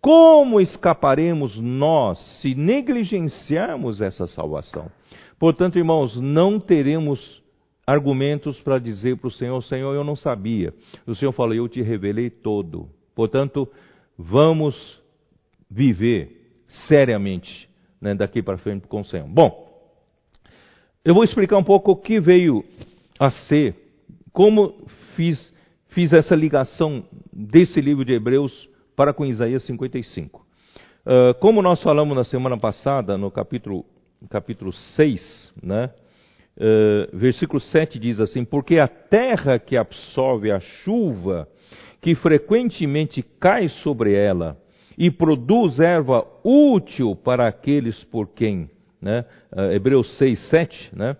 [0.00, 4.90] como escaparemos nós se negligenciarmos essa salvação?
[5.38, 7.42] Portanto, irmãos, não teremos
[7.86, 10.72] argumentos para dizer para o Senhor: Senhor, eu não sabia.
[11.06, 12.88] O Senhor falou: Eu te revelei todo.
[13.14, 13.68] Portanto,
[14.16, 15.00] vamos
[15.70, 16.54] viver
[16.88, 17.68] seriamente
[18.00, 19.26] né, daqui para frente com o Senhor.
[19.28, 19.68] Bom,
[21.04, 22.64] eu vou explicar um pouco o que veio
[23.18, 23.74] a ser,
[24.32, 25.52] como fiz,
[25.88, 28.69] fiz essa ligação desse livro de Hebreus
[29.00, 30.44] para com Isaías 55.
[31.06, 33.82] Uh, como nós falamos na semana passada, no capítulo,
[34.28, 35.90] capítulo 6, né,
[36.58, 41.48] uh, versículo 7 diz assim: Porque a terra que absorve a chuva,
[41.98, 44.60] que frequentemente cai sobre ela,
[44.98, 48.68] e produz erva útil para aqueles por quem,
[49.00, 51.16] né, uh, Hebreus 6, 7, né,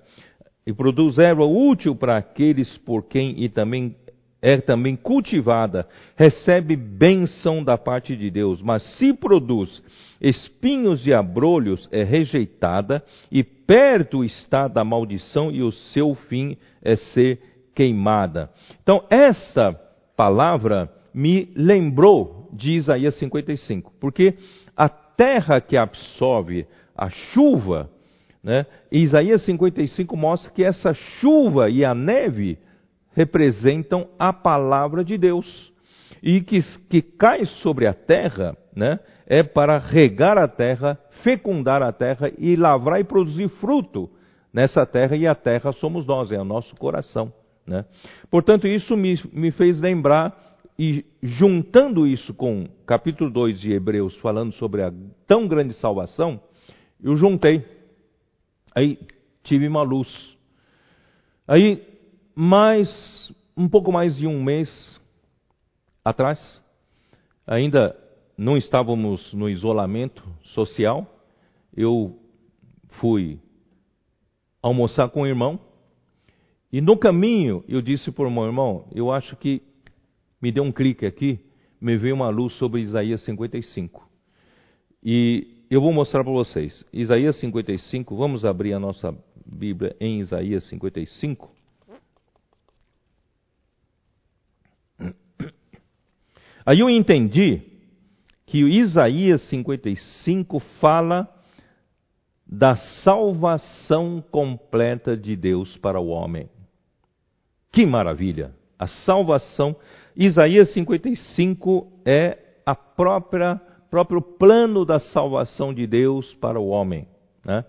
[0.66, 3.97] e produz erva útil para aqueles por quem e também
[4.43, 5.86] é também cultivada,
[6.16, 9.82] recebe bênção da parte de Deus, mas se produz
[10.20, 16.97] espinhos e abrolhos, é rejeitada e perto está da maldição e o seu fim é
[16.97, 17.38] ser
[17.74, 18.51] queimada.
[18.82, 19.72] Então, essa
[20.16, 24.34] palavra me lembrou de Isaías 55, porque
[24.76, 26.66] a terra que absorve
[26.97, 27.91] a chuva,
[28.43, 32.59] né, Isaías 55 mostra que essa chuva e a neve
[33.20, 35.70] representam a palavra de Deus.
[36.22, 41.92] E que, que cai sobre a terra, né, é para regar a terra, fecundar a
[41.92, 44.10] terra e lavrar e produzir fruto
[44.52, 47.32] nessa terra, e a terra somos nós, é o nosso coração.
[47.66, 47.84] Né?
[48.30, 50.34] Portanto, isso me, me fez lembrar,
[50.78, 54.90] e juntando isso com capítulo 2 de Hebreus, falando sobre a
[55.26, 56.40] tão grande salvação,
[57.02, 57.62] eu juntei.
[58.74, 58.98] Aí
[59.44, 60.08] tive uma luz.
[61.46, 61.89] Aí
[62.43, 64.99] mais um pouco mais de um mês
[66.03, 66.64] atrás,
[67.47, 67.95] ainda
[68.34, 71.07] não estávamos no isolamento social,
[71.76, 72.18] eu
[72.99, 73.38] fui
[74.62, 75.61] almoçar com o irmão
[76.72, 79.61] e no caminho eu disse para o meu irmão, eu acho que
[80.41, 81.38] me deu um clique aqui,
[81.78, 84.09] me veio uma luz sobre Isaías 55.
[85.05, 86.86] E eu vou mostrar para vocês.
[86.91, 89.14] Isaías 55, vamos abrir a nossa
[89.45, 91.59] Bíblia em Isaías 55.
[96.64, 97.62] Aí eu entendi
[98.46, 101.28] que Isaías 55 fala
[102.46, 106.48] da salvação completa de Deus para o homem.
[107.72, 108.52] Que maravilha!
[108.78, 109.76] A salvação.
[110.16, 117.08] Isaías 55 é a própria próprio plano da salvação de Deus para o homem.
[117.44, 117.64] Né?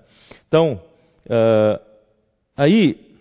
[0.47, 0.79] Então,
[1.25, 1.81] uh,
[2.55, 3.17] aí,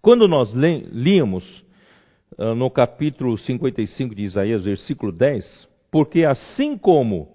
[0.00, 1.44] quando nós líamos
[2.56, 7.28] no capítulo 55 de Isaías, versículo 10, porque assim como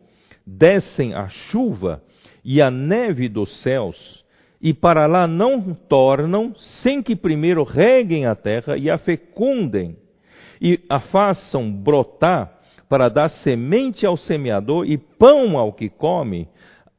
[0.46, 2.04] descem a chuva
[2.44, 4.26] e a neve dos céus,
[4.62, 6.54] e para lá não tornam,
[6.84, 9.96] sem que primeiro reguem a terra e a fecundem,
[10.62, 12.58] e a façam brotar
[12.90, 16.48] para dar semente ao semeador e pão ao que come,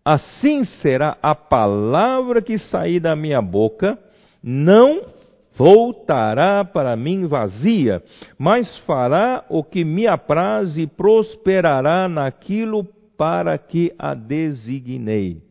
[0.05, 3.99] assim será a palavra que sair da minha boca,
[4.43, 5.18] não
[5.59, 8.01] voltará para mim vazia,
[8.39, 12.85] mas fará o que me apraz e prosperará naquilo
[13.17, 15.43] para que a designei.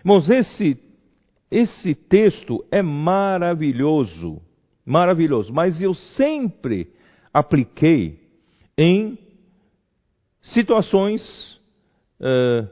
[0.00, 0.76] Irmãos, esse,
[1.48, 4.42] esse texto é maravilhoso,
[4.84, 6.92] maravilhoso, mas eu sempre
[7.32, 8.18] apliquei
[8.76, 9.16] em
[10.42, 11.22] situações
[12.20, 12.68] uh,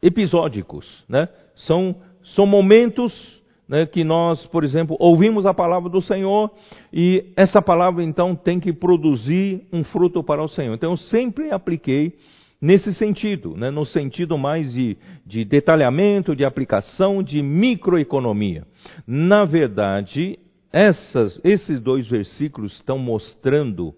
[0.00, 1.28] episódicos, né?
[1.54, 1.96] São,
[2.34, 3.39] são momentos
[3.70, 6.50] né, que nós, por exemplo, ouvimos a palavra do Senhor
[6.92, 10.74] e essa palavra então tem que produzir um fruto para o Senhor.
[10.74, 12.18] Então eu sempre apliquei
[12.60, 18.66] nesse sentido, né, no sentido mais de, de detalhamento, de aplicação, de microeconomia.
[19.06, 20.36] Na verdade,
[20.72, 23.94] essas, esses dois versículos estão mostrando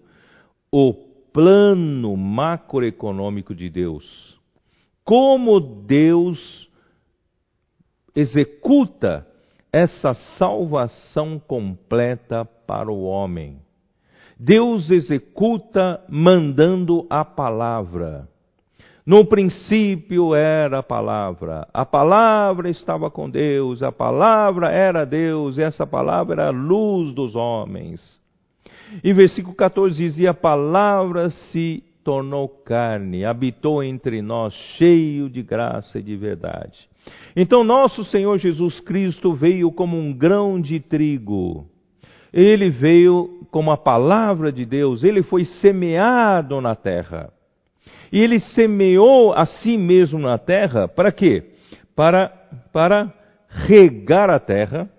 [0.71, 0.93] o
[1.33, 4.39] plano macroeconômico de Deus.
[5.03, 6.69] Como Deus
[8.15, 9.32] executa
[9.73, 13.57] essa salvação completa para o homem.
[14.39, 18.29] Deus executa mandando a palavra.
[19.05, 25.61] No princípio era a palavra, a palavra estava com Deus, a palavra era Deus, e
[25.61, 28.21] essa palavra era a luz dos homens.
[29.03, 35.41] E versículo 14 diz: E a palavra se tornou carne, habitou entre nós, cheio de
[35.41, 36.92] graça e de verdade.
[37.35, 41.67] Então, nosso Senhor Jesus Cristo veio como um grão de trigo.
[42.31, 47.31] Ele veio como a palavra de Deus, ele foi semeado na terra.
[48.11, 51.43] E ele semeou a si mesmo na terra para quê?
[51.95, 52.31] Para,
[52.71, 53.11] para
[53.47, 54.89] regar a terra,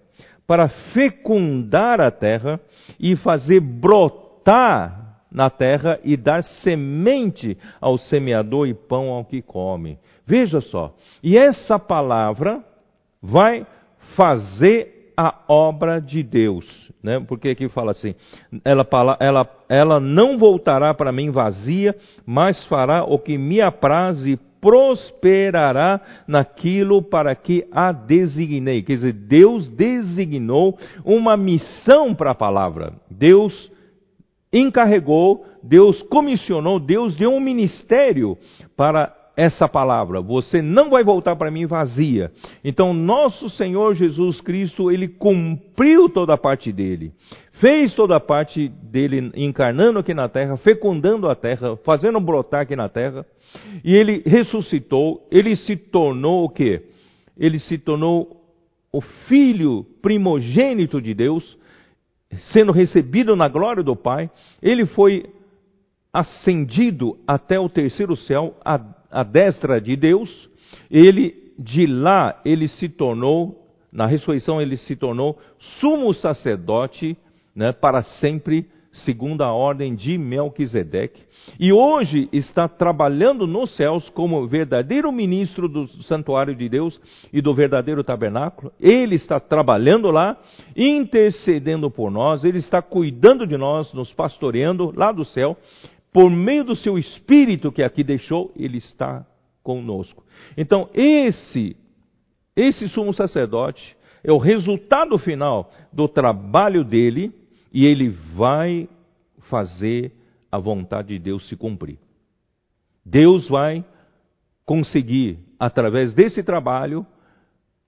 [0.47, 2.61] para fecundar a terra
[2.99, 9.99] e fazer brotar na terra e dar semente ao semeador e pão ao que come.
[10.27, 12.65] Veja só, e essa palavra
[13.23, 13.67] vai
[14.17, 16.67] fazer a obra de Deus,
[17.03, 17.21] né?
[17.27, 18.15] Porque aqui fala assim:
[18.65, 18.87] ela,
[19.21, 21.95] ela, ela não voltará para mim vazia,
[22.27, 28.83] mas fará o que me apraz e prosperará naquilo para que a designei.
[28.83, 32.95] Quer dizer, Deus designou uma missão para a palavra.
[33.11, 33.71] Deus
[34.51, 38.39] encarregou, Deus comissionou, Deus deu um ministério
[38.75, 40.21] para essa palavra.
[40.21, 42.31] Você não vai voltar para mim vazia.
[42.65, 47.13] Então, nosso Senhor Jesus Cristo, ele cumpriu toda a parte dele.
[47.55, 52.77] Fez toda a parte dele encarnando aqui na terra, fecundando a terra, fazendo brotar aqui
[52.77, 53.25] na terra.
[53.85, 56.83] E ele ressuscitou, ele se tornou o quê?
[57.37, 58.41] Ele se tornou
[58.93, 61.59] o filho primogênito de Deus,
[62.53, 64.31] sendo recebido na glória do Pai,
[64.63, 65.27] ele foi
[66.13, 68.81] ascendido até o terceiro céu, à,
[69.15, 70.51] à destra de Deus.
[70.91, 75.39] Ele, de lá, ele se tornou, na ressurreição, ele se tornou
[75.81, 77.17] sumo sacerdote
[77.55, 81.23] né, para sempre segundo a ordem de Melquisedeque,
[81.59, 87.01] e hoje está trabalhando nos céus como verdadeiro ministro do santuário de Deus
[87.33, 88.73] e do verdadeiro tabernáculo.
[88.81, 90.39] Ele está trabalhando lá,
[90.77, 95.57] intercedendo por nós, ele está cuidando de nós, nos pastoreando lá do céu,
[96.15, 99.27] por meio do seu espírito que aqui deixou, ele está
[99.65, 100.25] conosco.
[100.57, 101.77] Então, esse
[102.55, 107.33] esse sumo sacerdote é o resultado final do trabalho dele
[107.73, 108.89] e ele vai
[109.51, 110.13] fazer
[110.53, 111.99] a vontade de Deus se cumprir.
[113.05, 113.85] Deus vai
[114.65, 117.05] conseguir, através desse trabalho,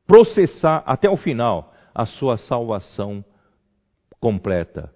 [0.04, 3.24] processar até o final a sua salvação
[4.18, 4.92] completa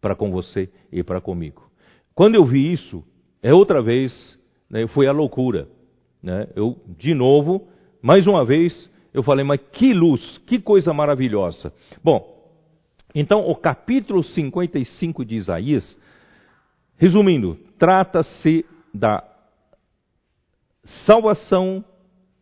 [0.00, 1.71] para com você e para comigo.
[2.14, 3.04] Quando eu vi isso,
[3.42, 4.38] é outra vez,
[4.70, 5.68] né, foi a loucura.
[6.22, 6.48] Né?
[6.54, 7.68] Eu, de novo,
[8.00, 11.72] mais uma vez, eu falei, mas que luz, que coisa maravilhosa.
[12.02, 12.32] Bom,
[13.14, 15.98] então, o capítulo 55 de Isaías,
[16.96, 19.22] resumindo, trata-se da
[21.06, 21.84] salvação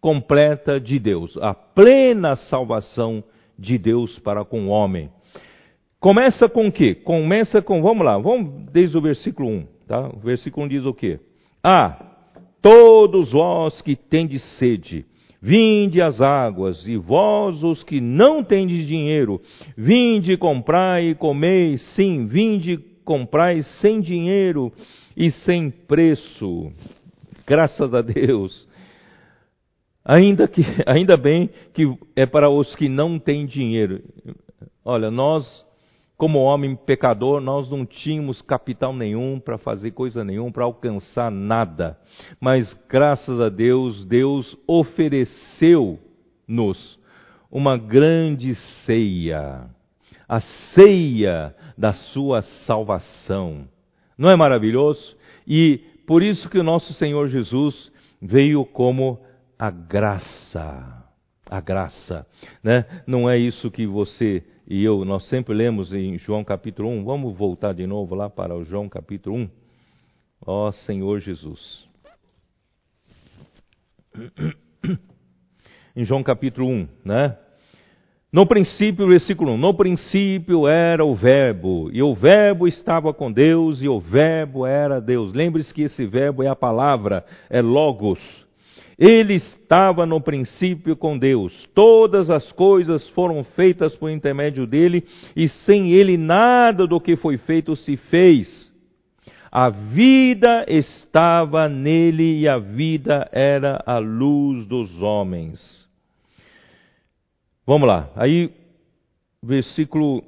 [0.01, 3.23] completa de Deus, a plena salvação
[3.59, 5.11] de Deus para com o homem.
[6.01, 6.95] Começa com o quê?
[6.95, 10.09] Começa com, vamos lá, vamos desde o versículo 1, tá?
[10.09, 11.21] O versículo 1 diz o quê?
[11.63, 12.17] Ah,
[12.63, 15.05] todos vós que tendes sede,
[15.43, 19.41] Vinde as águas, e vós os que não tendes dinheiro,
[19.75, 22.77] vinde comprai e comei, sim, vinde
[23.07, 24.71] comprai sem dinheiro
[25.17, 26.71] e sem preço.
[27.47, 28.69] Graças a Deus.
[30.05, 34.03] Ainda, que, ainda bem que é para os que não têm dinheiro.
[34.85, 35.65] Olha, nós
[36.21, 41.99] como homem pecador, nós não tínhamos capital nenhum para fazer coisa nenhuma, para alcançar nada.
[42.39, 45.99] Mas graças a Deus, Deus ofereceu-nos
[47.51, 48.55] uma grande
[48.85, 49.65] ceia,
[50.29, 50.41] a
[50.75, 53.67] ceia da sua salvação.
[54.19, 55.17] Não é maravilhoso?
[55.49, 57.91] E por isso que o nosso Senhor Jesus
[58.21, 59.19] veio como
[59.59, 61.03] a graça.
[61.49, 62.27] A graça,
[62.63, 62.85] né?
[63.07, 67.37] Não é isso que você e eu, nós sempre lemos em João capítulo 1, vamos
[67.37, 69.51] voltar de novo lá para o João capítulo 1.
[70.47, 71.89] Ó oh, Senhor Jesus.
[75.97, 77.37] Em João capítulo 1, né?
[78.33, 83.83] No princípio, versículo 1: No princípio era o Verbo, e o Verbo estava com Deus,
[83.83, 85.33] e o Verbo era Deus.
[85.33, 88.21] Lembre-se que esse Verbo é a palavra, é Logos.
[89.01, 91.67] Ele estava no princípio com Deus.
[91.75, 97.39] Todas as coisas foram feitas por intermédio dele, e sem ele nada do que foi
[97.39, 98.71] feito se fez.
[99.51, 105.89] A vida estava nele e a vida era a luz dos homens.
[107.67, 108.11] Vamos lá.
[108.15, 108.51] Aí,
[109.43, 110.23] versículo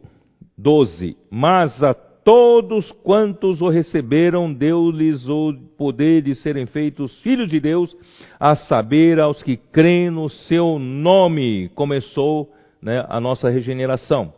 [0.57, 1.17] 12.
[1.31, 1.95] Mas a
[2.25, 7.97] todos quantos o receberam, deu-lhes o poder de serem feitos filhos de Deus,
[8.39, 11.69] a saber, aos que creem no seu nome.
[11.75, 12.51] Começou
[12.81, 14.33] né, a nossa regeneração.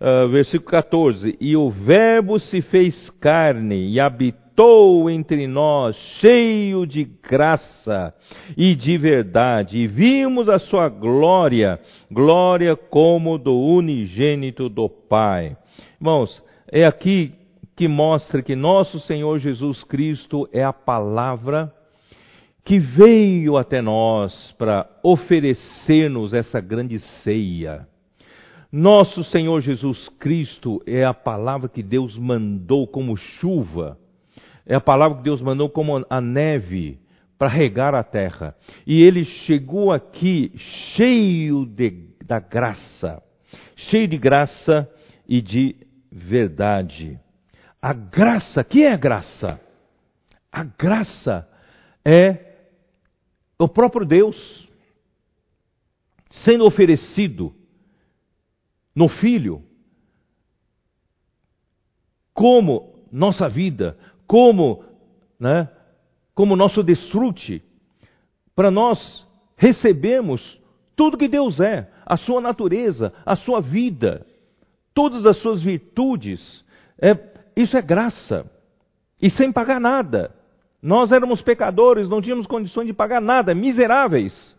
[0.00, 7.04] uh, versículo 14: E o Verbo se fez carne e habitou entre nós, cheio de
[7.04, 8.12] graça
[8.56, 11.78] e de verdade, e vimos a sua glória,
[12.10, 15.56] glória como do unigênito do Pai.
[16.00, 17.32] Irmãos, é aqui
[17.76, 21.72] que mostra que nosso Senhor Jesus Cristo é a palavra
[22.64, 27.88] que veio até nós para oferecer-nos essa grande ceia.
[28.70, 33.96] Nosso Senhor Jesus Cristo é a palavra que Deus mandou como chuva,
[34.66, 36.98] é a palavra que Deus mandou como a neve
[37.38, 38.54] para regar a terra.
[38.86, 40.52] E ele chegou aqui
[40.94, 43.22] cheio de, da graça,
[43.74, 44.86] cheio de graça
[45.26, 47.18] e de verdade.
[47.80, 49.60] A graça, que é a graça?
[50.50, 51.48] A graça
[52.04, 52.48] é
[53.58, 54.68] o próprio Deus
[56.30, 57.54] sendo oferecido
[58.94, 59.62] no Filho,
[62.34, 64.84] como nossa vida, como,
[65.38, 65.68] né,
[66.34, 67.62] como nosso desfrute,
[68.54, 70.60] para nós recebemos
[70.94, 74.26] tudo que Deus é, a sua natureza, a sua vida,
[74.98, 76.64] todas as suas virtudes.
[77.00, 77.16] É,
[77.56, 78.44] isso é graça.
[79.22, 80.34] E sem pagar nada.
[80.82, 84.56] Nós éramos pecadores, não tínhamos condições de pagar nada, miseráveis.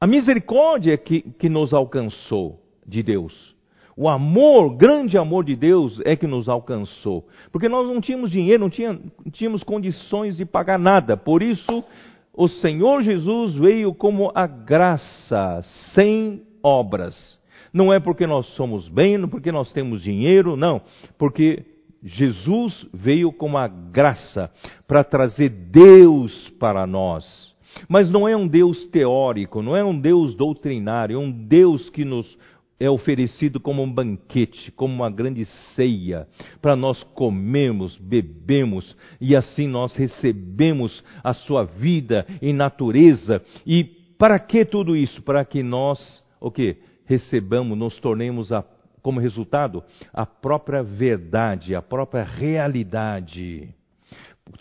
[0.00, 3.54] A misericórdia que, que nos alcançou de Deus.
[3.94, 7.28] O amor, grande amor de Deus é que nos alcançou.
[7.52, 11.18] Porque nós não tínhamos dinheiro, não não tínhamos condições de pagar nada.
[11.18, 11.84] Por isso,
[12.32, 15.60] o Senhor Jesus veio como a graça,
[15.92, 17.43] sem obras.
[17.74, 20.80] Não é porque nós somos bem, não porque nós temos dinheiro, não.
[21.18, 21.64] Porque
[22.04, 24.48] Jesus veio como a graça
[24.86, 27.52] para trazer Deus para nós.
[27.88, 32.04] Mas não é um Deus teórico, não é um Deus doutrinário, é um Deus que
[32.04, 32.38] nos
[32.78, 35.44] é oferecido como um banquete, como uma grande
[35.74, 36.28] ceia,
[36.60, 43.42] para nós comermos, bebemos e assim nós recebemos a sua vida e natureza.
[43.66, 43.84] E
[44.18, 45.22] para que tudo isso?
[45.22, 46.76] Para que nós, o que?
[47.06, 48.64] Recebamos, nos tornemos a,
[49.02, 49.82] como resultado
[50.12, 53.74] a própria verdade, a própria realidade.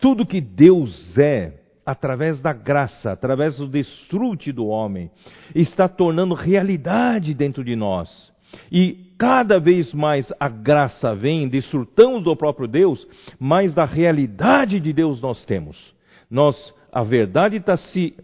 [0.01, 5.09] Tudo que Deus é, através da graça, através do desfrute do homem,
[5.55, 8.31] está tornando realidade dentro de nós.
[8.71, 13.07] E cada vez mais a graça vem, desfrutamos do próprio Deus,
[13.39, 15.93] mais da realidade de Deus nós temos.
[16.29, 18.15] Nós, a verdade está se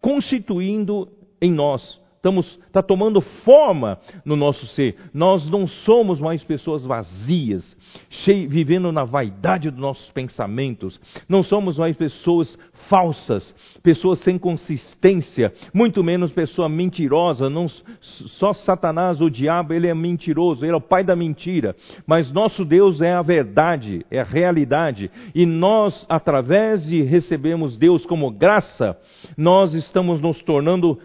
[0.00, 1.08] constituindo
[1.40, 4.94] em nós estamos, está tomando forma no nosso ser.
[5.12, 7.76] Nós não somos mais pessoas vazias,
[8.08, 11.00] cheio, vivendo na vaidade dos nossos pensamentos.
[11.28, 12.56] Não somos mais pessoas
[12.88, 13.52] falsas,
[13.82, 17.50] pessoas sem consistência, muito menos pessoa mentirosa.
[17.50, 17.66] Não,
[18.00, 21.74] só Satanás, o diabo, ele é mentiroso, ele é o pai da mentira.
[22.06, 25.10] Mas nosso Deus é a verdade, é a realidade.
[25.34, 28.96] E nós, através de recebermos Deus como graça,
[29.36, 31.00] nós estamos nos tornando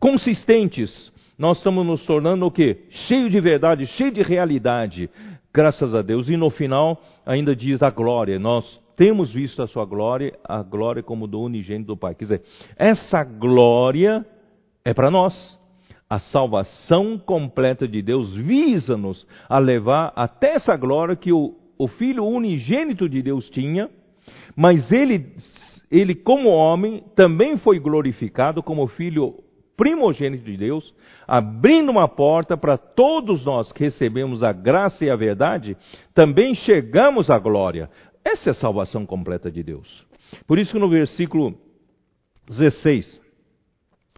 [0.00, 2.84] consistentes, nós estamos nos tornando o quê?
[2.90, 5.08] Cheio de verdade, cheio de realidade,
[5.52, 6.28] graças a Deus.
[6.28, 8.38] E no final ainda diz a glória.
[8.38, 12.16] Nós temos visto a sua glória, a glória como do unigênito do Pai.
[12.16, 12.42] Quer dizer,
[12.76, 14.26] essa glória
[14.84, 15.56] é para nós.
[16.10, 22.24] A salvação completa de Deus visa-nos a levar até essa glória que o, o Filho
[22.24, 23.90] unigênito de Deus tinha,
[24.56, 25.26] mas ele,
[25.90, 29.34] ele como homem, também foi glorificado como Filho
[29.78, 30.92] primogênito de Deus,
[31.26, 35.76] abrindo uma porta para todos nós que recebemos a graça e a verdade,
[36.12, 37.88] também chegamos à glória.
[38.24, 40.04] Essa é a salvação completa de Deus.
[40.48, 41.54] Por isso que no versículo
[42.50, 43.20] 16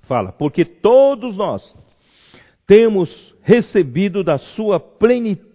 [0.04, 1.62] fala: Porque todos nós
[2.66, 5.49] temos recebido da sua plenitude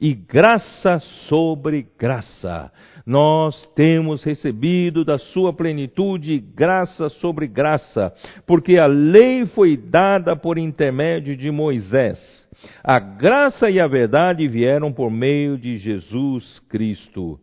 [0.00, 0.98] e graça
[1.28, 2.70] sobre graça
[3.04, 8.12] nós temos recebido da sua plenitude graça sobre graça,
[8.46, 12.48] porque a lei foi dada por intermédio de Moisés.
[12.82, 17.40] A graça e a verdade vieram por meio de Jesus Cristo.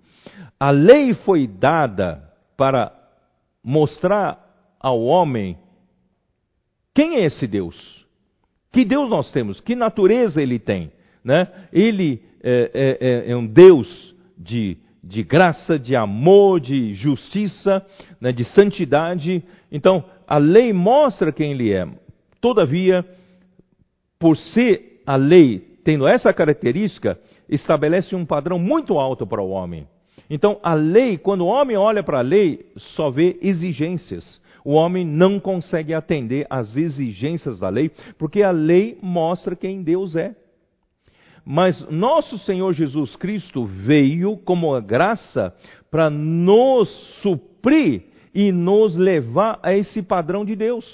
[0.57, 2.23] A lei foi dada
[2.56, 2.94] para
[3.64, 4.40] mostrar
[4.80, 5.57] ao homem
[6.95, 8.07] quem é esse Deus.
[8.72, 10.91] Que Deus nós temos, que natureza ele tem.
[11.24, 11.48] Né?
[11.72, 17.86] Ele é, é, é, é um Deus de de graça, de amor, de justiça,
[18.20, 19.44] né, de santidade.
[19.72, 21.88] Então, a lei mostra quem ele é.
[22.41, 23.06] Todavia,
[24.20, 29.88] por ser a lei tendo essa característica, estabelece um padrão muito alto para o homem.
[30.30, 34.40] Então, a lei, quando o homem olha para a lei, só vê exigências.
[34.64, 40.16] O homem não consegue atender às exigências da lei, porque a lei mostra quem Deus
[40.16, 40.36] é.
[41.52, 45.52] Mas nosso Senhor Jesus Cristo veio como a graça
[45.90, 46.88] para nos
[47.24, 48.04] suprir
[48.36, 50.86] e nos levar a esse padrão de Deus.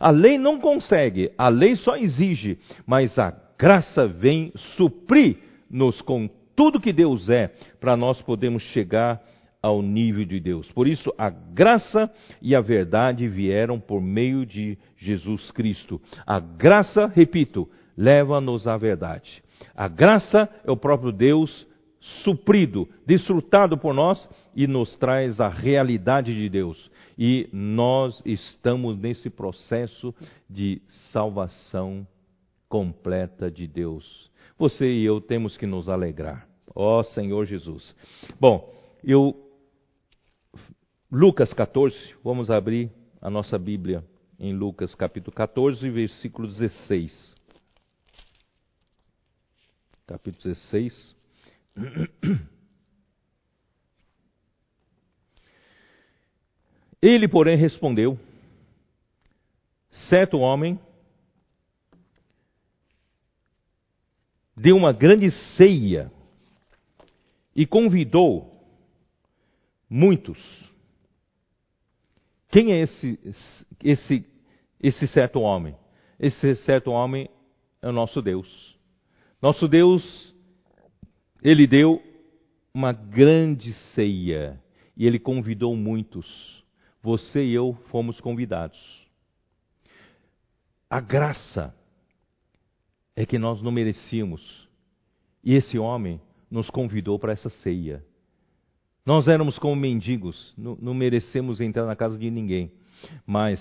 [0.00, 6.80] A lei não consegue, a lei só exige, mas a graça vem suprir-nos com tudo
[6.80, 7.46] que Deus é,
[7.78, 9.22] para nós podermos chegar
[9.62, 10.68] ao nível de Deus.
[10.72, 16.00] Por isso, a graça e a verdade vieram por meio de Jesus Cristo.
[16.26, 19.40] A graça, repito, leva-nos à verdade.
[19.78, 21.64] A graça é o próprio Deus
[22.24, 26.90] suprido, desfrutado por nós e nos traz a realidade de Deus.
[27.16, 30.12] E nós estamos nesse processo
[30.50, 30.82] de
[31.12, 32.04] salvação
[32.68, 34.28] completa de Deus.
[34.58, 36.48] Você e eu temos que nos alegrar.
[36.74, 37.94] Ó oh, Senhor Jesus.
[38.40, 38.74] Bom,
[39.04, 39.48] eu
[41.08, 42.90] Lucas 14, vamos abrir
[43.22, 44.04] a nossa Bíblia
[44.40, 47.37] em Lucas capítulo 14, versículo 16.
[50.08, 51.14] Capítulo 16.
[57.02, 58.18] Ele, porém, respondeu:
[60.08, 60.80] certo homem
[64.56, 66.10] deu uma grande ceia
[67.54, 68.66] e convidou
[69.90, 70.38] muitos.
[72.48, 73.20] Quem é esse,
[73.84, 74.24] esse,
[74.80, 75.76] esse certo homem?
[76.18, 77.28] Esse certo homem
[77.82, 78.77] é o nosso Deus.
[79.40, 80.34] Nosso Deus,
[81.42, 82.02] ele deu
[82.74, 84.60] uma grande ceia
[84.96, 86.64] e ele convidou muitos.
[87.02, 88.78] Você e eu fomos convidados.
[90.90, 91.74] A graça
[93.14, 94.68] é que nós não merecíamos.
[95.44, 96.20] E esse homem
[96.50, 98.04] nos convidou para essa ceia.
[99.04, 102.72] Nós éramos como mendigos, não, merecemos entrar na casa de ninguém.
[103.26, 103.60] Mas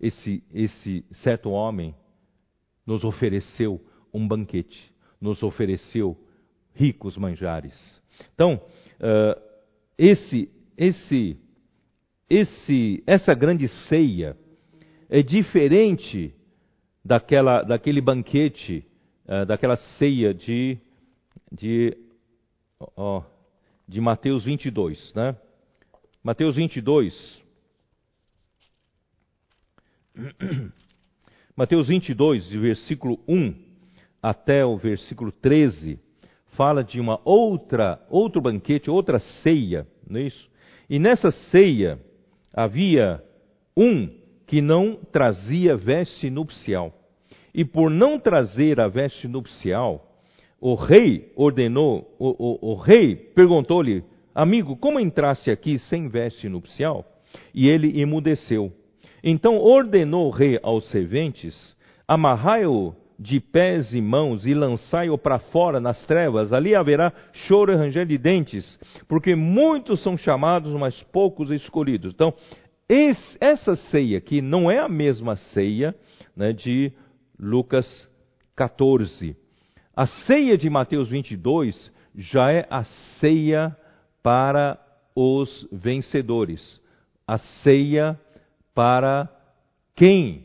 [0.00, 1.94] esse, esse certo homem
[2.86, 3.80] nos ofereceu
[4.12, 4.91] um banquete,
[5.22, 6.18] nos ofereceu
[6.74, 8.02] ricos manjares.
[8.34, 8.60] Então,
[8.98, 9.40] uh,
[9.96, 11.38] esse, esse,
[12.28, 14.36] esse, essa grande ceia
[15.08, 16.34] é diferente
[17.04, 18.84] daquela, daquele banquete,
[19.26, 20.76] uh, daquela ceia de,
[21.52, 21.96] de,
[23.86, 25.36] de Mateus 22, né?
[26.22, 27.40] Mateus 22.
[31.56, 33.71] Mateus 22, versículo 1
[34.22, 35.98] até o versículo 13
[36.52, 40.48] fala de uma outra, outro banquete, outra ceia, não é isso?
[40.88, 41.98] E nessa ceia
[42.52, 43.22] havia
[43.76, 44.08] um
[44.46, 46.92] que não trazia veste nupcial.
[47.54, 50.12] E por não trazer a veste nupcial,
[50.60, 54.04] o rei ordenou, o, o, o rei perguntou-lhe,
[54.34, 57.04] amigo, como entrasse aqui sem veste nupcial?
[57.54, 58.72] E ele emudeceu.
[59.24, 61.76] Então ordenou o rei aos serventes,
[62.06, 67.76] amarrai-o de pés e mãos e lançai-o para fora nas trevas, ali haverá choro e
[67.76, 68.78] ranger de dentes,
[69.08, 72.12] porque muitos são chamados, mas poucos escolhidos.
[72.12, 72.34] Então,
[72.88, 75.94] esse, essa ceia aqui não é a mesma ceia
[76.36, 76.92] né, de
[77.38, 78.08] Lucas
[78.56, 79.36] 14.
[79.94, 82.84] A ceia de Mateus 22 já é a
[83.18, 83.76] ceia
[84.22, 84.78] para
[85.14, 86.80] os vencedores,
[87.26, 88.18] a ceia
[88.74, 89.28] para
[89.94, 90.44] quem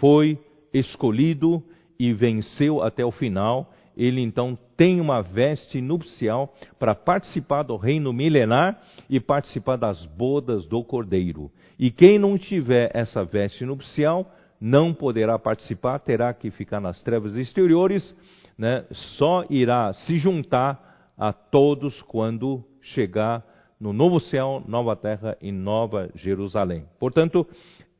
[0.00, 0.38] foi
[0.72, 1.62] escolhido
[1.98, 8.12] e venceu até o final, ele então tem uma veste nupcial para participar do reino
[8.12, 11.50] milenar e participar das bodas do cordeiro.
[11.78, 14.30] E quem não tiver essa veste nupcial
[14.60, 18.14] não poderá participar, terá que ficar nas trevas exteriores,
[18.56, 18.84] né?
[19.18, 23.44] só irá se juntar a todos quando chegar
[23.78, 26.84] no novo céu, nova terra e nova Jerusalém.
[26.98, 27.46] Portanto,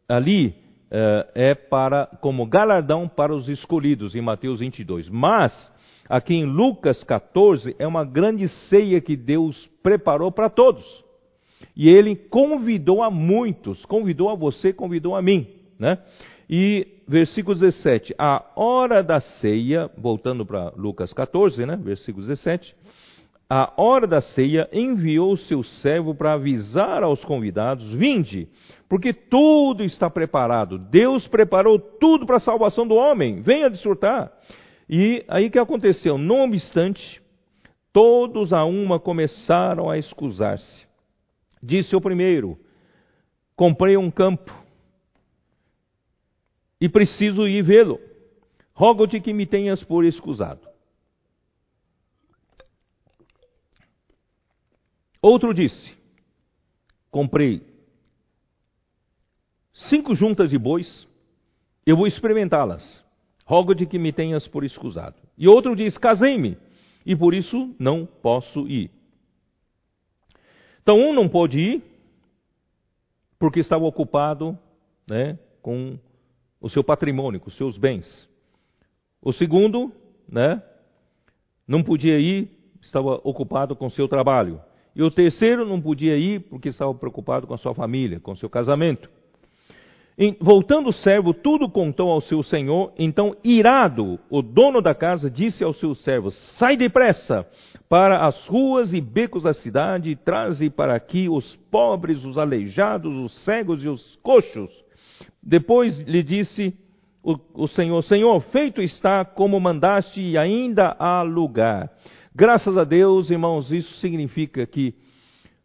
[0.08, 0.54] ali
[1.34, 5.08] é para como galardão para os escolhidos em Mateus 22.
[5.08, 5.72] Mas
[6.08, 10.84] aqui em Lucas 14 é uma grande ceia que Deus preparou para todos.
[11.76, 15.46] E ele convidou a muitos, convidou a você, convidou a mim,
[15.78, 15.98] né?
[16.48, 22.74] E versículo 17, a hora da ceia, voltando para Lucas 14, né, versículo 17,
[23.48, 28.48] a hora da ceia enviou seu servo para avisar aos convidados: Vinde,
[28.90, 30.76] porque tudo está preparado.
[30.76, 33.40] Deus preparou tudo para a salvação do homem.
[33.40, 34.32] Venha desfrutar.
[34.88, 36.18] E aí que aconteceu?
[36.18, 37.22] Não obstante,
[37.92, 40.84] todos a uma começaram a escusar-se.
[41.62, 42.58] Disse o primeiro:
[43.54, 44.52] Comprei um campo
[46.80, 48.00] e preciso ir vê-lo.
[48.74, 50.66] Rogo-te que me tenhas por escusado.
[55.22, 55.94] Outro disse:
[57.08, 57.69] Comprei
[59.88, 61.06] cinco juntas de bois,
[61.86, 63.04] eu vou experimentá-las.
[63.44, 65.16] rogo-te que me tenhas por escusado.
[65.36, 66.56] E outro diz: Casei-me,
[67.04, 68.90] e por isso não posso ir.
[70.82, 71.82] Então, um não pôde ir,
[73.38, 74.58] porque estava ocupado
[75.06, 75.98] né, com
[76.60, 78.28] o seu patrimônio, com os seus bens.
[79.22, 79.92] O segundo,
[80.28, 80.62] né,
[81.66, 82.50] não podia ir,
[82.80, 84.60] estava ocupado com o seu trabalho.
[84.94, 88.36] E o terceiro não podia ir porque estava preocupado com a sua família, com o
[88.36, 89.10] seu casamento.
[90.38, 92.92] Voltando o servo, tudo contou ao seu senhor.
[92.98, 97.46] Então, irado, o dono da casa disse aos seus servos: Sai depressa
[97.88, 103.16] para as ruas e becos da cidade e traze para aqui os pobres, os aleijados,
[103.16, 104.70] os cegos e os coxos.
[105.42, 106.74] Depois lhe disse
[107.22, 111.90] o, o Senhor: Senhor, feito está como mandaste e ainda há lugar.
[112.34, 114.94] Graças a Deus, irmãos, isso significa que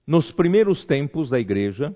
[0.08, 1.94] nos primeiros tempos da igreja,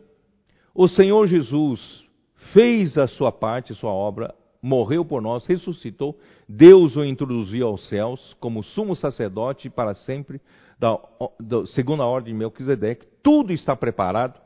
[0.75, 2.08] o Senhor Jesus
[2.53, 6.17] fez a sua parte, sua obra, morreu por nós, ressuscitou,
[6.47, 10.41] Deus o introduziu aos céus como sumo sacerdote para sempre,
[10.77, 10.97] da,
[11.39, 14.39] da segunda ordem de Melquisedeque, tudo está preparado,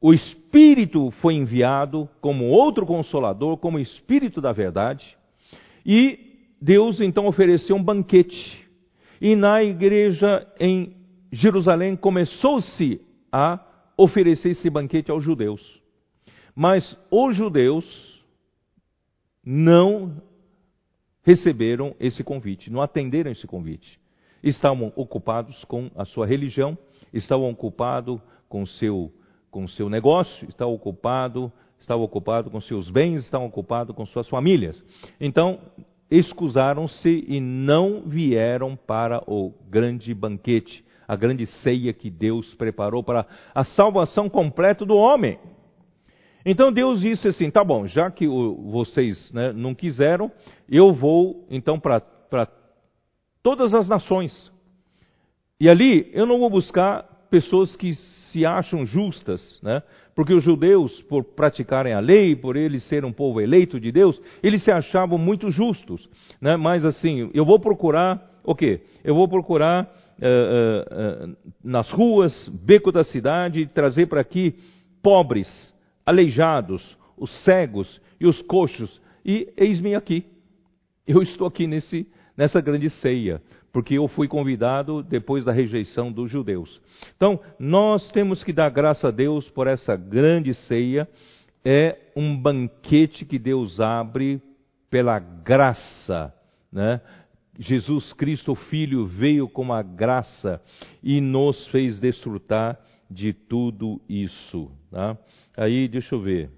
[0.00, 5.16] o Espírito foi enviado como outro consolador, como Espírito da verdade,
[5.84, 6.18] e
[6.60, 8.66] Deus então ofereceu um banquete.
[9.20, 10.94] E na igreja em
[11.32, 13.00] Jerusalém começou-se
[13.32, 13.60] a
[13.96, 15.77] oferecer esse banquete aos judeus.
[16.58, 17.86] Mas os judeus
[19.44, 20.20] não
[21.22, 23.96] receberam esse convite, não atenderam esse convite.
[24.42, 26.76] Estavam ocupados com a sua religião,
[27.14, 29.12] estavam ocupados com seu
[29.52, 31.48] com seu negócio, estavam ocupados,
[31.78, 34.82] estavam ocupados com seus bens, estavam ocupados com suas famílias.
[35.20, 35.60] Então,
[36.10, 43.24] excusaram-se e não vieram para o grande banquete, a grande ceia que Deus preparou para
[43.54, 45.38] a salvação completa do homem.
[46.44, 50.30] Então Deus disse assim: tá bom, já que vocês né, não quiseram,
[50.68, 52.02] eu vou então para
[53.42, 54.50] todas as nações.
[55.60, 59.82] E ali eu não vou buscar pessoas que se acham justas, né?
[60.14, 64.20] porque os judeus, por praticarem a lei, por eles serem um povo eleito de Deus,
[64.42, 66.08] eles se achavam muito justos.
[66.40, 66.56] Né?
[66.56, 68.80] Mas assim, eu vou procurar o quê?
[69.04, 74.54] Eu vou procurar uh, uh, uh, nas ruas, beco da cidade, trazer para aqui
[75.02, 75.48] pobres
[76.08, 78.98] aleijados, os cegos e os coxos.
[79.22, 80.24] E eis-me aqui.
[81.06, 86.30] Eu estou aqui nesse, nessa grande ceia, porque eu fui convidado depois da rejeição dos
[86.30, 86.80] judeus.
[87.14, 91.06] Então, nós temos que dar graça a Deus por essa grande ceia.
[91.62, 94.40] É um banquete que Deus abre
[94.88, 96.32] pela graça,
[96.72, 97.02] né?
[97.58, 100.62] Jesus Cristo, Filho, veio com a graça
[101.02, 102.78] e nos fez desfrutar
[103.10, 104.70] de tudo isso.
[104.90, 105.18] Tá?
[105.58, 106.50] Aí, deixa eu ver.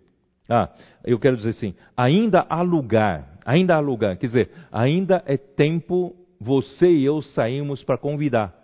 [0.48, 0.68] Ah,
[1.04, 4.16] eu quero dizer assim, ainda há lugar, ainda há lugar.
[4.16, 8.54] Quer dizer, ainda é tempo você e eu saímos para convidar.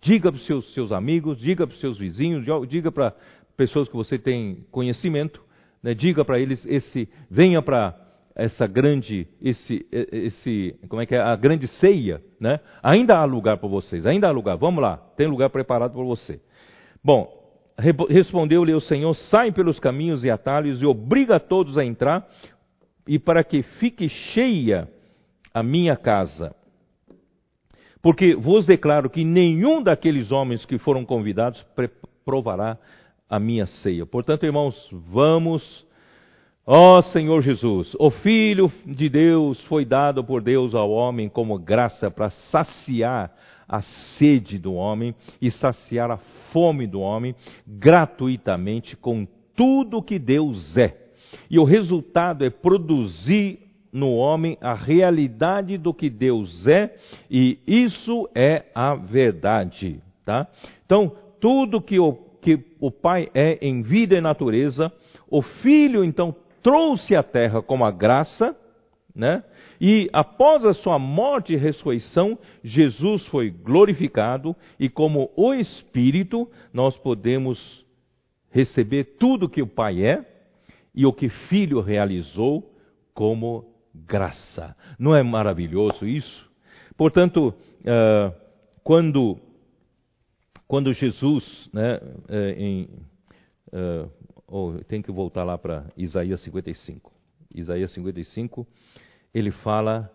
[0.00, 3.14] Diga para os seus, seus amigos, diga para os seus vizinhos, diga para
[3.56, 5.42] pessoas que você tem conhecimento,
[5.82, 5.92] né?
[5.92, 7.96] diga para eles esse, venha para
[8.34, 12.60] essa grande, esse, esse, como é que é, a grande ceia, né?
[12.82, 14.56] Ainda há lugar para vocês, ainda há lugar.
[14.56, 16.40] Vamos lá, tem lugar preparado para você.
[17.02, 17.39] Bom,
[18.08, 22.28] Respondeu-lhe o Senhor: Sai pelos caminhos e atalhos e obriga todos a entrar,
[23.06, 24.88] e para que fique cheia
[25.52, 26.54] a minha casa.
[28.02, 31.64] Porque vos declaro que nenhum daqueles homens que foram convidados
[32.24, 32.78] provará
[33.28, 34.06] a minha ceia.
[34.06, 35.86] Portanto, irmãos, vamos,
[36.66, 42.10] ó Senhor Jesus, o Filho de Deus foi dado por Deus ao homem como graça
[42.10, 43.32] para saciar
[43.70, 43.82] a
[44.18, 46.16] sede do homem e saciar a
[46.52, 49.24] fome do homem gratuitamente com
[49.54, 50.96] tudo que Deus é.
[51.48, 53.60] E o resultado é produzir
[53.92, 56.96] no homem a realidade do que Deus é,
[57.30, 60.48] e isso é a verdade, tá?
[60.84, 64.92] Então, tudo que o, que o Pai é em vida e natureza,
[65.30, 68.56] o Filho então trouxe à terra como a graça,
[69.14, 69.42] né?
[69.80, 76.96] E após a sua morte e ressurreição, Jesus foi glorificado e como o Espírito, nós
[76.98, 77.58] podemos
[78.50, 80.24] receber tudo que o Pai é
[80.94, 82.74] e o que Filho realizou
[83.14, 84.76] como graça.
[84.98, 86.50] Não é maravilhoso isso?
[86.96, 88.34] Portanto, uh,
[88.84, 89.38] quando,
[90.68, 92.88] quando Jesus, né, uh, em,
[93.72, 94.10] uh,
[94.46, 97.10] oh, tem que voltar lá para Isaías 55.
[97.54, 98.66] Isaías 55,
[99.34, 100.10] ele fala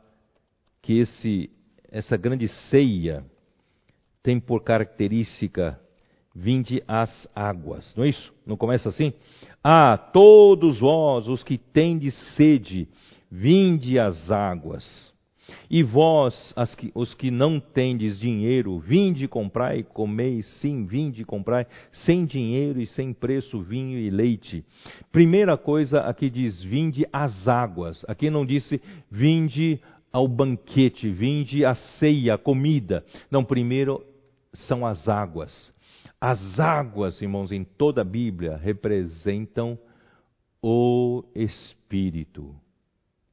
[0.81, 1.49] que esse,
[1.91, 3.25] essa grande ceia
[4.21, 5.79] tem por característica
[6.35, 8.33] vinde as águas, não é isso?
[8.45, 9.13] Não começa assim?
[9.63, 12.89] Ah, todos vós, os que tendes sede,
[13.31, 15.13] vinde às águas.
[15.69, 21.65] E vós, que, os que não tendes dinheiro, vinde comprai e comei, sim, vinde comprai,
[21.91, 24.63] sem dinheiro e sem preço, vinho e leite.
[25.11, 28.05] Primeira coisa, aqui diz, vinde às águas.
[28.07, 29.79] Aqui não disse, vinde
[30.11, 33.03] ao banquete, vinde à ceia, à comida.
[33.29, 34.01] Não, primeiro
[34.53, 35.73] são as águas.
[36.19, 39.77] As águas, irmãos, em toda a Bíblia representam
[40.61, 42.55] o Espírito.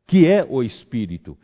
[0.07, 1.39] Que é o Espírito?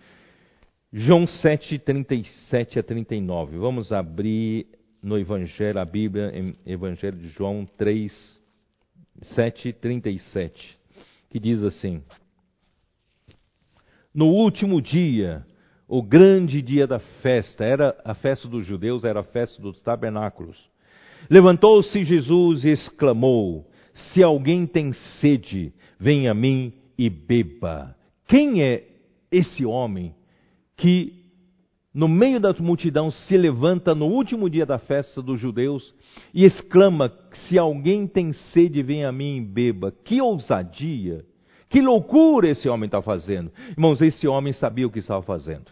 [0.91, 3.59] João 7, 37 a 39.
[3.59, 4.67] Vamos abrir
[5.03, 6.33] no Evangelho, a Bíblia,
[6.65, 8.41] Evangelho de João 3,
[9.21, 10.79] 7, 37,
[11.29, 12.03] que diz assim:
[14.15, 15.45] No último dia,
[15.87, 20.57] o grande dia da festa, era a festa dos judeus, era a festa dos tabernáculos.
[21.29, 25.71] Levantou-se Jesus e exclamou: Se alguém tem sede,
[26.01, 27.95] venha a mim e beba.
[28.27, 28.89] Quem é
[29.31, 30.15] esse homem
[30.79, 31.13] que
[31.93, 35.95] no meio da multidão se levanta no último dia da festa dos judeus
[36.33, 39.93] e exclama: Se alguém tem sede, vem a mim e beba.
[40.05, 41.25] Que ousadia!
[41.69, 43.53] Que loucura esse homem está fazendo.
[43.71, 45.71] Irmãos, esse homem sabia o que estava fazendo.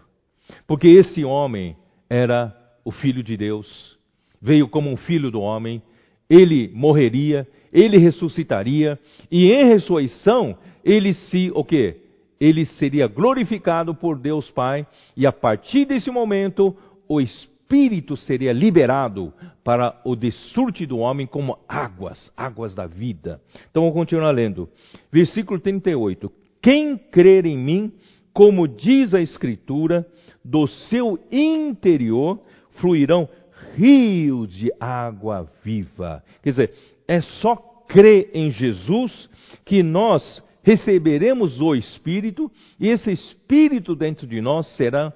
[0.67, 1.75] Porque esse homem
[2.11, 2.55] era
[2.85, 3.97] o filho de Deus,
[4.41, 5.83] veio como um filho do homem,
[6.29, 8.99] ele morreria, ele ressuscitaria,
[9.31, 12.06] e em ressurreição, ele se, o quê?
[12.41, 14.87] Ele seria glorificado por Deus Pai,
[15.17, 16.77] e a partir desse momento,
[17.09, 19.33] o Espírito seria liberado
[19.65, 23.41] para o dessurte do homem como águas, águas da vida.
[23.71, 24.69] Então vamos continuar lendo.
[25.11, 26.31] Versículo 38.
[26.63, 27.93] Quem crer em mim,
[28.33, 30.07] como diz a Escritura,
[30.45, 32.41] do seu interior
[32.81, 33.29] fluirão
[33.75, 36.23] rios de água viva.
[36.43, 36.75] Quer dizer,
[37.09, 37.57] é só
[37.89, 39.29] crer em Jesus
[39.65, 45.13] que nós receberemos o Espírito, e esse Espírito dentro de nós será,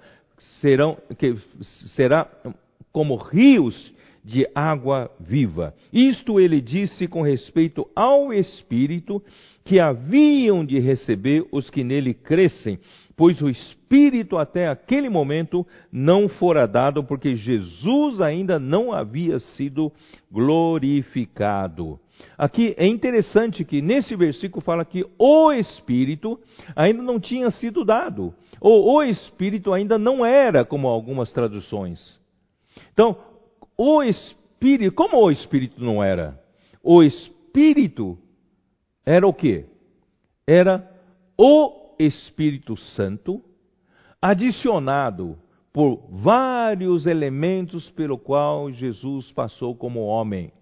[0.61, 1.35] serão, que,
[1.97, 2.31] será
[2.93, 3.93] como rios
[4.25, 5.75] de água viva.
[5.93, 9.21] Isto ele disse com respeito ao Espírito
[9.65, 12.79] que haviam de receber os que nele crescem,
[13.17, 19.91] pois o Espírito até aquele momento não fora dado, porque Jesus ainda não havia sido
[20.31, 21.99] glorificado.
[22.37, 26.39] Aqui é interessante que nesse versículo fala que o Espírito
[26.75, 32.19] ainda não tinha sido dado, ou o Espírito ainda não era, como algumas traduções.
[32.93, 33.17] Então,
[33.77, 36.39] o Espírito, como o Espírito não era?
[36.83, 38.19] O Espírito
[39.05, 39.65] era o que?
[40.47, 40.89] Era
[41.37, 43.43] o Espírito Santo
[44.21, 45.39] adicionado
[45.73, 50.53] por vários elementos pelo qual Jesus passou como homem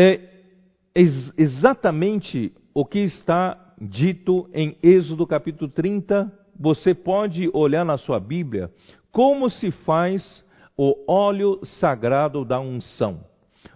[0.00, 0.20] é
[0.94, 6.32] ex exatamente o que está dito em Êxodo capítulo 30.
[6.56, 8.70] Você pode olhar na sua Bíblia
[9.10, 10.44] como se faz
[10.76, 13.24] o óleo sagrado da unção.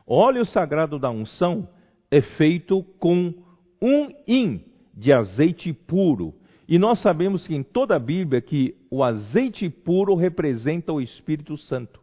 [0.07, 1.69] O óleo sagrado da unção
[2.09, 3.35] é feito com
[3.83, 4.61] um in
[4.95, 6.35] de azeite puro.
[6.69, 11.59] E nós sabemos que em toda a Bíblia que o azeite puro representa o Espírito
[11.59, 12.01] Santo.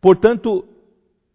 [0.00, 0.64] Portanto,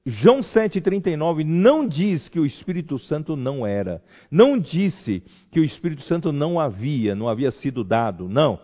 [0.05, 6.03] João 7,39 não diz que o Espírito Santo não era, não disse que o Espírito
[6.03, 8.59] Santo não havia, não havia sido dado, não,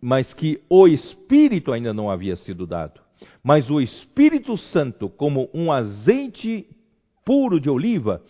[0.00, 3.00] mas que o Espírito ainda não havia sido dado.
[3.42, 6.68] Mas o Espírito Santo, como um azeite
[7.24, 8.22] puro de oliva,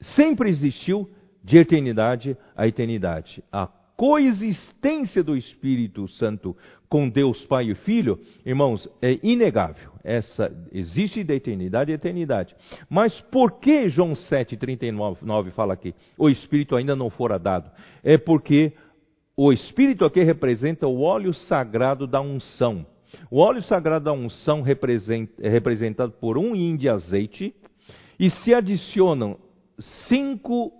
[0.00, 1.10] sempre existiu
[1.44, 3.44] de eternidade a eternidade.
[3.52, 6.56] A coexistência do Espírito Santo
[6.88, 9.92] com Deus Pai e Filho, irmãos, é inegável.
[10.02, 12.56] Essa existe da eternidade a eternidade.
[12.88, 15.94] Mas por que João 7:39 fala aqui?
[16.16, 17.70] O Espírito ainda não fora dado.
[18.02, 18.72] É porque
[19.36, 22.86] o Espírito aqui representa o óleo sagrado da unção.
[23.30, 27.54] O óleo sagrado da unção é representado por um yin de azeite
[28.18, 29.36] e se adicionam
[30.08, 30.72] cinco,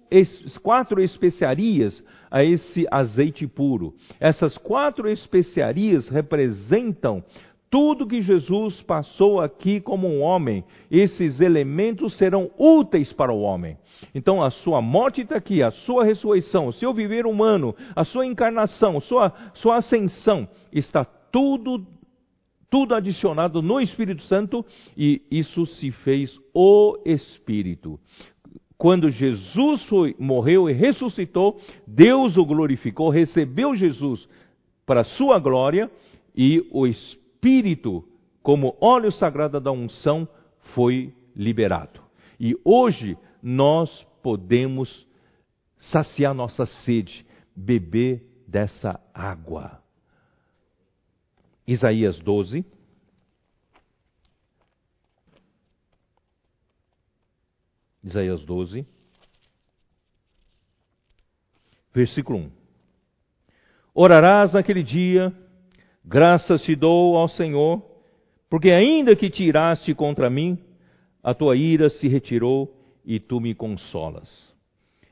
[0.62, 3.94] quatro especiarias a esse azeite puro.
[4.18, 7.24] Essas quatro especiarias representam
[7.70, 10.64] tudo que Jesus passou aqui como um homem.
[10.90, 13.76] Esses elementos serão úteis para o homem.
[14.14, 18.26] Então, a sua morte está aqui, a sua ressurreição, o seu viver humano, a sua
[18.26, 21.86] encarnação, sua, sua ascensão, está tudo
[22.70, 24.62] tudo adicionado no Espírito Santo
[24.94, 27.98] e isso se fez o Espírito
[28.78, 34.28] quando Jesus foi, morreu e ressuscitou, Deus o glorificou, recebeu Jesus
[34.86, 35.90] para sua glória
[36.34, 38.04] e o Espírito,
[38.40, 40.28] como óleo sagrado da unção,
[40.74, 42.00] foi liberado.
[42.38, 45.06] E hoje nós podemos
[45.76, 47.26] saciar nossa sede,
[47.56, 49.82] beber dessa água.
[51.66, 52.64] Isaías 12.
[58.02, 58.86] Isaías 12,
[61.92, 62.50] versículo 1.
[63.94, 65.32] Orarás naquele dia,
[66.04, 67.82] graças te dou ao Senhor,
[68.48, 70.58] porque ainda que tiraste contra mim,
[71.22, 72.72] a tua ira se retirou
[73.04, 74.52] e tu me consolas.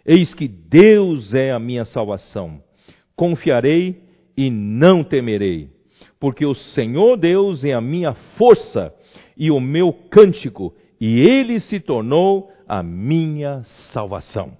[0.04, 2.62] Eis que Deus é a minha salvação.
[3.16, 4.04] Confiarei
[4.36, 5.70] e não temerei,
[6.20, 8.94] porque o Senhor Deus é a minha força
[9.36, 13.62] e o meu cântico, e ele se tornou a minha
[13.92, 14.56] salvação.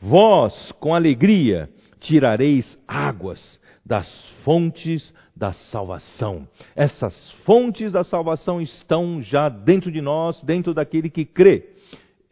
[0.00, 1.68] Vós, com alegria,
[2.00, 4.08] tirareis águas das
[4.44, 6.46] fontes da salvação.
[6.74, 11.70] Essas fontes da salvação estão já dentro de nós, dentro daquele que crê.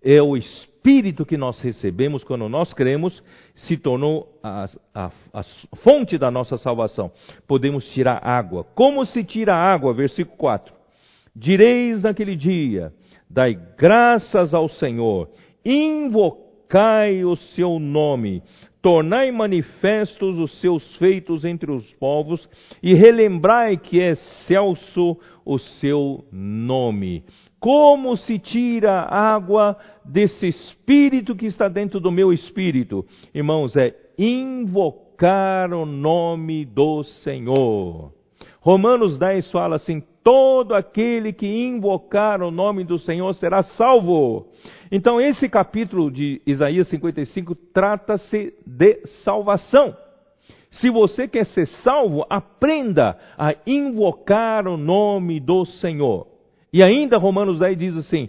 [0.02, 3.22] É o Espírito que nós recebemos quando nós cremos,
[3.54, 5.42] se tornou a, a, a
[5.82, 7.10] fonte da nossa salvação.
[7.46, 8.64] Podemos tirar água.
[8.64, 9.92] Como se tira água?
[9.92, 10.72] Versículo 4.
[11.34, 12.92] Direis naquele dia:
[13.30, 15.28] Dai graças ao Senhor,
[15.64, 18.42] invocai o seu nome,
[18.80, 22.48] tornai manifestos os seus feitos entre os povos
[22.82, 27.22] e relembrai que é excelso o seu nome.
[27.60, 33.04] Como se tira água desse espírito que está dentro do meu espírito?
[33.34, 38.12] Irmãos, é invocar o nome do Senhor.
[38.60, 44.46] Romanos 10 fala assim: todo aquele que invocar o nome do Senhor será salvo.
[44.92, 49.96] Então, esse capítulo de Isaías 55 trata-se de salvação.
[50.70, 56.26] Se você quer ser salvo, aprenda a invocar o nome do Senhor.
[56.70, 58.28] E ainda Romanos 10 diz assim: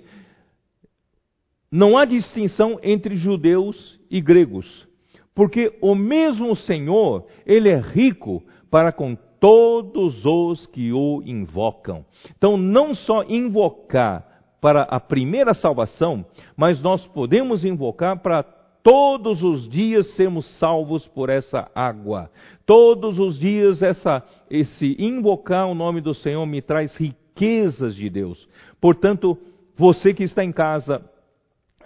[1.69, 4.87] não há distinção entre judeus e gregos,
[5.35, 12.05] porque o mesmo Senhor, ele é rico para com todos os que o invocam.
[12.37, 14.25] Então, não só invocar
[14.61, 16.25] para a primeira salvação,
[16.55, 18.43] mas nós podemos invocar para
[18.83, 22.29] todos os dias sermos salvos por essa água.
[22.65, 28.47] Todos os dias essa, esse invocar o nome do Senhor me traz riquezas de Deus.
[28.81, 29.37] Portanto,
[29.75, 31.03] você que está em casa,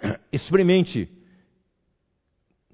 [0.32, 1.08] experimente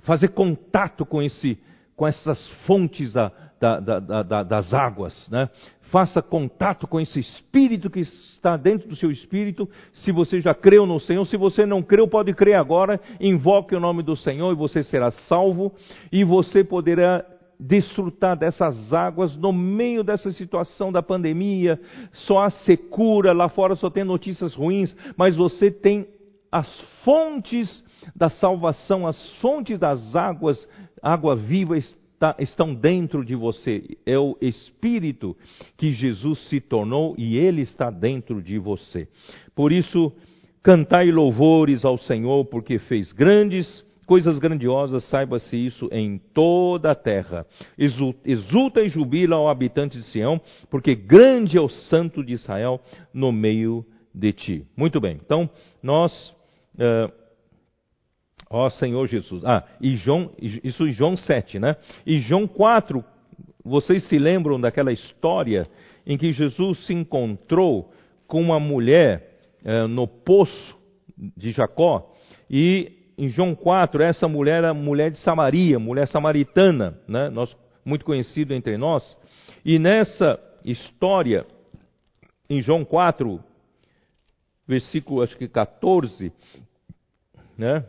[0.01, 1.59] fazer contato com esse
[1.95, 3.31] com essas fontes da,
[3.61, 5.49] da, da, das águas, né?
[5.91, 9.69] Faça contato com esse espírito que está dentro do seu espírito.
[9.93, 13.01] Se você já creu no Senhor, se você não creu, pode crer agora.
[13.21, 15.75] Invoque o nome do Senhor e você será salvo
[16.11, 17.25] e você poderá
[17.59, 21.79] desfrutar dessas águas no meio dessa situação da pandemia.
[22.13, 26.07] Só há secura, lá fora só tem notícias ruins, mas você tem
[26.51, 26.69] as
[27.05, 27.85] fontes
[28.15, 30.69] da salvação, as fontes das águas,
[31.03, 31.77] água viva
[32.21, 33.97] está, estão dentro de você.
[34.05, 35.35] É o Espírito
[35.79, 39.09] que Jesus se tornou e ele está dentro de você.
[39.55, 40.13] Por isso,
[40.63, 47.47] cantai louvores ao Senhor, porque fez grandes coisas grandiosas, saiba-se isso em toda a terra.
[47.79, 52.81] Exulta e jubila ao habitante de Sião, porque grande é o santo de Israel
[53.15, 54.67] no meio de ti.
[54.77, 55.49] Muito bem, então
[55.81, 56.35] nós
[56.75, 57.20] uh,
[58.51, 59.45] Ó Senhor Jesus.
[59.45, 61.77] Ah, e João, isso em João 7, né?
[62.05, 63.05] E João 4,
[63.65, 65.69] vocês se lembram daquela história
[66.05, 67.93] em que Jesus se encontrou
[68.27, 70.77] com uma mulher eh, no poço
[71.37, 72.13] de Jacó
[72.51, 77.29] e em João 4, essa mulher era mulher de Samaria, mulher samaritana, né?
[77.29, 77.55] Nós,
[77.85, 79.17] muito conhecido entre nós.
[79.63, 81.47] E nessa história,
[82.49, 83.39] em João 4,
[84.67, 86.33] versículo acho que 14,
[87.59, 87.85] né?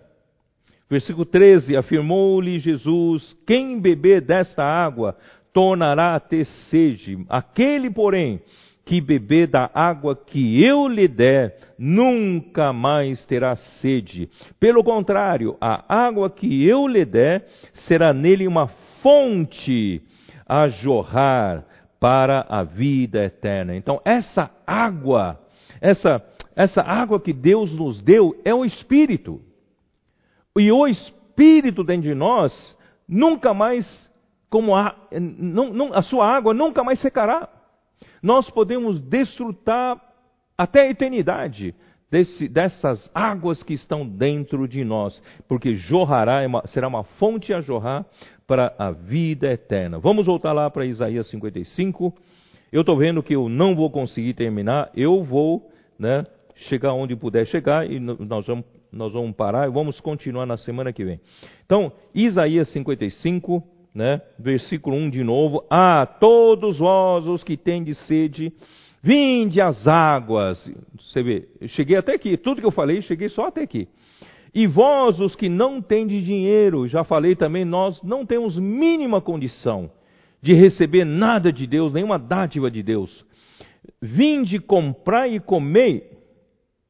[0.91, 5.15] Versículo 13: Afirmou-lhe Jesus: Quem beber desta água
[5.53, 7.26] tornará a ter sede.
[7.30, 8.41] Aquele, porém,
[8.84, 14.30] que beber da água que eu lhe der, nunca mais terá sede.
[14.59, 17.47] Pelo contrário, a água que eu lhe der
[17.88, 18.68] será nele uma
[19.01, 20.01] fonte
[20.45, 21.63] a jorrar
[22.01, 23.77] para a vida eterna.
[23.77, 25.39] Então, essa água,
[25.80, 26.22] essa,
[26.53, 29.39] essa água que Deus nos deu é o Espírito.
[30.57, 33.86] E o Espírito dentro de nós nunca mais,
[34.49, 37.48] como a, não, não, a sua água nunca mais secará.
[38.22, 39.99] Nós podemos desfrutar
[40.57, 41.73] até a eternidade
[42.10, 47.61] desse, dessas águas que estão dentro de nós, porque jorrará, é será uma fonte a
[47.61, 48.06] jorrar
[48.45, 49.98] para a vida eterna.
[49.98, 52.14] Vamos voltar lá para Isaías 55.
[52.72, 56.26] Eu estou vendo que eu não vou conseguir terminar, eu vou né,
[56.56, 60.91] chegar onde puder chegar e nós vamos nós vamos parar e vamos continuar na semana
[60.91, 61.19] que vem.
[61.65, 63.63] Então, Isaías 55,
[63.93, 64.22] né?
[64.38, 65.65] Versículo 1 de novo.
[65.69, 68.51] Ah, todos vós os que tendes sede,
[69.01, 70.69] vinde às águas.
[70.99, 73.88] Você vê, cheguei até aqui, tudo que eu falei, cheguei só até aqui.
[74.53, 79.89] E vós, os que não tendes dinheiro, já falei também, nós não temos mínima condição
[80.41, 83.26] de receber nada de Deus, nenhuma dádiva de Deus.
[84.01, 86.18] Vinde comprar e comer.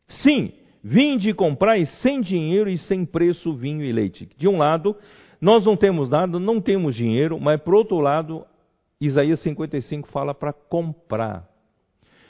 [0.07, 0.51] Sim,
[0.83, 4.29] vinde comprar e sem dinheiro e sem preço vinho e leite.
[4.37, 4.95] De um lado,
[5.39, 8.45] nós não temos nada, não temos dinheiro, mas por outro lado,
[8.99, 11.47] Isaías 55 fala para comprar.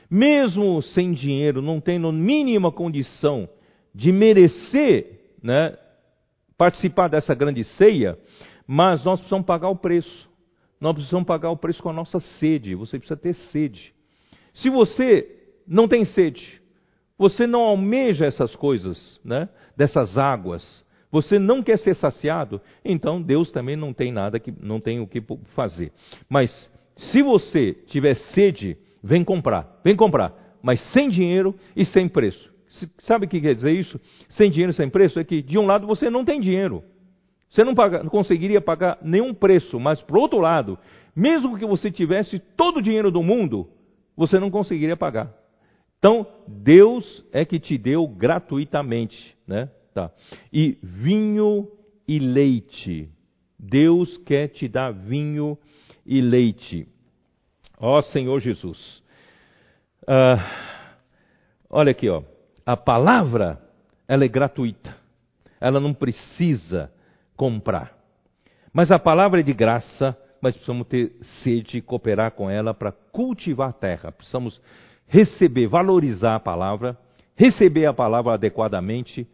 [0.09, 3.47] Mesmo sem dinheiro, não tendo mínima condição
[3.93, 5.77] de merecer né,
[6.57, 8.17] participar dessa grande ceia,
[8.67, 10.29] mas nós precisamos pagar o preço.
[10.79, 12.75] Nós precisamos pagar o preço com a nossa sede.
[12.75, 13.93] Você precisa ter sede.
[14.53, 15.27] Se você
[15.67, 16.60] não tem sede,
[17.21, 23.51] você não almeja essas coisas, né, dessas águas, você não quer ser saciado, então Deus
[23.51, 25.21] também não tem nada que não tem o que
[25.53, 25.91] fazer.
[26.27, 26.49] Mas
[26.95, 30.33] se você tiver sede, vem comprar, vem comprar,
[30.63, 32.51] mas sem dinheiro e sem preço.
[33.01, 34.01] Sabe o que quer dizer isso?
[34.27, 35.19] Sem dinheiro, sem preço?
[35.19, 36.83] É que, de um lado, você não tem dinheiro.
[37.51, 40.75] Você não, paga, não conseguiria pagar nenhum preço, mas, por outro lado,
[41.15, 43.69] mesmo que você tivesse todo o dinheiro do mundo,
[44.17, 45.40] você não conseguiria pagar.
[46.01, 49.37] Então, Deus é que te deu gratuitamente.
[49.47, 49.69] Né?
[49.93, 50.09] Tá.
[50.51, 51.71] E vinho
[52.07, 53.07] e leite.
[53.59, 55.55] Deus quer te dar vinho
[56.03, 56.87] e leite.
[57.77, 59.03] Ó Senhor Jesus.
[60.07, 60.39] Ah,
[61.69, 62.23] olha aqui, ó
[62.65, 63.59] a palavra,
[64.07, 64.95] ela é gratuita.
[65.59, 66.91] Ela não precisa
[67.35, 67.93] comprar.
[68.73, 72.91] Mas a palavra é de graça, mas precisamos ter sede e cooperar com ela para
[72.91, 74.11] cultivar a terra.
[74.11, 74.61] Precisamos
[75.11, 76.97] receber, valorizar a palavra,
[77.35, 79.27] receber a palavra adequadamente,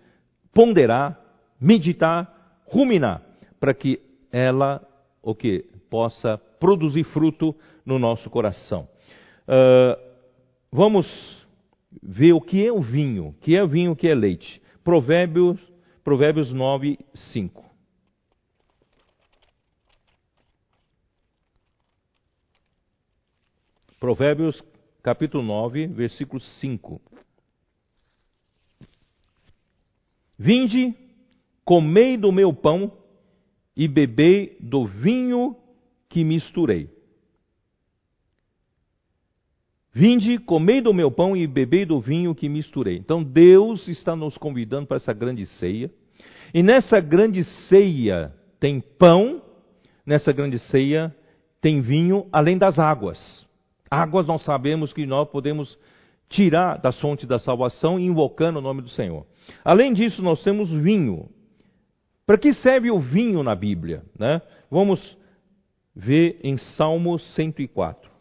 [0.52, 1.22] ponderar,
[1.62, 3.22] meditar, ruminar,
[3.60, 4.02] para que
[4.32, 4.82] ela
[5.22, 7.56] o que possa produzir fruto
[7.86, 8.90] no nosso coração.
[9.48, 10.02] Uh,
[10.72, 11.08] vamos
[12.02, 14.60] ver o que é o vinho, que é vinho, o que é leite.
[14.84, 15.60] Provérbios,
[16.04, 17.66] Provérbios 9, 5.
[24.00, 24.64] Provérbios
[25.08, 27.02] capítulo 9, versículo 5.
[30.38, 30.94] Vinde,
[31.64, 32.92] comei do meu pão
[33.74, 35.56] e bebei do vinho
[36.10, 36.90] que misturei.
[39.94, 42.98] Vinde, comei do meu pão e bebei do vinho que misturei.
[42.98, 45.90] Então Deus está nos convidando para essa grande ceia.
[46.54, 49.42] E nessa grande ceia tem pão,
[50.06, 51.16] nessa grande ceia
[51.62, 53.47] tem vinho, além das águas.
[53.90, 55.78] Águas nós sabemos que nós podemos
[56.30, 59.26] tirar da fonte da salvação invocando o nome do Senhor.
[59.64, 61.30] Além disso, nós temos vinho.
[62.26, 64.04] Para que serve o vinho na Bíblia?
[64.18, 64.42] Né?
[64.70, 65.18] Vamos
[65.96, 68.12] ver em Salmo 104.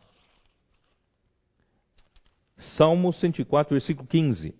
[2.76, 4.54] Salmo 104, versículo 15.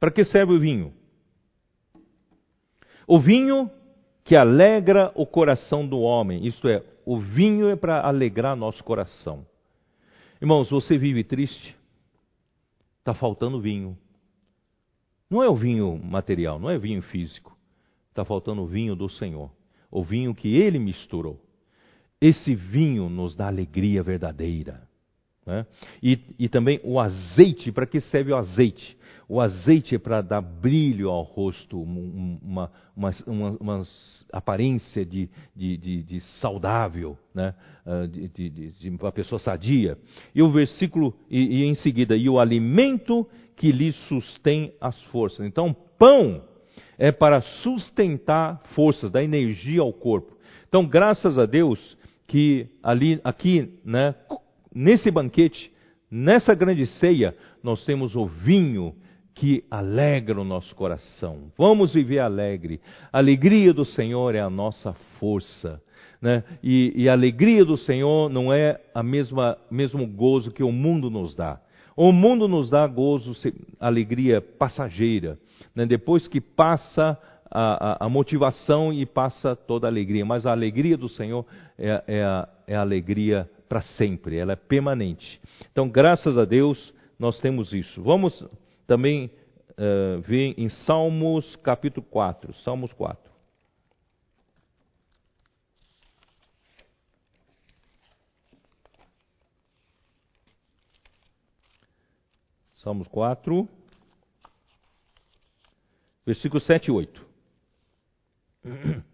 [0.00, 0.92] Para que serve o vinho?
[3.06, 3.70] O vinho
[4.24, 9.46] que alegra o coração do homem, isto é, o vinho é para alegrar nosso coração.
[10.42, 11.76] Irmãos, você vive triste?
[12.98, 13.96] Está faltando vinho.
[15.30, 17.56] Não é o vinho material, não é vinho físico.
[18.08, 19.52] Está faltando o vinho do Senhor.
[19.88, 21.40] O vinho que Ele misturou.
[22.20, 24.82] Esse vinho nos dá alegria verdadeira.
[25.46, 25.66] Né?
[26.02, 28.96] E, e também o azeite, para que serve o azeite?
[29.28, 33.82] O azeite é para dar brilho ao rosto, uma, uma, uma, uma
[34.30, 37.54] aparência de, de, de, de saudável, né?
[37.86, 39.96] Ah, de, uma pessoa sadia.
[40.34, 45.46] E o versículo, e, e em seguida, e o alimento que lhe sustém as forças.
[45.46, 46.44] Então, pão
[46.98, 50.36] é para sustentar forças, dar energia ao corpo.
[50.68, 51.96] Então, graças a Deus
[52.26, 54.14] que ali, aqui, né,
[54.74, 55.70] nesse banquete,
[56.10, 58.94] nessa grande ceia, nós temos o vinho
[59.34, 61.50] que alegra o nosso coração.
[61.56, 62.80] Vamos viver alegre.
[63.12, 65.80] A alegria do Senhor é a nossa força.
[66.20, 66.44] Né?
[66.62, 71.10] E, e, a alegria do Senhor não é a mesma mesmo gozo que o mundo
[71.10, 71.60] nos dá.
[71.96, 73.32] O mundo nos dá gozo,
[73.80, 75.38] alegria passageira.
[75.74, 75.84] Né?
[75.84, 77.18] Depois que passa
[77.50, 80.24] a, a, a, motivação e passa toda a alegria.
[80.24, 81.44] Mas a alegria do Senhor
[81.78, 85.40] é, é, a, é a alegria para sempre, ela é permanente.
[85.70, 88.02] Então, graças a Deus, nós temos isso.
[88.02, 88.46] Vamos
[88.86, 89.30] também
[89.70, 92.52] uh, ver em Salmos capítulo 4.
[92.56, 93.32] Salmos 4.
[102.74, 103.66] Salmos 4,
[106.26, 107.26] versículos 7 e 8.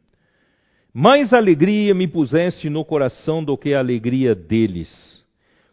[1.01, 5.25] Mais alegria me puseste no coração do que a alegria deles,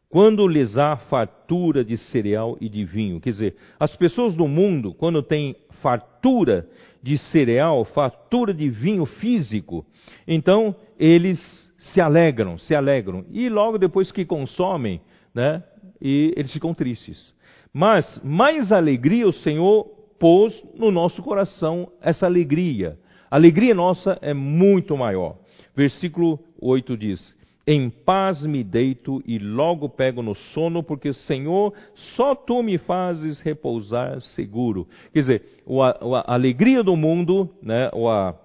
[0.08, 3.20] quando lhes há fartura de cereal e de vinho.
[3.20, 6.70] Quer dizer, as pessoas do mundo, quando têm fartura
[7.02, 9.84] de cereal, fartura de vinho físico,
[10.28, 11.40] então eles
[11.80, 13.26] se alegram, se alegram.
[13.32, 15.02] E logo depois que consomem,
[15.34, 15.64] né,
[16.00, 17.34] e eles ficam tristes.
[17.74, 19.86] Mas mais alegria o Senhor
[20.20, 23.00] pôs no nosso coração essa alegria.
[23.36, 25.36] Alegria nossa é muito maior.
[25.76, 27.36] Versículo 8 diz:
[27.68, 31.74] Em paz me deito e logo pego no sono, porque Senhor,
[32.16, 34.88] só tu me fazes repousar seguro.
[35.12, 38.36] Quer dizer, a, a alegria do mundo, né, a,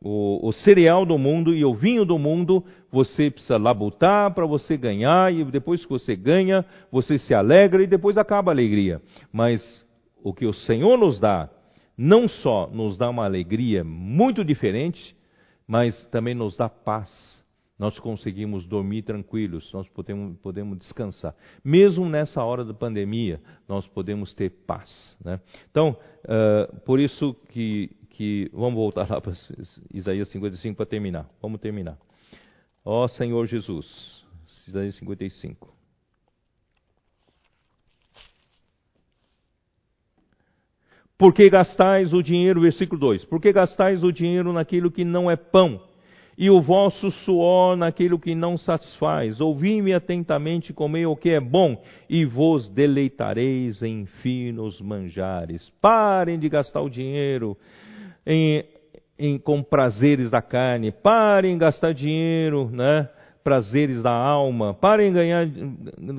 [0.00, 4.78] o, o, cereal do mundo e o vinho do mundo, você precisa labutar para você
[4.78, 9.02] ganhar, e depois que você ganha, você se alegra e depois acaba a alegria.
[9.30, 9.60] Mas
[10.24, 11.50] o que o Senhor nos dá,
[11.98, 15.16] não só nos dá uma alegria muito diferente,
[15.66, 17.44] mas também nos dá paz.
[17.76, 21.34] Nós conseguimos dormir tranquilos, nós podemos, podemos descansar.
[21.64, 25.16] Mesmo nessa hora da pandemia, nós podemos ter paz.
[25.24, 25.40] Né?
[25.70, 28.50] Então, uh, por isso que, que.
[28.52, 29.32] Vamos voltar lá para
[29.92, 31.28] Isaías 55 para terminar.
[31.40, 31.98] Vamos terminar.
[32.84, 34.24] Ó Senhor Jesus,
[34.66, 35.77] Isaías 55.
[41.18, 45.28] Por que gastais o dinheiro, versículo 2: Por que gastais o dinheiro naquilo que não
[45.28, 45.80] é pão,
[46.38, 49.40] e o vosso suor naquilo que não satisfaz?
[49.40, 55.68] Ouvi-me atentamente, comei o que é bom, e vos deleitareis em finos manjares.
[55.82, 57.56] Parem de gastar o dinheiro
[58.24, 58.64] em,
[59.18, 63.08] em, com prazeres da carne, parem de gastar dinheiro, né?
[63.42, 65.48] prazeres da alma, parem ganhar,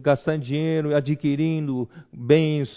[0.01, 2.69] gastar dinheiro adquirindo bens,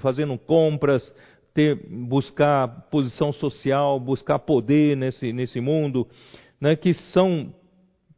[0.00, 1.12] fazendo compras,
[1.54, 6.06] ter, buscar posição social, buscar poder nesse, nesse mundo,
[6.60, 7.54] né, que são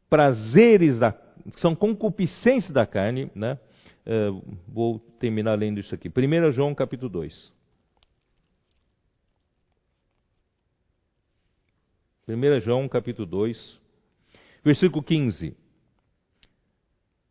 [0.08, 1.14] prazeres, da,
[1.56, 3.30] são concupiscências da carne.
[3.34, 3.58] Né?
[4.06, 6.08] Uh, vou terminar lendo isso aqui.
[6.08, 7.52] 1 João capítulo 2.
[12.28, 13.80] 1 João capítulo 2,
[14.64, 15.56] versículo 15.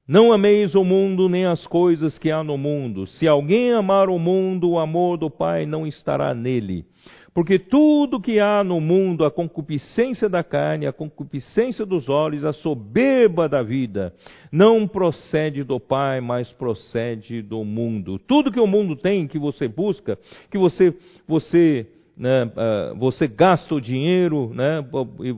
[0.09, 3.05] Não ameis o mundo nem as coisas que há no mundo.
[3.05, 6.83] Se alguém amar o mundo, o amor do Pai não estará nele.
[7.31, 12.51] Porque tudo que há no mundo, a concupiscência da carne, a concupiscência dos olhos, a
[12.51, 14.11] soberba da vida,
[14.51, 18.17] não procede do Pai, mas procede do mundo.
[18.17, 20.17] Tudo que o mundo tem, que você busca,
[20.49, 20.91] que você,
[21.27, 21.85] você
[22.17, 24.83] né, uh, você gasta o dinheiro, né,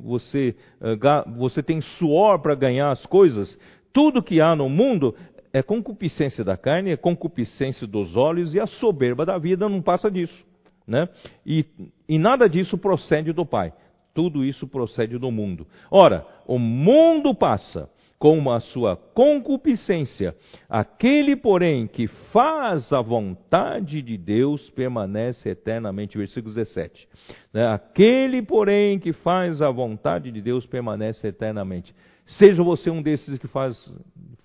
[0.01, 3.55] você, uh, você tem suor para ganhar as coisas,
[3.93, 5.15] tudo que há no mundo
[5.53, 10.09] é concupiscência da carne, é concupiscência dos olhos e a soberba da vida não passa
[10.09, 10.45] disso.
[10.87, 11.07] Né?
[11.45, 11.65] E,
[12.07, 13.73] e nada disso procede do Pai.
[14.13, 15.65] Tudo isso procede do mundo.
[15.89, 17.89] Ora, o mundo passa
[18.21, 20.35] com a sua concupiscência.
[20.69, 26.19] Aquele, porém, que faz a vontade de Deus permanece eternamente.
[26.19, 27.07] Versículo 17.
[27.51, 27.65] Né?
[27.65, 31.95] Aquele, porém, que faz a vontade de Deus permanece eternamente.
[32.25, 33.91] Seja você um desses que faz,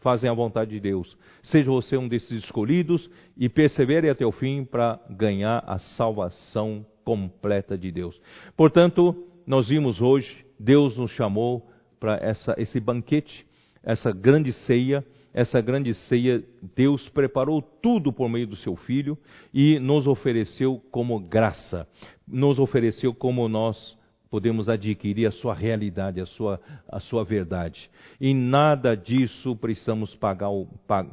[0.00, 1.16] fazem a vontade de Deus.
[1.42, 7.78] Seja você um desses escolhidos e persevere até o fim para ganhar a salvação completa
[7.78, 8.20] de Deus.
[8.56, 9.14] Portanto,
[9.46, 11.70] nós vimos hoje, Deus nos chamou
[12.00, 12.20] para
[12.58, 13.46] esse banquete,
[13.82, 15.04] essa grande ceia.
[15.32, 16.42] Essa grande ceia,
[16.74, 19.18] Deus preparou tudo por meio do seu Filho
[19.52, 21.86] e nos ofereceu como graça,
[22.26, 23.95] nos ofereceu como nós
[24.30, 27.90] podemos adquirir a sua realidade, a sua, a sua verdade.
[28.20, 30.50] E nada disso precisamos pagar,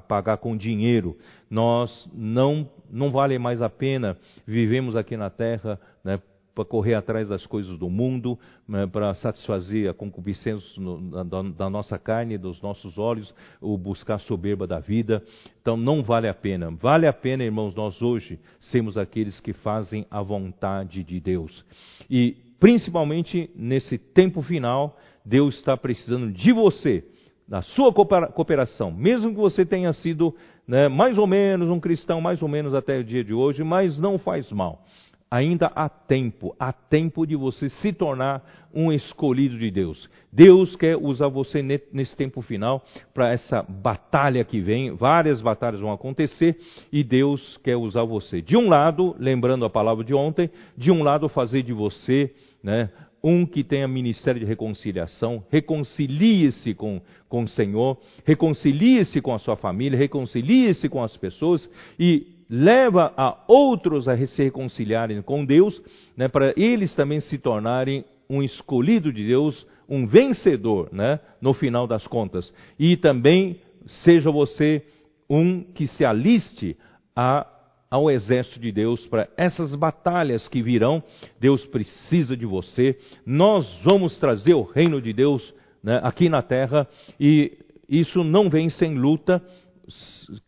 [0.08, 1.18] pagar com dinheiro.
[1.50, 6.20] Nós não, não vale mais a pena vivemos aqui na terra né,
[6.54, 8.38] para correr atrás das coisas do mundo,
[8.68, 10.82] né, para satisfazer a concupiscência
[11.26, 15.24] da, da, nossa carne, dos nossos olhos, o buscar a soberba da vida.
[15.62, 16.70] Então não vale a pena.
[16.72, 21.66] Vale a pena, irmãos, nós hoje sermos aqueles que fazem a vontade de Deus.
[22.10, 27.04] E principalmente nesse tempo final, Deus está precisando de você,
[27.48, 30.36] da sua cooperação, mesmo que você tenha sido
[30.68, 34.00] né, mais ou menos um cristão, mais ou menos até o dia de hoje, mas
[34.00, 34.84] não faz mal.
[35.34, 40.08] Ainda há tempo, há tempo de você se tornar um escolhido de Deus.
[40.32, 42.86] Deus quer usar você nesse tempo final
[43.16, 44.92] para essa batalha que vem.
[44.92, 46.56] Várias batalhas vão acontecer
[46.92, 48.44] e Deus quer usar você.
[48.44, 52.32] De um lado, lembrando a palavra de ontem, de um lado fazer de você
[52.64, 52.90] né?
[53.22, 59.56] Um que tenha ministério de reconciliação, reconcilie-se com, com o Senhor, reconcilie-se com a sua
[59.56, 61.70] família, reconcilie-se com as pessoas
[62.00, 65.82] e leva a outros a se reconciliarem com Deus,
[66.16, 71.88] né, para eles também se tornarem um escolhido de Deus, um vencedor, né, no final
[71.88, 72.54] das contas.
[72.78, 73.60] E também
[74.04, 74.86] seja você
[75.28, 76.78] um que se aliste
[77.16, 77.48] a,
[77.90, 81.02] ao exército de Deus para essas batalhas que virão.
[81.40, 83.00] Deus precisa de você.
[83.26, 85.52] Nós vamos trazer o reino de Deus
[85.84, 86.88] né, aqui na terra
[87.20, 87.58] e
[87.90, 89.44] isso não vem sem luta.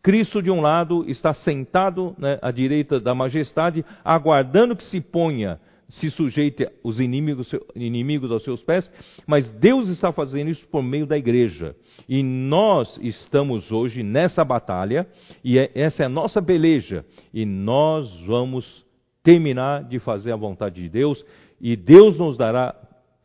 [0.01, 5.59] Cristo, de um lado, está sentado né, à direita da majestade, aguardando que se ponha
[5.89, 8.91] se sujeite os inimigos, inimigos aos seus pés,
[9.27, 11.75] mas Deus está fazendo isso por meio da igreja.
[12.07, 15.07] E nós estamos hoje nessa batalha,
[15.43, 18.85] e é, essa é a nossa peleja, e nós vamos
[19.23, 21.23] terminar de fazer a vontade de Deus,
[21.61, 22.75] e Deus nos dará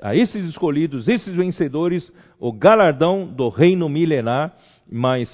[0.01, 4.57] a esses escolhidos, esses vencedores, o galardão do reino milenar,
[4.91, 5.29] mas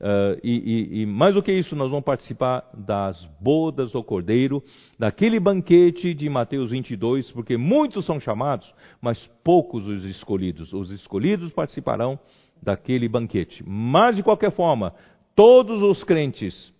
[0.00, 4.62] Uh, e, e, e, mais do que isso, nós vamos participar das bodas do Cordeiro,
[4.96, 10.72] daquele banquete de Mateus 22, porque muitos são chamados, mas poucos os escolhidos.
[10.72, 12.18] Os escolhidos participarão
[12.62, 13.64] daquele banquete.
[13.66, 14.94] Mas, de qualquer forma,
[15.34, 16.72] todos os crentes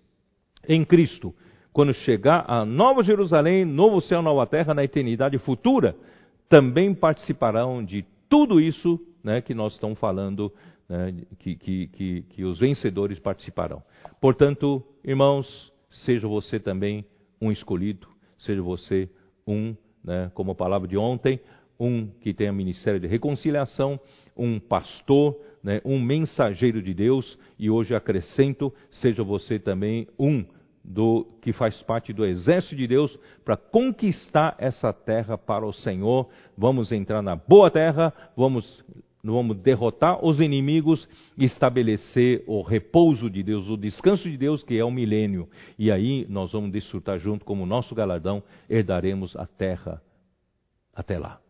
[0.68, 1.34] em Cristo,
[1.72, 5.96] quando chegar a Nova Jerusalém, novo céu, nova terra, na eternidade futura,
[6.48, 10.52] também participarão de tudo isso né, que nós estamos falando
[10.88, 13.82] né, que, que, que, que os vencedores participarão.
[14.20, 17.04] Portanto, irmãos, seja você também
[17.40, 18.08] um escolhido,
[18.38, 19.08] seja você
[19.46, 21.40] um, né, como a palavra de ontem,
[21.78, 24.00] um que tenha ministério de reconciliação,
[24.36, 30.44] um pastor, né, um mensageiro de Deus, e hoje acrescento, seja você também um
[30.82, 36.28] do que faz parte do exército de Deus para conquistar essa terra para o Senhor.
[36.56, 38.82] Vamos entrar na boa terra, vamos
[39.22, 44.78] vamos derrotar os inimigos e estabelecer o repouso de Deus, o descanso de Deus, que
[44.78, 45.48] é o milênio.
[45.78, 50.00] E aí nós vamos desfrutar junto como nosso galardão, herdaremos a terra
[50.94, 51.40] até lá.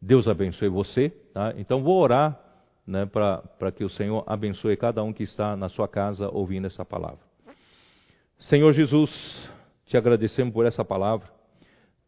[0.00, 1.10] Deus abençoe você.
[1.32, 1.54] Tá?
[1.56, 2.38] Então vou orar
[2.86, 6.84] né, para que o Senhor abençoe cada um que está na sua casa ouvindo essa
[6.84, 7.20] palavra.
[8.38, 9.10] Senhor Jesus,
[9.86, 11.28] te agradecemos por essa palavra.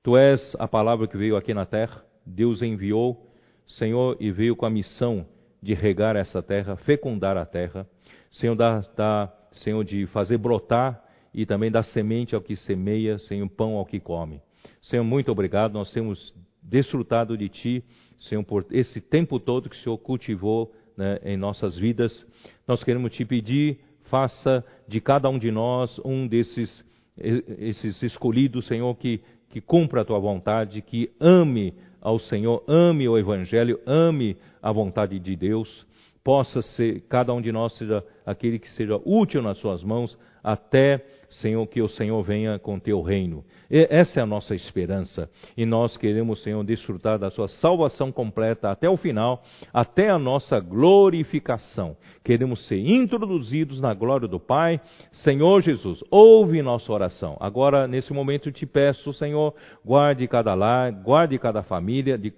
[0.02, 2.04] Tu és a palavra que veio aqui na terra.
[2.24, 3.25] Deus enviou
[3.66, 5.26] Senhor, e veio com a missão
[5.62, 7.86] de regar essa terra, fecundar a terra.
[8.30, 11.02] Senhor, dá, dá, Senhor, de fazer brotar
[11.34, 14.40] e também dar semente ao que semeia, Senhor, pão ao que come.
[14.82, 15.72] Senhor, muito obrigado.
[15.72, 17.84] Nós temos desfrutado de Ti,
[18.20, 22.26] Senhor, por esse tempo todo que o Senhor cultivou né, em nossas vidas.
[22.66, 26.84] Nós queremos Te pedir, faça de cada um de nós um desses
[27.18, 31.74] esses escolhidos, Senhor, que, que cumpra a Tua vontade, que ame
[32.06, 35.84] ao Senhor, ame o Evangelho, ame a vontade de Deus,
[36.22, 41.04] possa ser, cada um de nós seja aquele que seja útil nas suas mãos, até,
[41.40, 43.44] Senhor, que o Senhor venha com teu reino.
[43.70, 45.28] E essa é a nossa esperança.
[45.56, 49.42] E nós queremos, Senhor, desfrutar da sua salvação completa até o final,
[49.72, 51.96] até a nossa glorificação.
[52.24, 54.80] Queremos ser introduzidos na glória do Pai.
[55.12, 57.36] Senhor Jesus, ouve nossa oração.
[57.38, 59.54] Agora, nesse momento, te peço, Senhor,
[59.84, 62.32] guarde cada lar, guarde cada família, de,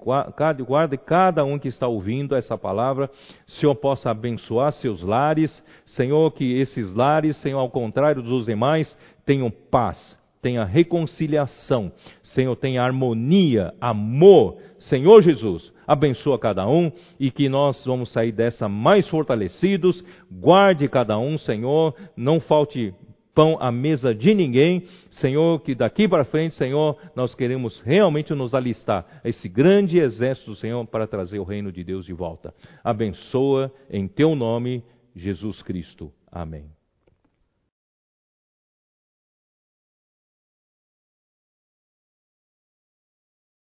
[0.66, 3.08] guarde cada um que está ouvindo essa palavra.
[3.46, 5.62] Senhor, possa abençoar seus lares.
[5.86, 8.87] Senhor, que esses lares, Senhor, ao contrário dos demais,
[9.24, 11.92] tenham paz, tenha reconciliação,
[12.22, 14.56] Senhor, tenha harmonia, amor.
[14.78, 20.04] Senhor Jesus, abençoa cada um e que nós vamos sair dessa mais fortalecidos.
[20.30, 22.94] Guarde cada um, Senhor, não falte
[23.38, 24.82] pão à mesa de ninguém.
[25.10, 30.56] Senhor, que daqui para frente, Senhor, nós queremos realmente nos alistar a esse grande exército,
[30.56, 32.52] Senhor, para trazer o reino de Deus de volta.
[32.82, 34.82] Abençoa em teu nome,
[35.14, 36.12] Jesus Cristo.
[36.32, 36.77] Amém.